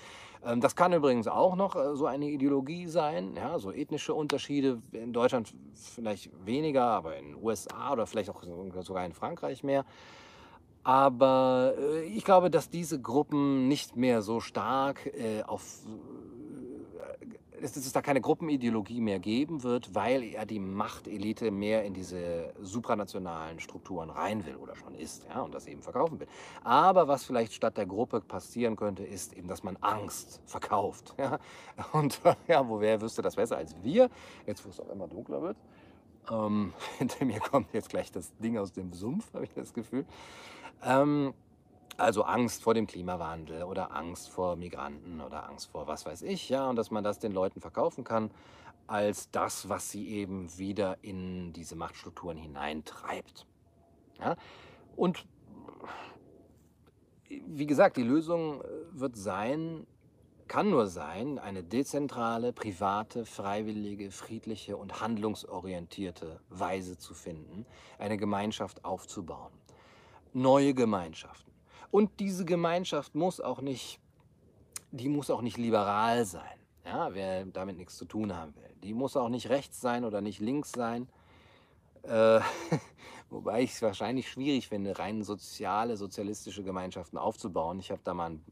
Ähm, 0.43 0.61
das 0.61 0.75
kann 0.75 0.93
übrigens 0.93 1.27
auch 1.27 1.55
noch 1.55 1.75
äh, 1.75 1.95
so 1.95 2.05
eine 2.05 2.25
Ideologie 2.25 2.87
sein, 2.87 3.35
ja, 3.35 3.59
so 3.59 3.71
ethnische 3.71 4.13
Unterschiede 4.13 4.81
in 4.91 5.13
Deutschland 5.13 5.53
vielleicht 5.73 6.29
weniger, 6.45 6.85
aber 6.85 7.17
in 7.17 7.33
den 7.33 7.43
USA 7.43 7.91
oder 7.91 8.07
vielleicht 8.07 8.29
auch 8.29 8.43
sogar 8.81 9.05
in 9.05 9.13
Frankreich 9.13 9.63
mehr. 9.63 9.85
Aber 10.83 11.73
äh, 11.77 12.03
ich 12.05 12.25
glaube, 12.25 12.49
dass 12.49 12.69
diese 12.69 12.99
Gruppen 12.99 13.67
nicht 13.67 13.95
mehr 13.95 14.21
so 14.21 14.39
stark 14.39 15.05
äh, 15.05 15.43
auf, 15.43 15.63
dass 17.61 17.77
es 17.77 17.91
da 17.91 18.01
keine 18.01 18.21
Gruppenideologie 18.21 19.01
mehr 19.01 19.19
geben 19.19 19.61
wird, 19.61 19.93
weil 19.93 20.23
ja 20.23 20.45
die 20.45 20.59
Machtelite 20.59 21.51
mehr 21.51 21.83
in 21.83 21.93
diese 21.93 22.53
supranationalen 22.59 23.59
Strukturen 23.59 24.09
rein 24.09 24.45
will 24.47 24.55
oder 24.55 24.75
schon 24.75 24.95
ist 24.95 25.27
ja, 25.29 25.41
und 25.41 25.53
das 25.53 25.67
eben 25.67 25.83
verkaufen 25.83 26.19
will. 26.19 26.27
Aber 26.63 27.07
was 27.07 27.23
vielleicht 27.23 27.53
statt 27.53 27.77
der 27.77 27.85
Gruppe 27.85 28.21
passieren 28.21 28.75
könnte, 28.75 29.03
ist 29.03 29.33
eben, 29.33 29.47
dass 29.47 29.61
man 29.63 29.77
Angst 29.77 30.41
verkauft. 30.45 31.13
Ja? 31.21 31.37
Und 31.93 32.19
ja, 32.47 32.67
woher 32.67 32.99
wüsste 32.99 33.21
das 33.21 33.35
besser 33.35 33.57
als 33.57 33.75
wir? 33.83 34.09
Jetzt, 34.47 34.65
wo 34.65 34.69
es 34.69 34.79
auch 34.79 34.89
immer 34.89 35.07
dunkler 35.07 35.41
wird. 35.43 35.57
Ähm, 36.31 36.73
hinter 36.97 37.25
mir 37.25 37.39
kommt 37.39 37.73
jetzt 37.73 37.89
gleich 37.89 38.11
das 38.11 38.35
Ding 38.37 38.57
aus 38.57 38.71
dem 38.71 38.91
Sumpf, 38.93 39.31
habe 39.33 39.45
ich 39.45 39.53
das 39.53 39.73
Gefühl. 39.73 40.05
Ähm, 40.83 41.33
also 41.97 42.23
Angst 42.23 42.63
vor 42.63 42.73
dem 42.73 42.87
Klimawandel 42.87 43.63
oder 43.63 43.95
Angst 43.95 44.29
vor 44.29 44.55
Migranten 44.55 45.21
oder 45.21 45.47
Angst 45.47 45.69
vor 45.71 45.87
was 45.87 46.05
weiß 46.05 46.23
ich, 46.23 46.49
ja, 46.49 46.67
und 46.69 46.75
dass 46.75 46.89
man 46.89 47.03
das 47.03 47.19
den 47.19 47.31
Leuten 47.31 47.61
verkaufen 47.61 48.03
kann 48.03 48.31
als 48.87 49.31
das, 49.31 49.69
was 49.69 49.89
sie 49.89 50.09
eben 50.09 50.57
wieder 50.57 50.97
in 51.01 51.53
diese 51.53 51.75
Machtstrukturen 51.75 52.37
hineintreibt. 52.37 53.45
Ja? 54.19 54.35
Und 54.95 55.25
wie 57.29 57.65
gesagt, 57.65 57.95
die 57.95 58.03
Lösung 58.03 58.61
äh, 58.61 58.65
wird 58.91 59.15
sein, 59.15 59.87
kann 60.47 60.69
nur 60.69 60.87
sein, 60.87 61.39
eine 61.39 61.63
dezentrale, 61.63 62.51
private, 62.51 63.25
freiwillige, 63.25 64.11
friedliche 64.11 64.75
und 64.75 64.99
handlungsorientierte 64.99 66.41
Weise 66.49 66.97
zu 66.97 67.13
finden, 67.13 67.65
eine 67.97 68.17
Gemeinschaft 68.17 68.83
aufzubauen. 68.83 69.53
Neue 70.33 70.73
Gemeinschaften 70.73 71.51
und 71.91 72.19
diese 72.19 72.45
Gemeinschaft 72.45 73.15
muss 73.15 73.41
auch 73.41 73.61
nicht, 73.61 73.99
die 74.91 75.09
muss 75.09 75.29
auch 75.29 75.41
nicht 75.41 75.57
liberal 75.57 76.25
sein. 76.25 76.57
Ja, 76.85 77.13
wer 77.13 77.45
damit 77.45 77.77
nichts 77.77 77.97
zu 77.97 78.05
tun 78.05 78.35
haben 78.35 78.55
will. 78.55 78.73
Die 78.81 78.93
muss 78.93 79.15
auch 79.15 79.29
nicht 79.29 79.49
rechts 79.49 79.79
sein 79.81 80.03
oder 80.03 80.21
nicht 80.21 80.39
links 80.39 80.71
sein. 80.71 81.07
Äh, 82.03 82.39
wobei 83.29 83.61
ich 83.61 83.73
es 83.73 83.81
wahrscheinlich 83.81 84.29
schwierig 84.29 84.67
finde, 84.67 84.97
rein 84.97 85.23
soziale, 85.23 85.97
sozialistische 85.97 86.63
Gemeinschaften 86.63 87.17
aufzubauen. 87.17 87.79
Ich 87.79 87.91
habe 87.91 88.01
da 88.03 88.13
mal 88.13 88.31
ein 88.31 88.45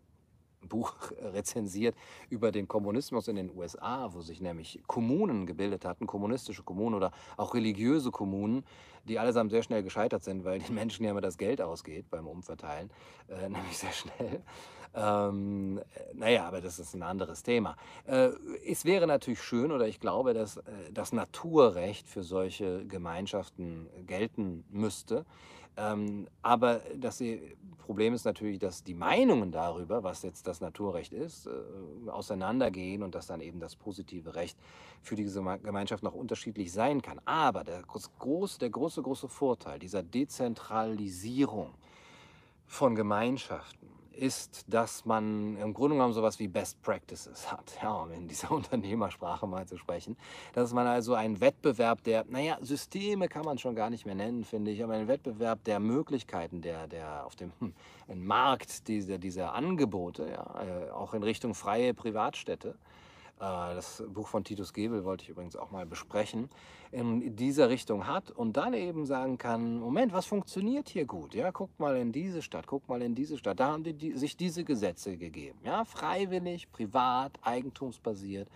Buch 0.70 0.94
rezensiert 1.22 1.96
über 2.30 2.52
den 2.52 2.68
Kommunismus 2.68 3.28
in 3.28 3.36
den 3.36 3.52
USA, 3.56 4.14
wo 4.14 4.22
sich 4.22 4.40
nämlich 4.42 4.82
Kommunen 4.88 5.46
gebildet 5.46 5.86
hatten, 5.86 6.08
kommunistische 6.08 6.64
Kommunen 6.64 6.96
oder 6.96 7.12
auch 7.38 7.54
religiöse 7.54 8.12
Kommunen, 8.12 8.64
die 9.06 9.20
allesamt 9.20 9.52
sehr 9.52 9.64
schnell 9.64 9.84
gescheitert 9.84 10.24
sind, 10.24 10.46
weil 10.46 10.60
den 10.60 10.76
Menschen 10.76 11.04
ja 11.04 11.12
immer 11.12 11.22
das 11.22 11.38
Geld 11.38 11.62
ausgeht 11.62 12.10
beim 12.10 12.28
Umverteilen, 12.28 12.90
äh, 13.28 13.50
nämlich 13.50 13.78
sehr 13.78 13.92
schnell. 13.92 14.42
Ähm, 14.94 15.80
naja, 16.14 16.48
aber 16.48 16.62
das 16.62 16.80
ist 16.80 16.96
ein 16.96 17.04
anderes 17.04 17.44
Thema. 17.44 17.76
Äh, 18.08 18.30
es 18.68 18.86
wäre 18.86 19.06
natürlich 19.06 19.42
schön 19.42 19.72
oder 19.72 19.88
ich 19.88 20.00
glaube, 20.00 20.34
dass 20.34 20.58
äh, 20.58 20.62
das 20.92 21.14
Naturrecht 21.14 22.08
für 22.08 22.24
solche 22.24 22.86
Gemeinschaften 22.88 23.88
gelten 24.08 24.64
müsste. 24.70 25.26
Ähm, 25.80 26.28
aber 26.42 26.82
das 26.98 27.24
Problem 27.78 28.14
ist 28.14 28.26
natürlich, 28.26 28.60
dass 28.60 28.84
die 28.84 28.94
Meinungen 28.94 29.52
darüber, 29.52 30.04
was 30.04 30.24
jetzt 30.24 30.46
das 30.46 30.60
Naturrecht 30.60 31.14
ist, 31.14 31.48
äh, 31.48 32.10
auseinandergehen 32.10 33.02
und 33.02 33.16
dass 33.16 33.28
dann 33.28 33.40
eben 33.40 33.60
das 33.60 33.76
positive 33.76 34.36
Recht 34.36 34.58
für 35.02 35.16
diese 35.16 35.42
Gemeinschaft 35.64 36.04
noch 36.04 36.14
unterschiedlich 36.14 36.74
sein 36.74 37.02
kann. 37.02 37.22
Aber 37.26 37.64
der 37.64 37.82
große, 37.84 38.60
der 38.60 38.70
große, 38.70 39.02
große 39.02 39.30
Vorteil 39.30 39.80
dieser 39.80 40.04
Dezentralisierung 40.04 41.74
von 42.68 42.96
Gemeinschaften 42.96 43.88
ist, 44.20 44.66
dass 44.68 45.06
man 45.06 45.58
im 45.58 45.74
Grunde 45.74 45.96
genommen 45.96 46.14
sowas 46.14 46.40
wie 46.40 46.48
Best 46.48 46.82
Practices 46.82 47.52
hat, 47.52 47.78
ja, 47.82 47.92
um 47.94 48.12
in 48.12 48.28
dieser 48.28 48.52
Unternehmersprache 48.60 49.48
mal 49.48 49.66
zu 49.66 49.78
sprechen. 49.78 50.18
Dass 50.54 50.74
man 50.74 50.88
also 50.88 51.14
einen 51.14 51.40
Wettbewerb 51.42 52.04
der, 52.04 52.26
naja, 52.28 52.58
Systeme 52.62 53.28
kann 53.28 53.46
man 53.46 53.58
schon 53.58 53.76
gar 53.76 53.90
nicht 53.90 54.06
mehr 54.06 54.16
nennen, 54.16 54.44
finde 54.44 54.72
ich, 54.72 54.84
aber 54.84 54.94
einen 54.94 55.08
Wettbewerb 55.08 55.64
der 55.64 55.80
Möglichkeiten, 55.80 56.62
der, 56.62 56.88
der 56.88 57.26
auf 57.26 57.36
dem 57.36 57.52
hm, 57.60 57.74
Markt 58.14 58.88
dieser, 58.88 59.18
dieser 59.18 59.54
Angebote, 59.54 60.30
ja, 60.30 60.64
äh, 60.64 60.92
auch 60.92 61.14
in 61.14 61.24
Richtung 61.24 61.56
freie 61.56 61.94
Privatstädte, 61.94 62.76
das 63.40 64.04
Buch 64.08 64.28
von 64.28 64.44
Titus 64.44 64.74
Gebel 64.74 65.06
wollte 65.06 65.24
ich 65.24 65.30
übrigens 65.30 65.56
auch 65.56 65.72
mal 65.72 65.86
besprechen, 65.86 66.50
in 66.92 67.36
dieser 67.36 67.70
Richtung 67.70 68.06
hat 68.06 68.32
und 68.32 68.58
dann 68.58 68.74
eben 68.74 69.06
sagen 69.06 69.38
kann, 69.38 69.80
Moment, 69.80 70.12
was 70.12 70.26
funktioniert 70.26 70.90
hier 70.90 71.06
gut? 71.06 71.34
Ja, 71.34 71.52
guckt 71.52 71.80
mal 71.80 71.96
in 71.98 72.12
diese 72.12 72.42
Stadt, 72.42 72.68
guckt 72.68 72.90
mal 72.90 73.02
in 73.02 73.16
diese 73.16 73.38
Stadt. 73.38 73.60
Da 73.60 73.68
haben 73.68 73.84
die, 73.84 73.94
die 73.94 74.14
sich 74.14 74.36
diese 74.36 74.64
Gesetze 74.64 75.18
gegeben. 75.18 75.60
Ja, 75.64 75.86
freiwillig, 75.86 76.72
privat, 76.72 77.40
eigentumsbasiert 77.42 78.50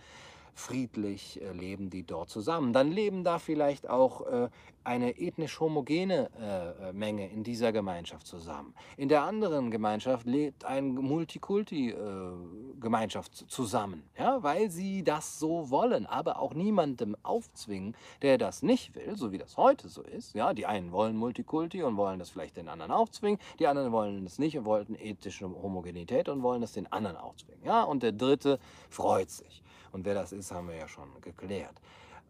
friedlich 0.54 1.42
äh, 1.42 1.52
leben 1.52 1.90
die 1.90 2.04
dort 2.04 2.30
zusammen. 2.30 2.72
Dann 2.72 2.90
leben 2.90 3.22
da 3.24 3.38
vielleicht 3.38 3.90
auch 3.90 4.26
äh, 4.26 4.48
eine 4.84 5.18
ethnisch 5.18 5.58
homogene 5.60 6.30
äh, 6.38 6.92
Menge 6.92 7.30
in 7.30 7.42
dieser 7.42 7.72
Gemeinschaft 7.72 8.26
zusammen. 8.26 8.74
In 8.96 9.08
der 9.08 9.22
anderen 9.22 9.70
Gemeinschaft 9.70 10.26
lebt 10.26 10.66
eine 10.66 10.88
Multikulti-Gemeinschaft 10.88 13.50
zusammen, 13.50 14.02
ja, 14.18 14.42
weil 14.42 14.70
sie 14.70 15.02
das 15.02 15.38
so 15.38 15.70
wollen, 15.70 16.04
aber 16.06 16.38
auch 16.38 16.52
niemandem 16.54 17.16
aufzwingen, 17.22 17.94
der 18.22 18.38
das 18.38 18.62
nicht 18.62 18.94
will, 18.94 19.16
so 19.16 19.32
wie 19.32 19.38
das 19.38 19.56
heute 19.56 19.88
so 19.88 20.02
ist. 20.02 20.34
Ja, 20.34 20.52
die 20.52 20.66
einen 20.66 20.92
wollen 20.92 21.16
Multikulti 21.16 21.82
und 21.82 21.96
wollen 21.96 22.18
das 22.18 22.28
vielleicht 22.30 22.58
den 22.58 22.68
anderen 22.68 22.92
aufzwingen, 22.92 23.40
die 23.58 23.66
anderen 23.66 23.90
wollen 23.90 24.26
es 24.26 24.38
nicht 24.38 24.58
und 24.58 24.66
wollten 24.66 24.94
ethische 24.94 25.46
Homogenität 25.46 26.28
und 26.28 26.42
wollen 26.42 26.62
es 26.62 26.72
den 26.72 26.92
anderen 26.92 27.16
aufzwingen. 27.16 27.64
Ja, 27.64 27.84
und 27.84 28.02
der 28.02 28.12
dritte 28.12 28.58
freut 28.90 29.30
sich. 29.30 29.63
Und 29.94 30.04
wer 30.04 30.14
das 30.14 30.32
ist, 30.32 30.50
haben 30.50 30.68
wir 30.68 30.76
ja 30.76 30.88
schon 30.88 31.08
geklärt. 31.20 31.80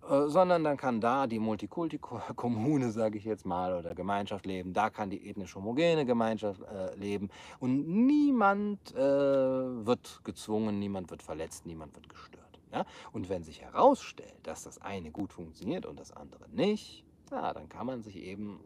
Äh, 0.08 0.28
sondern 0.28 0.64
dann 0.64 0.76
kann 0.76 1.00
da 1.00 1.26
die 1.26 1.38
Multikulti-Kommune, 1.38 2.90
sage 2.92 3.16
ich 3.16 3.24
jetzt 3.24 3.46
mal, 3.46 3.74
oder 3.74 3.94
Gemeinschaft 3.94 4.44
leben, 4.44 4.74
da 4.74 4.90
kann 4.90 5.08
die 5.08 5.28
ethnisch 5.28 5.54
homogene 5.54 6.04
Gemeinschaft 6.04 6.60
äh, 6.62 6.94
leben 6.96 7.30
und 7.60 7.88
niemand 7.88 8.94
äh, 8.94 8.96
wird 8.98 10.20
gezwungen, 10.24 10.78
niemand 10.78 11.10
wird 11.10 11.22
verletzt, 11.22 11.64
niemand 11.64 11.94
wird 11.94 12.08
gestört. 12.08 12.60
Ja? 12.70 12.84
Und 13.12 13.30
wenn 13.30 13.42
sich 13.44 13.62
herausstellt, 13.62 14.34
dass 14.42 14.64
das 14.64 14.78
eine 14.82 15.10
gut 15.10 15.32
funktioniert 15.32 15.86
und 15.86 15.98
das 15.98 16.12
andere 16.12 16.48
nicht, 16.50 17.02
ja, 17.30 17.54
dann 17.54 17.70
kann 17.70 17.86
man 17.86 18.02
sich 18.02 18.16
eben 18.16 18.60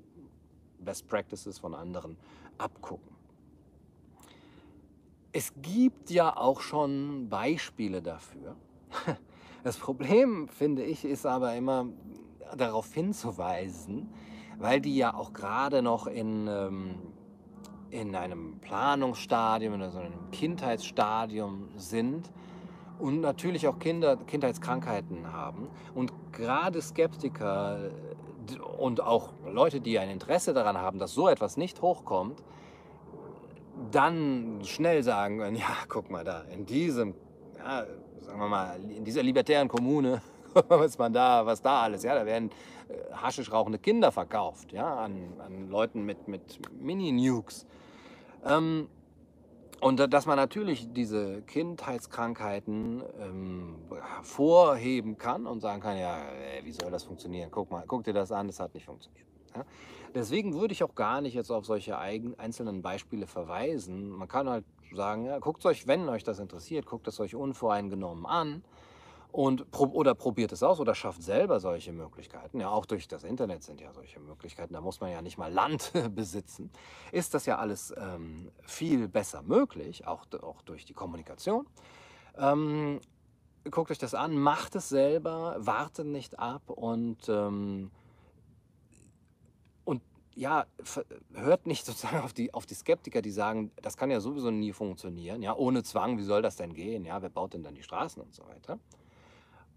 Best 0.80 1.07
Practices 1.07 1.61
von 1.61 1.74
anderen 1.74 2.16
abgucken. 2.59 3.16
Es 5.30 5.53
gibt 5.62 6.11
ja 6.11 6.36
auch 6.36 6.61
schon 6.61 7.28
Beispiele 7.28 8.03
dafür, 8.03 8.57
das 9.64 9.76
Problem, 9.76 10.49
finde 10.49 10.82
ich, 10.82 11.05
ist 11.05 11.26
aber 11.26 11.55
immer 11.55 11.86
darauf 12.57 12.93
hinzuweisen, 12.93 14.12
weil 14.59 14.80
die 14.80 14.97
ja 14.97 15.14
auch 15.14 15.32
gerade 15.32 15.82
noch 15.82 16.07
in, 16.07 16.47
ähm, 16.49 16.95
in 17.91 18.14
einem 18.14 18.59
Planungsstadium 18.61 19.74
oder 19.74 19.91
so 19.91 19.99
einem 19.99 20.30
Kindheitsstadium 20.30 21.68
sind 21.76 22.30
und 22.99 23.20
natürlich 23.20 23.68
auch 23.68 23.78
Kinder 23.78 24.16
Kindheitskrankheiten 24.16 25.32
haben. 25.32 25.68
Und 25.95 26.12
gerade 26.32 26.82
Skeptiker 26.82 27.91
und 28.78 29.01
auch 29.01 29.32
Leute, 29.47 29.80
die 29.80 29.99
ein 29.99 30.11
Interesse 30.11 30.55
daran 30.55 30.78
haben, 30.78 30.99
dass 30.99 31.12
so 31.12 31.28
etwas 31.28 31.57
nicht 31.57 31.82
hochkommt, 31.82 32.43
dann 33.91 34.61
schnell 34.64 35.03
sagen, 35.03 35.55
ja, 35.55 35.76
guck 35.89 36.11
mal 36.11 36.24
da, 36.24 36.43
in 36.43 36.66
diesem 36.66 37.14
ja, 37.59 37.84
sagen 38.21 38.39
wir 38.39 38.49
mal, 38.49 38.81
in 38.91 39.05
dieser 39.05 39.23
libertären 39.23 39.69
Kommune, 39.69 40.23
was 40.69 40.99
man 40.99 41.12
da, 41.12 41.45
was 41.45 41.62
da 41.62 41.83
alles, 41.83 42.03
ja, 42.03 42.14
da 42.14 42.25
werden 42.27 42.51
äh, 42.89 43.12
haschisch 43.12 43.51
rauchende 43.53 43.79
Kinder 43.79 44.12
verkauft, 44.12 44.73
ja, 44.73 44.97
an, 44.97 45.33
an 45.39 45.69
Leuten 45.69 46.05
mit, 46.05 46.29
mit 46.29 46.59
Mini-Nukes. 46.81 47.66
Ähm, 48.45 48.89
und 49.81 50.12
dass 50.12 50.27
man 50.27 50.37
natürlich 50.37 50.89
diese 50.93 51.43
Kindheitskrankheiten 51.43 53.03
ähm, 53.21 53.77
vorheben 54.23 55.19
kann 55.19 55.47
und 55.47 55.61
sagen 55.61 55.81
kann, 55.81 55.97
ja, 55.97 56.19
ey, 56.19 56.64
wie 56.64 56.73
soll 56.73 56.91
das 56.91 57.05
funktionieren? 57.05 57.51
Guck 57.53 57.71
mal, 57.71 57.85
guck 57.87 58.03
dir 58.03 58.12
das 58.12 58.33
an, 58.33 58.49
das 58.49 58.59
hat 58.59 58.75
nicht 58.75 58.87
funktioniert. 58.87 59.27
Ja? 59.55 59.64
Deswegen 60.14 60.55
würde 60.55 60.73
ich 60.73 60.83
auch 60.83 60.95
gar 60.97 61.21
nicht 61.21 61.35
jetzt 61.35 61.51
auf 61.51 61.64
solche 61.64 61.97
eigen, 61.97 62.37
einzelnen 62.39 62.83
Beispiele 62.83 63.27
verweisen. 63.27 64.09
Man 64.11 64.27
kann 64.27 64.49
halt 64.49 64.64
sagen, 64.95 65.24
ja, 65.24 65.39
guckt 65.39 65.64
euch, 65.66 65.86
wenn 65.86 66.09
euch 66.09 66.24
das 66.24 66.39
interessiert, 66.39 66.86
guckt 66.86 67.09
es 67.09 67.20
euch 67.20 67.34
unvoreingenommen 67.34 68.26
an 68.26 68.62
und 69.30 69.66
oder 69.78 70.14
probiert 70.14 70.53
es 70.53 70.62
aus 70.62 70.80
oder 70.80 70.95
schafft 70.95 71.22
selber 71.22 71.61
solche 71.61 71.93
Möglichkeiten. 71.93 72.61
Ja, 72.61 72.70
auch 72.70 72.86
durch 72.86 73.09
das 73.09 73.24
Internet 73.24 73.62
sind 73.62 73.80
ja 73.80 73.93
solche 73.93 74.20
Möglichkeiten. 74.20 74.72
Da 74.72 74.80
muss 74.80 75.01
man 75.01 75.11
ja 75.11 75.20
nicht 75.20 75.39
mal 75.39 75.53
Land 75.53 75.93
besitzen. 76.14 76.70
Ist 77.12 77.34
das 77.34 77.47
ja 77.47 77.59
alles 77.59 77.95
ähm, 77.97 78.51
viel 78.62 79.09
besser 79.09 79.43
möglich, 79.43 80.07
auch, 80.07 80.24
auch 80.43 80.62
durch 80.62 80.86
die 80.86 80.95
Kommunikation. 80.95 81.66
Ähm, 82.36 83.01
guckt 83.70 83.91
euch 83.91 83.99
das 83.99 84.14
an, 84.14 84.39
macht 84.39 84.74
es 84.76 84.89
selber, 84.89 85.57
wartet 85.59 86.07
nicht 86.07 86.39
ab 86.39 86.70
und 86.70 87.28
ähm, 87.28 87.91
ja, 90.39 90.66
hört 91.34 91.66
nicht 91.66 91.84
sozusagen 91.86 92.20
auf 92.20 92.32
die, 92.32 92.55
auf 92.55 92.64
die 92.64 92.74
Skeptiker, 92.74 93.20
die 93.22 93.30
sagen, 93.30 93.72
das 93.82 93.97
kann 93.97 94.11
ja 94.11 94.20
sowieso 94.20 94.51
nie 94.51 94.72
funktionieren, 94.72 95.43
ja, 95.43 95.55
ohne 95.55 95.82
Zwang, 95.82 96.18
wie 96.18 96.22
soll 96.22 96.43
das 96.43 96.57
denn 96.57 96.72
gehen, 96.74 97.05
ja, 97.05 97.20
wer 97.20 97.28
baut 97.28 97.55
denn 97.55 97.62
dann 97.62 97.74
die 97.74 97.82
Straßen 97.82 98.22
und 98.22 98.34
so 98.34 98.45
weiter. 98.47 98.78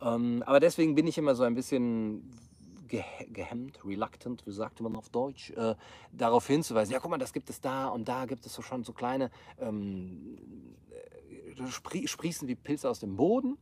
Ähm, 0.01 0.43
aber 0.45 0.59
deswegen 0.59 0.95
bin 0.95 1.07
ich 1.07 1.17
immer 1.17 1.35
so 1.35 1.43
ein 1.43 1.55
bisschen 1.55 2.31
ge 2.87 3.03
gehemmt, 3.31 3.79
reluctant, 3.85 4.45
wie 4.45 4.51
sagte 4.51 4.83
man 4.83 4.95
auf 4.95 5.09
Deutsch, 5.09 5.51
äh, 5.51 5.75
darauf 6.11 6.45
hinzuweisen, 6.47 6.93
ja 6.93 6.99
guck 6.99 7.09
mal, 7.09 7.17
das 7.17 7.33
gibt 7.33 7.49
es 7.49 7.59
da 7.61 7.87
und 7.87 8.07
da 8.07 8.25
gibt 8.25 8.45
es 8.45 8.53
so 8.53 8.61
schon 8.61 8.83
so 8.83 8.93
kleine 8.93 9.31
ähm, 9.59 10.37
äh, 11.57 11.67
Sprie 11.67 12.07
sprießen 12.07 12.47
wie 12.47 12.55
Pilze 12.55 12.89
aus 12.89 12.99
dem 12.99 13.15
Boden, 13.15 13.57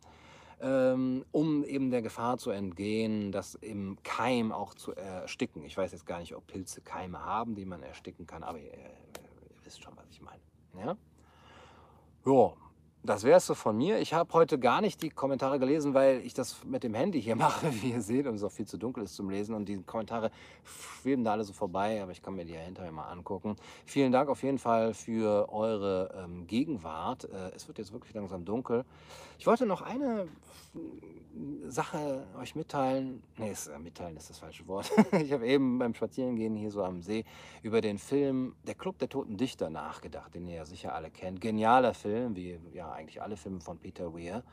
ähm, 0.61 1.25
um 1.31 1.63
eben 1.63 1.91
der 1.91 2.01
Gefahr 2.01 2.37
zu 2.37 2.51
entgehen, 2.51 3.31
das 3.31 3.55
im 3.55 3.97
Keim 4.03 4.51
auch 4.51 4.73
zu 4.73 4.93
ersticken. 4.93 5.63
Ich 5.63 5.77
weiß 5.77 5.91
jetzt 5.91 6.05
gar 6.05 6.19
nicht, 6.19 6.35
ob 6.35 6.47
Pilze 6.47 6.81
Keime 6.81 7.23
haben, 7.23 7.55
die 7.55 7.65
man 7.65 7.81
ersticken 7.83 8.27
kann, 8.27 8.43
aber 8.43 8.59
ihr, 8.59 8.73
ihr 8.73 8.91
wisst 9.63 9.81
schon, 9.83 9.95
was 9.95 10.09
ich 10.09 10.21
meine. 10.21 10.41
Ja? 10.75 10.97
Ja, 12.25 12.53
das 13.03 13.23
wäre 13.23 13.37
es 13.37 13.45
so 13.45 13.55
von 13.55 13.77
mir. 13.77 13.99
Ich 13.99 14.13
habe 14.13 14.33
heute 14.33 14.59
gar 14.59 14.81
nicht 14.81 15.01
die 15.01 15.09
Kommentare 15.09 15.57
gelesen, 15.57 15.93
weil 15.93 16.21
ich 16.25 16.33
das 16.33 16.63
mit 16.65 16.83
dem 16.83 16.93
Handy 16.93 17.21
hier 17.21 17.35
mache, 17.37 17.67
wie 17.81 17.91
ihr 17.91 18.01
seht, 18.01 18.27
und 18.27 18.35
es 18.35 18.43
auch 18.43 18.51
viel 18.51 18.67
zu 18.67 18.77
dunkel 18.77 19.03
ist 19.03 19.15
zum 19.15 19.29
Lesen. 19.29 19.55
Und 19.55 19.65
die 19.65 19.81
Kommentare 19.83 20.31
schweben 20.63 21.23
da 21.23 21.31
alle 21.31 21.43
so 21.43 21.53
vorbei, 21.53 22.01
aber 22.01 22.11
ich 22.11 22.21
kann 22.21 22.35
mir 22.35 22.45
die 22.45 22.53
ja 22.53 22.59
hinterher 22.59 22.91
mal 22.91 23.09
angucken. 23.09 23.55
Vielen 23.85 24.11
Dank 24.11 24.29
auf 24.29 24.43
jeden 24.43 24.59
Fall 24.59 24.93
für 24.93 25.51
eure 25.51 26.13
ähm, 26.23 26.45
Gegenwart. 26.47 27.23
Äh, 27.25 27.55
es 27.55 27.67
wird 27.67 27.77
jetzt 27.77 27.93
wirklich 27.93 28.13
langsam 28.13 28.43
dunkel. 28.43 28.83
Ich 29.37 29.47
wollte 29.47 29.65
noch 29.65 29.81
eine 29.81 30.27
Sache 31.67 32.25
euch 32.39 32.55
mitteilen. 32.55 33.23
Nee, 33.37 33.51
ist, 33.51 33.67
äh, 33.67 33.79
mitteilen 33.79 34.17
ist 34.17 34.29
das 34.29 34.39
falsche 34.39 34.67
Wort. 34.67 34.91
ich 35.13 35.31
habe 35.31 35.47
eben 35.47 35.79
beim 35.79 35.93
Spazierengehen 35.93 36.55
hier 36.55 36.71
so 36.71 36.83
am 36.83 37.01
See 37.01 37.23
über 37.61 37.81
den 37.81 37.97
Film 37.97 38.55
Der 38.67 38.75
Club 38.75 38.97
der 38.99 39.09
Toten 39.09 39.37
Dichter 39.37 39.69
nachgedacht, 39.69 40.33
den 40.35 40.47
ihr 40.47 40.55
ja 40.55 40.65
sicher 40.65 40.93
alle 40.93 41.09
kennt. 41.09 41.39
Genialer 41.39 41.93
Film, 41.93 42.35
wie 42.35 42.59
ja 42.73 42.88
eigentlich 42.93 43.21
alle 43.21 43.37
Filme 43.37 43.61
von 43.61 43.77
Peter 43.77 44.13
Weir. 44.13 44.43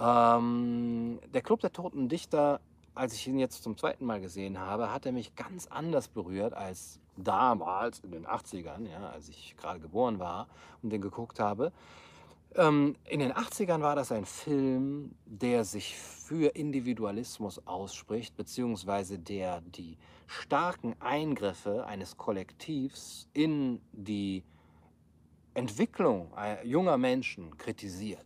Ähm, 0.00 1.20
der 1.32 1.42
Club 1.42 1.60
der 1.60 1.72
Toten 1.72 2.08
Dichter, 2.08 2.60
als 2.94 3.14
ich 3.14 3.26
ihn 3.28 3.38
jetzt 3.38 3.62
zum 3.62 3.76
zweiten 3.76 4.04
Mal 4.04 4.20
gesehen 4.20 4.58
habe, 4.58 4.92
hat 4.92 5.06
er 5.06 5.12
mich 5.12 5.34
ganz 5.36 5.66
anders 5.66 6.08
berührt 6.08 6.54
als 6.54 7.00
damals 7.16 8.00
in 8.00 8.12
den 8.12 8.26
80ern, 8.26 8.88
ja, 8.90 9.10
als 9.10 9.28
ich 9.28 9.54
gerade 9.56 9.80
geboren 9.80 10.18
war 10.18 10.48
und 10.82 10.90
den 10.90 11.00
geguckt 11.00 11.38
habe. 11.38 11.72
Ähm, 12.56 12.96
in 13.08 13.20
den 13.20 13.32
80ern 13.32 13.80
war 13.80 13.94
das 13.94 14.10
ein 14.10 14.24
Film, 14.24 15.14
der 15.24 15.64
sich 15.64 15.96
für 15.96 16.54
Individualismus 16.56 17.64
ausspricht, 17.66 18.36
beziehungsweise 18.36 19.18
der 19.18 19.60
die 19.60 19.96
starken 20.26 20.96
Eingriffe 21.00 21.86
eines 21.86 22.16
Kollektivs 22.16 23.28
in 23.34 23.80
die 23.92 24.44
Entwicklung 25.60 26.32
äh, 26.38 26.66
junger 26.66 26.96
Menschen 26.96 27.58
kritisiert. 27.58 28.24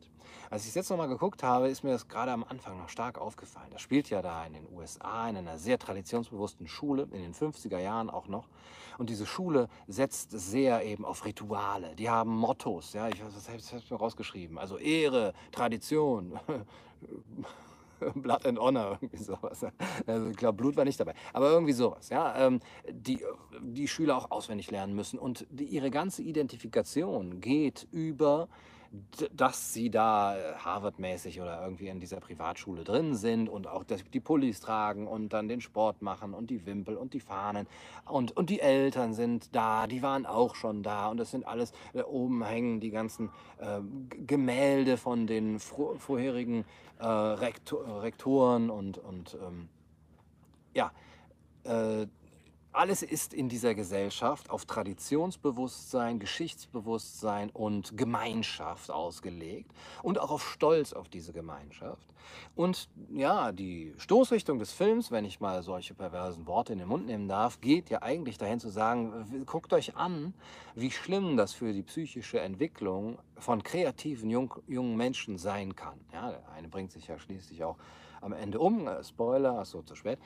Als 0.50 0.62
ich 0.62 0.68
es 0.68 0.76
jetzt 0.76 0.90
nochmal 0.90 1.08
geguckt 1.08 1.42
habe, 1.42 1.68
ist 1.68 1.82
mir 1.82 1.90
das 1.90 2.06
gerade 2.06 2.30
am 2.30 2.44
Anfang 2.44 2.78
noch 2.78 2.88
stark 2.88 3.18
aufgefallen. 3.18 3.66
Das 3.72 3.82
spielt 3.82 4.08
ja 4.08 4.22
da 4.22 4.46
in 4.46 4.52
den 4.52 4.68
USA, 4.72 5.28
in 5.28 5.36
einer 5.36 5.58
sehr 5.58 5.80
traditionsbewussten 5.80 6.68
Schule, 6.68 7.08
in 7.10 7.22
den 7.22 7.34
50er 7.34 7.78
Jahren 7.78 8.08
auch 8.08 8.28
noch. 8.28 8.46
Und 8.96 9.10
diese 9.10 9.26
Schule 9.26 9.68
setzt 9.88 10.30
sehr 10.30 10.84
eben 10.84 11.04
auf 11.04 11.24
Rituale. 11.24 11.96
Die 11.96 12.08
haben 12.08 12.36
Mottos, 12.36 12.92
ja, 12.92 13.08
ich 13.08 13.20
habe 13.20 13.32
ich 13.36 13.90
mir 13.90 13.96
rausgeschrieben. 13.96 14.56
Also 14.56 14.78
Ehre, 14.78 15.32
Tradition, 15.50 16.38
Blood 18.14 18.46
and 18.46 18.58
Honor, 18.58 18.98
irgendwie 19.00 19.22
sowas. 19.22 19.64
Also 20.06 20.28
ich 20.28 20.36
glaube, 20.36 20.56
Blut 20.56 20.76
war 20.76 20.84
nicht 20.84 21.00
dabei. 21.00 21.14
Aber 21.32 21.50
irgendwie 21.50 21.72
sowas, 21.72 22.08
ja. 22.08 22.46
Ähm, 22.46 22.60
die, 22.90 23.20
die 23.60 23.88
Schüler 23.88 24.16
auch 24.16 24.30
auswendig 24.30 24.70
lernen 24.70 24.94
müssen. 24.94 25.18
Und 25.18 25.46
die, 25.50 25.64
ihre 25.64 25.90
ganze 25.90 26.22
Identifikation 26.22 27.40
geht 27.40 27.86
über 27.90 28.48
dass 29.32 29.72
sie 29.72 29.90
da 29.90 30.36
äh, 30.36 30.54
Harvard-mäßig 30.56 31.40
oder 31.40 31.62
irgendwie 31.62 31.88
in 31.88 32.00
dieser 32.00 32.20
Privatschule 32.20 32.84
drin 32.84 33.14
sind 33.14 33.48
und 33.48 33.66
auch 33.66 33.84
die 33.84 34.20
Pullis 34.20 34.60
tragen 34.60 35.06
und 35.06 35.32
dann 35.32 35.48
den 35.48 35.60
Sport 35.60 36.02
machen 36.02 36.34
und 36.34 36.50
die 36.50 36.66
Wimpel 36.66 36.96
und 36.96 37.14
die 37.14 37.20
Fahnen 37.20 37.66
und, 38.06 38.36
und 38.36 38.50
die 38.50 38.60
Eltern 38.60 39.14
sind 39.14 39.54
da, 39.54 39.86
die 39.86 40.02
waren 40.02 40.26
auch 40.26 40.54
schon 40.54 40.82
da 40.82 41.08
und 41.08 41.18
das 41.18 41.30
sind 41.30 41.46
alles, 41.46 41.72
äh, 41.92 42.02
oben 42.02 42.44
hängen 42.44 42.80
die 42.80 42.90
ganzen 42.90 43.30
äh, 43.58 43.80
Gemälde 44.26 44.96
von 44.96 45.26
den 45.26 45.58
vorherigen 45.58 46.64
äh, 46.98 47.06
Rektor, 47.06 48.02
Rektoren 48.02 48.70
und, 48.70 48.98
und 48.98 49.36
ähm, 49.42 49.68
ja, 50.74 50.92
äh, 51.64 52.06
alles 52.74 53.02
ist 53.02 53.32
in 53.32 53.48
dieser 53.48 53.74
Gesellschaft 53.74 54.50
auf 54.50 54.64
Traditionsbewusstsein, 54.66 56.18
Geschichtsbewusstsein 56.18 57.50
und 57.50 57.96
Gemeinschaft 57.96 58.90
ausgelegt 58.90 59.72
und 60.02 60.18
auch 60.18 60.30
auf 60.30 60.48
Stolz 60.50 60.92
auf 60.92 61.08
diese 61.08 61.32
Gemeinschaft. 61.32 62.08
Und 62.56 62.88
ja, 63.12 63.52
die 63.52 63.94
Stoßrichtung 63.98 64.58
des 64.58 64.72
Films, 64.72 65.10
wenn 65.10 65.24
ich 65.24 65.40
mal 65.40 65.62
solche 65.62 65.94
perversen 65.94 66.46
Worte 66.46 66.72
in 66.72 66.80
den 66.80 66.88
Mund 66.88 67.06
nehmen 67.06 67.28
darf, 67.28 67.60
geht 67.60 67.90
ja 67.90 68.02
eigentlich 68.02 68.38
dahin 68.38 68.60
zu 68.60 68.70
sagen, 68.70 69.44
guckt 69.46 69.72
euch 69.72 69.96
an, 69.96 70.34
wie 70.74 70.90
schlimm 70.90 71.36
das 71.36 71.52
für 71.52 71.72
die 71.72 71.82
psychische 71.82 72.40
Entwicklung 72.40 73.18
von 73.36 73.62
kreativen 73.62 74.30
jung, 74.30 74.54
jungen 74.66 74.96
Menschen 74.96 75.38
sein 75.38 75.76
kann. 75.76 76.00
Ja, 76.12 76.30
der 76.30 76.48
eine 76.52 76.68
bringt 76.68 76.90
sich 76.90 77.06
ja 77.06 77.18
schließlich 77.18 77.62
auch 77.62 77.76
am 78.20 78.32
Ende 78.32 78.58
um, 78.58 78.88
äh, 78.88 79.04
Spoiler, 79.04 79.64
so 79.64 79.82
zu 79.82 79.94
spät. 79.94 80.18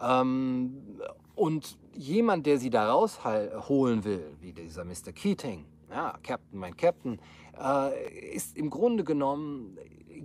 Ähm, 0.00 1.00
und 1.34 1.78
jemand, 1.94 2.46
der 2.46 2.58
sie 2.58 2.70
da 2.70 2.90
rausholen 2.90 4.04
will, 4.04 4.36
wie 4.40 4.52
dieser 4.52 4.84
Mr. 4.84 5.12
Keating, 5.14 5.64
ja, 5.90 6.18
Captain, 6.22 6.58
mein 6.58 6.76
Captain, 6.76 7.18
äh, 7.58 8.34
ist 8.34 8.56
im 8.56 8.70
Grunde 8.70 9.04
genommen 9.04 9.76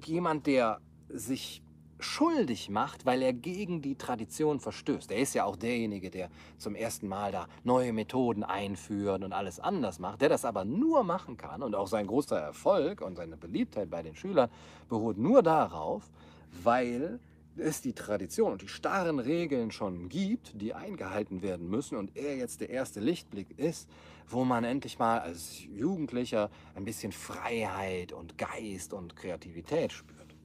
jemand, 0.05 0.47
der 0.47 0.79
sich 1.09 1.61
schuldig 1.99 2.69
macht, 2.69 3.05
weil 3.05 3.21
er 3.21 3.33
gegen 3.33 3.81
die 3.81 3.95
Tradition 3.95 4.59
verstößt. 4.59 5.11
Er 5.11 5.19
ist 5.19 5.33
ja 5.33 5.45
auch 5.45 5.55
derjenige, 5.55 6.11
der 6.11 6.29
zum 6.57 6.75
ersten 6.75 7.07
Mal 7.07 7.31
da 7.31 7.47
neue 7.63 7.93
Methoden 7.93 8.43
einführt 8.43 9.23
und 9.23 9.33
alles 9.33 9.59
anders 9.59 9.99
macht, 9.99 10.21
der 10.21 10.29
das 10.29 10.45
aber 10.45 10.63
nur 10.63 11.03
machen 11.03 11.37
kann 11.37 11.63
und 11.63 11.75
auch 11.75 11.87
sein 11.87 12.07
großer 12.07 12.37
Erfolg 12.37 13.01
und 13.01 13.15
seine 13.15 13.37
Beliebtheit 13.37 13.89
bei 13.89 14.03
den 14.03 14.15
Schülern 14.15 14.49
beruht 14.89 15.17
nur 15.17 15.41
darauf, 15.41 16.03
weil 16.63 17.19
es 17.59 17.81
die 17.81 17.93
Tradition 17.93 18.51
und 18.51 18.61
die 18.61 18.67
starren 18.67 19.19
Regeln 19.19 19.71
schon 19.71 20.09
gibt, 20.09 20.61
die 20.61 20.73
eingehalten 20.73 21.41
werden 21.41 21.69
müssen 21.69 21.97
und 21.97 22.15
er 22.15 22.35
jetzt 22.35 22.61
der 22.61 22.69
erste 22.69 22.99
Lichtblick 22.99 23.57
ist, 23.57 23.89
wo 24.27 24.43
man 24.43 24.63
endlich 24.63 24.99
mal 24.99 25.19
als 25.19 25.63
Jugendlicher 25.63 26.49
ein 26.75 26.85
bisschen 26.85 27.11
Freiheit 27.11 28.11
und 28.11 28.37
Geist 28.37 28.93
und 28.93 29.15
Kreativität 29.15 29.91
spürt. 29.91 30.35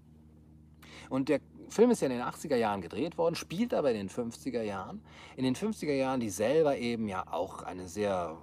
Und 1.09 1.29
der 1.29 1.41
Film 1.69 1.91
ist 1.91 2.01
ja 2.01 2.09
in 2.09 2.15
den 2.15 2.23
80er 2.23 2.57
Jahren 2.57 2.81
gedreht 2.81 3.19
worden, 3.19 3.35
spielt 3.35 3.75
aber 3.75 3.91
in 3.91 3.97
den 3.97 4.11
50er 4.11 4.63
Jahren. 4.63 5.03
In 5.37 5.45
den 5.45 5.57
50er 5.57 5.93
Jahren, 5.93 6.21
die 6.21 6.31
selber 6.31 6.77
eben 6.77 7.09
ja 7.09 7.25
auch 7.31 7.63
eine 7.63 7.89
sehr, 7.89 8.37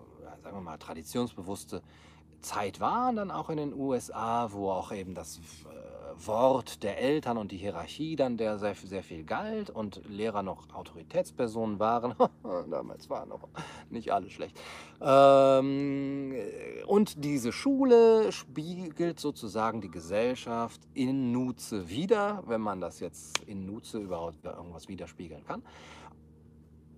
sagen 0.43 0.57
wir 0.57 0.61
mal, 0.61 0.77
traditionsbewusste 0.77 1.81
Zeit 2.41 2.79
waren, 2.79 3.15
dann 3.15 3.31
auch 3.31 3.49
in 3.49 3.57
den 3.57 3.73
USA, 3.73 4.51
wo 4.51 4.69
auch 4.71 4.91
eben 4.91 5.13
das 5.13 5.39
Wort 6.25 6.83
der 6.83 6.99
Eltern 6.99 7.37
und 7.37 7.51
die 7.51 7.57
Hierarchie 7.57 8.15
dann, 8.15 8.37
der 8.37 8.57
sehr, 8.59 8.75
sehr 8.75 9.03
viel 9.03 9.23
galt 9.23 9.69
und 9.69 10.01
Lehrer 10.07 10.43
noch 10.43 10.73
Autoritätspersonen 10.73 11.79
waren. 11.79 12.15
Damals 12.69 13.09
waren 13.09 13.29
noch 13.29 13.47
nicht 13.89 14.11
alle 14.11 14.29
schlecht. 14.29 14.59
Ähm, 15.01 16.33
und 16.87 17.23
diese 17.23 17.51
Schule 17.51 18.31
spiegelt 18.31 19.19
sozusagen 19.19 19.81
die 19.81 19.91
Gesellschaft 19.91 20.81
in 20.93 21.31
Nutze 21.31 21.89
wieder, 21.89 22.43
wenn 22.47 22.61
man 22.61 22.81
das 22.81 22.99
jetzt 22.99 23.39
in 23.43 23.65
Nutze 23.65 23.99
überhaupt 23.99 24.43
irgendwas 24.43 24.87
widerspiegeln 24.87 25.43
kann. 25.45 25.63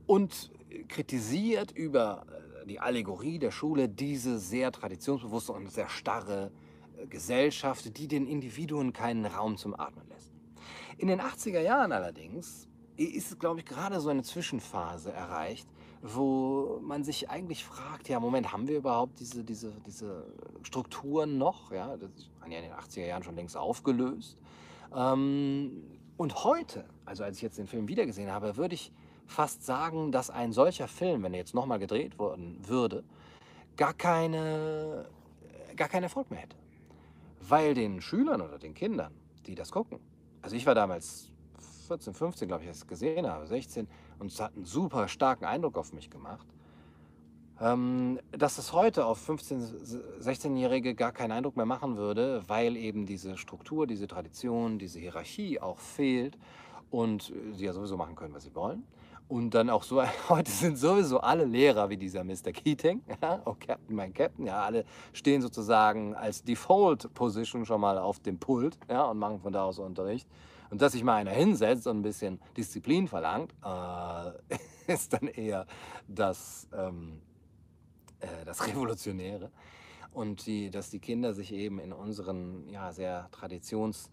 Und 0.08 0.52
kritisiert 0.88 1.72
über 1.72 2.26
äh, 2.28 2.66
die 2.68 2.80
Allegorie 2.80 3.40
der 3.40 3.52
Schule 3.52 3.90
diese 3.90 4.40
sehr 4.40 4.72
traditionsbewusste 4.72 5.54
und 5.54 5.72
sehr 5.72 5.90
starre 5.90 6.52
Gesellschaft, 7.10 7.98
die 7.98 8.08
den 8.08 8.28
Individuen 8.28 8.94
keinen 8.94 9.26
Raum 9.26 9.58
zum 9.58 9.80
Atmen 9.80 10.08
lässt. 10.10 10.32
In 10.98 11.08
den 11.08 11.22
80er 11.22 11.62
Jahren 11.62 11.92
allerdings 11.92 12.68
ist, 12.98 13.40
glaube 13.40 13.62
ich, 13.62 13.66
gerade 13.66 14.00
so 14.00 14.10
eine 14.10 14.24
Zwischenphase 14.24 15.12
erreicht, 15.12 15.68
wo 16.02 16.80
man 16.82 17.04
sich 17.04 17.30
eigentlich 17.30 17.64
fragt, 17.64 18.10
ja, 18.10 18.20
Moment, 18.20 18.52
haben 18.52 18.68
wir 18.68 18.78
überhaupt 18.78 19.20
diese, 19.20 19.44
diese, 19.44 19.72
diese 19.86 20.26
Strukturen 20.64 21.38
noch? 21.38 21.72
Ja, 21.72 21.96
das 21.98 22.10
waren 22.40 22.52
ja 22.52 22.60
in 22.60 22.66
den 22.66 22.74
80er 22.74 23.06
Jahren 23.06 23.24
schon 23.24 23.36
längst 23.36 23.56
aufgelöst. 23.56 24.38
Ähm, 24.96 25.84
und 26.18 26.44
heute, 26.44 26.86
also 27.06 27.24
als 27.24 27.38
ich 27.38 27.44
jetzt 27.44 27.58
den 27.58 27.68
Film 27.68 27.88
wiedergesehen 27.88 28.32
habe, 28.32 28.58
würde 28.58 28.76
ich 28.76 28.92
fast 29.26 29.66
sagen, 29.66 30.12
dass 30.12 30.30
ein 30.30 30.52
solcher 30.52 30.88
Film, 30.88 31.24
wenn 31.24 31.34
er 31.34 31.40
jetzt 31.40 31.56
nochmal 31.56 31.80
gedreht 31.80 32.20
worden 32.20 32.60
würde, 32.68 33.04
gar, 33.78 33.94
keine, 33.94 35.08
gar 35.76 35.88
keinen 35.88 36.04
Erfolg 36.04 36.30
mehr 36.30 36.42
hätte. 36.42 36.58
Weil 37.48 37.74
den 37.74 38.02
Schülern 38.02 38.42
oder 38.42 38.60
den 38.60 38.74
Kindern, 38.74 39.14
die 39.46 39.56
das 39.56 39.72
gucken, 39.72 40.00
also 40.42 40.56
ich 40.56 40.66
war 40.66 40.76
damals 40.76 41.32
14, 41.88 42.14
15, 42.14 42.48
glaube 42.48 42.64
ich, 42.64 42.70
als 42.70 42.78
ich 42.78 42.84
es 42.84 42.88
gesehen 42.88 43.28
habe, 43.28 43.46
16, 43.46 43.88
und 44.20 44.32
es 44.32 44.40
hat 44.40 44.56
einen 44.56 44.66
super 44.66 45.08
starken 45.08 45.46
Eindruck 45.46 45.78
auf 45.78 45.94
mich 45.94 46.10
gemacht. 46.10 46.48
ähm, 47.62 48.20
dass 48.32 48.58
es 48.58 48.74
heute 48.74 49.06
auf 49.06 49.30
15-, 49.30 50.20
16-Jährige 50.20 50.96
gar 50.96 51.12
keinen 51.12 51.32
Eindruck 51.32 51.58
mehr 51.58 51.66
machen 51.68 51.96
würde, 51.96 52.42
weil 52.48 52.76
eben 52.76 53.06
diese 53.06 53.38
Struktur, 53.38 53.86
diese 53.86 54.08
Tradition, 54.08 54.80
diese 54.80 55.00
Hierarchie 55.00 55.60
auch 55.60 55.78
fehlt 55.78 56.38
und 56.90 57.32
sie 57.54 57.66
ja 57.66 57.74
sowieso 57.74 57.98
machen 57.98 58.16
können, 58.16 58.34
was 58.34 58.44
sie 58.44 58.56
wollen. 58.56 58.84
Und 59.32 59.52
dann 59.52 59.70
auch 59.70 59.84
so, 59.84 60.04
heute 60.30 60.52
sind 60.52 60.78
sowieso 60.78 61.22
alle 61.22 61.46
Lehrer 61.46 61.90
wie 61.90 61.96
dieser 61.96 62.22
Mr. 62.26 62.52
Keating, 62.52 63.02
ja, 63.22 63.42
oh 63.46 63.56
Captain, 63.58 63.96
mein 63.96 64.14
Captain, 64.14 64.46
ja, 64.46 64.62
alle 64.62 64.84
stehen 65.14 65.42
sozusagen 65.42 66.14
als 66.16 66.44
Default-Position 66.44 67.66
schon 67.66 67.80
mal 67.80 67.98
auf 67.98 68.20
dem 68.20 68.40
Pult, 68.40 68.78
ja, 68.90 69.06
und 69.06 69.20
machen 69.20 69.40
von 69.40 69.54
da 69.54 69.64
aus 69.64 69.80
Unterricht. 69.80 70.28
Und 70.70 70.82
dass 70.82 70.92
sich 70.92 71.06
mal 71.06 71.16
einer 71.16 71.32
hinsetzt 71.32 71.88
und 71.88 72.00
ein 72.00 72.02
bisschen 72.02 72.42
Disziplin 72.58 73.08
verlangt, 73.08 73.56
äh, 73.64 74.58
ist 74.92 75.14
dann 75.14 75.30
eher 75.30 75.66
das, 76.10 76.68
ähm, 76.78 77.22
äh, 78.20 78.28
das 78.44 78.68
Revolutionäre. 78.68 79.50
Und 80.12 80.46
die, 80.46 80.70
dass 80.70 80.90
die 80.90 81.00
Kinder 81.00 81.34
sich 81.34 81.54
eben 81.54 81.80
in 81.80 81.94
unseren 81.94 82.68
ja, 82.68 82.92
sehr 82.92 83.30
traditionslosen 83.32 84.12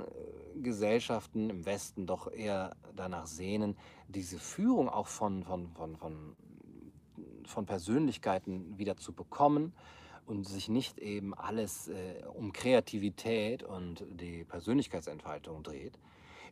äh, 0.00 0.60
Gesellschaften 0.62 1.50
im 1.50 1.66
Westen 1.66 2.06
doch 2.06 2.30
eher 2.30 2.76
danach 2.94 3.26
sehnen, 3.26 3.76
diese 4.08 4.38
Führung 4.38 4.88
auch 4.88 5.06
von, 5.06 5.44
von, 5.44 5.68
von, 5.72 5.96
von, 5.96 6.36
von 7.46 7.66
Persönlichkeiten 7.66 8.78
wieder 8.78 8.96
zu 8.96 9.12
bekommen 9.12 9.72
und 10.26 10.48
sich 10.48 10.68
nicht 10.68 10.98
eben 10.98 11.34
alles 11.34 11.88
äh, 11.88 12.22
um 12.34 12.52
Kreativität 12.52 13.62
und 13.62 14.04
die 14.08 14.44
Persönlichkeitsentfaltung 14.44 15.62
dreht, 15.62 15.98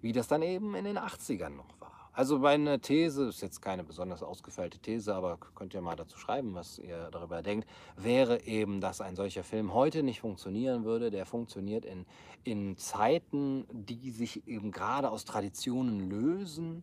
wie 0.01 0.13
das 0.13 0.29
dann 0.29 0.43
eben 0.43 0.75
in 0.75 0.85
den 0.85 0.99
80ern 0.99 1.51
noch 1.51 1.81
war. 1.81 1.82
Also 2.15 2.39
meine 2.39 2.79
These, 2.79 3.29
ist 3.29 3.41
jetzt 3.41 3.63
keine 3.63 3.85
besonders 3.85 4.23
ausgefeilte 4.23 4.79
These, 4.79 5.15
aber 5.15 5.39
könnt 5.55 5.73
ihr 5.73 5.81
mal 5.81 5.97
dazu 5.97 6.19
schreiben, 6.19 6.55
was 6.55 6.79
ihr 6.79 7.09
darüber 7.11 7.41
denkt, 7.43 7.67
wäre 7.97 8.43
eben, 8.43 8.83
dass 8.83 9.01
ein 9.01 9.17
solcher 9.17 9.43
Film 9.43 9.73
heute 9.73 10.03
nicht 10.03 10.21
funktionieren 10.21 10.85
würde. 10.85 11.11
Der 11.11 11.25
funktioniert 11.25 11.87
in, 11.87 12.05
in 12.45 12.77
Zeiten, 12.77 13.65
die 13.73 14.11
sich 14.11 14.47
eben 14.47 14.73
gerade 14.73 15.11
aus 15.11 15.25
Traditionen 15.25 16.11
lösen 16.11 16.83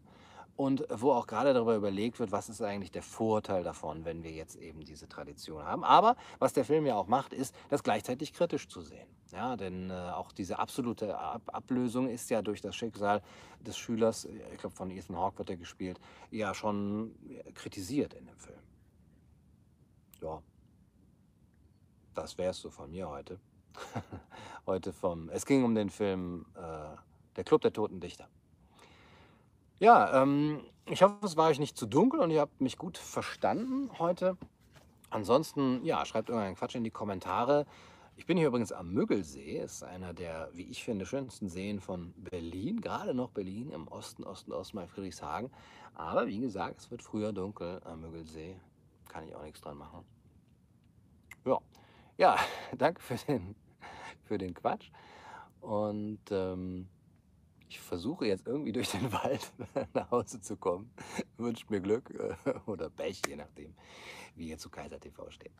und 0.59 0.85
wo 0.89 1.13
auch 1.13 1.25
gerade 1.25 1.53
darüber 1.53 1.73
überlegt 1.73 2.19
wird, 2.19 2.33
was 2.33 2.49
ist 2.49 2.61
eigentlich 2.61 2.91
der 2.91 3.01
Vorteil 3.01 3.63
davon, 3.63 4.03
wenn 4.03 4.23
wir 4.23 4.31
jetzt 4.31 4.57
eben 4.57 4.83
diese 4.83 5.07
Tradition 5.07 5.63
haben. 5.63 5.85
Aber 5.85 6.17
was 6.37 6.51
der 6.51 6.65
Film 6.65 6.85
ja 6.85 6.95
auch 6.95 7.07
macht, 7.07 7.31
ist, 7.31 7.55
das 7.69 7.81
gleichzeitig 7.81 8.33
kritisch 8.33 8.67
zu 8.67 8.81
sehen. 8.81 9.07
Ja, 9.31 9.55
denn 9.55 9.89
äh, 9.89 9.93
auch 9.93 10.33
diese 10.33 10.59
absolute 10.59 11.17
Ab 11.17 11.43
Ablösung 11.45 12.09
ist 12.09 12.29
ja 12.29 12.41
durch 12.41 12.59
das 12.59 12.75
Schicksal 12.75 13.21
des 13.61 13.77
Schülers, 13.77 14.25
ich 14.25 14.57
glaube 14.57 14.75
von 14.75 14.91
Ethan 14.91 15.15
Hawke 15.15 15.37
wird 15.37 15.51
er 15.51 15.55
gespielt, 15.55 15.97
ja 16.29 16.53
schon 16.53 17.15
kritisiert 17.53 18.13
in 18.13 18.25
dem 18.25 18.37
Film. 18.37 18.59
Ja, 20.21 20.41
das 22.15 22.37
wäre 22.37 22.51
es 22.51 22.59
so 22.59 22.69
von 22.69 22.91
mir 22.91 23.07
heute. 23.07 23.39
heute 24.65 24.91
vom, 24.91 25.29
es 25.29 25.45
ging 25.45 25.63
um 25.63 25.73
den 25.73 25.89
Film 25.89 26.47
äh, 26.55 26.97
Der 27.37 27.45
Club 27.45 27.61
der 27.61 27.71
Toten 27.71 28.01
Dichter. 28.01 28.27
Ja, 29.79 30.21
ähm, 30.21 30.61
ich 30.87 31.01
hoffe, 31.03 31.25
es 31.25 31.37
war 31.37 31.47
euch 31.47 31.59
nicht 31.59 31.77
zu 31.77 31.85
dunkel 31.85 32.19
und 32.19 32.31
ihr 32.31 32.41
habt 32.41 32.59
mich 32.59 32.77
gut 32.77 32.97
verstanden 32.97 33.89
heute. 33.97 34.37
Ansonsten, 35.09 35.85
ja, 35.85 36.05
schreibt 36.05 36.27
irgendeinen 36.27 36.57
Quatsch 36.57 36.75
in 36.75 36.83
die 36.83 36.91
Kommentare. 36.91 37.65
Ich 38.17 38.25
bin 38.25 38.37
hier 38.37 38.47
übrigens 38.47 38.73
am 38.73 38.91
Müggelsee, 38.91 39.57
ist 39.57 39.83
einer 39.83 40.13
der, 40.13 40.49
wie 40.51 40.63
ich 40.63 40.83
finde, 40.83 41.05
schönsten 41.05 41.47
Seen 41.47 41.79
von 41.79 42.13
Berlin, 42.17 42.81
gerade 42.81 43.13
noch 43.13 43.29
Berlin, 43.29 43.69
im 43.69 43.87
Osten, 43.87 44.25
Osten, 44.25 44.51
Osten 44.51 44.75
bei 44.75 44.87
Friedrichshagen. 44.87 45.49
Aber 45.95 46.27
wie 46.27 46.39
gesagt, 46.39 46.81
es 46.81 46.91
wird 46.91 47.01
früher 47.01 47.31
dunkel 47.31 47.79
am 47.85 48.01
Müggelsee, 48.01 48.59
kann 49.07 49.23
ich 49.23 49.33
auch 49.33 49.43
nichts 49.43 49.61
dran 49.61 49.77
machen. 49.77 50.03
Ja, 51.45 51.57
ja 52.17 52.35
danke 52.77 53.01
für 53.01 53.15
den, 53.15 53.55
für 54.25 54.37
den 54.37 54.53
Quatsch 54.53 54.91
und 55.61 56.19
ähm, 56.31 56.89
ich 57.69 57.79
versuche 57.79 58.25
jetzt 58.25 58.47
irgendwie 58.47 58.71
durch 58.71 58.91
den 58.91 59.11
Wald 59.13 59.51
nach 59.93 60.11
Hause 60.11 60.41
zu 60.41 60.57
kommen. 60.57 60.91
Wünscht 61.37 61.69
mir 61.69 61.79
Glück 61.79 62.09
äh, 62.09 62.35
oder 62.65 62.89
Pech, 62.89 63.21
je 63.27 63.35
nachdem, 63.35 63.73
wie 64.35 64.49
ihr 64.49 64.57
zu 64.57 64.69
Kaiser 64.69 64.99
TV 64.99 65.29
steht. 65.29 65.53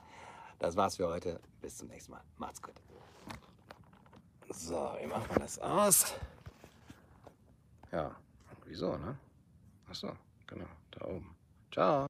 Das 0.58 0.76
war's 0.76 0.98
für 0.98 1.08
heute. 1.08 1.40
Bis 1.62 1.78
zum 1.78 1.88
nächsten 1.88 2.12
Mal. 2.12 2.24
Macht's 2.38 2.62
gut. 2.62 2.76
So, 4.50 4.92
wie 5.00 5.08
macht 5.08 5.30
man 5.30 5.40
das 5.40 5.60
aus? 5.60 6.16
Ja, 7.92 8.16
wieso, 8.66 8.98
ne? 8.98 9.18
Achso, 9.88 10.12
genau, 10.48 10.68
da 10.92 11.06
oben. 11.06 11.36
Ciao. 11.72 12.09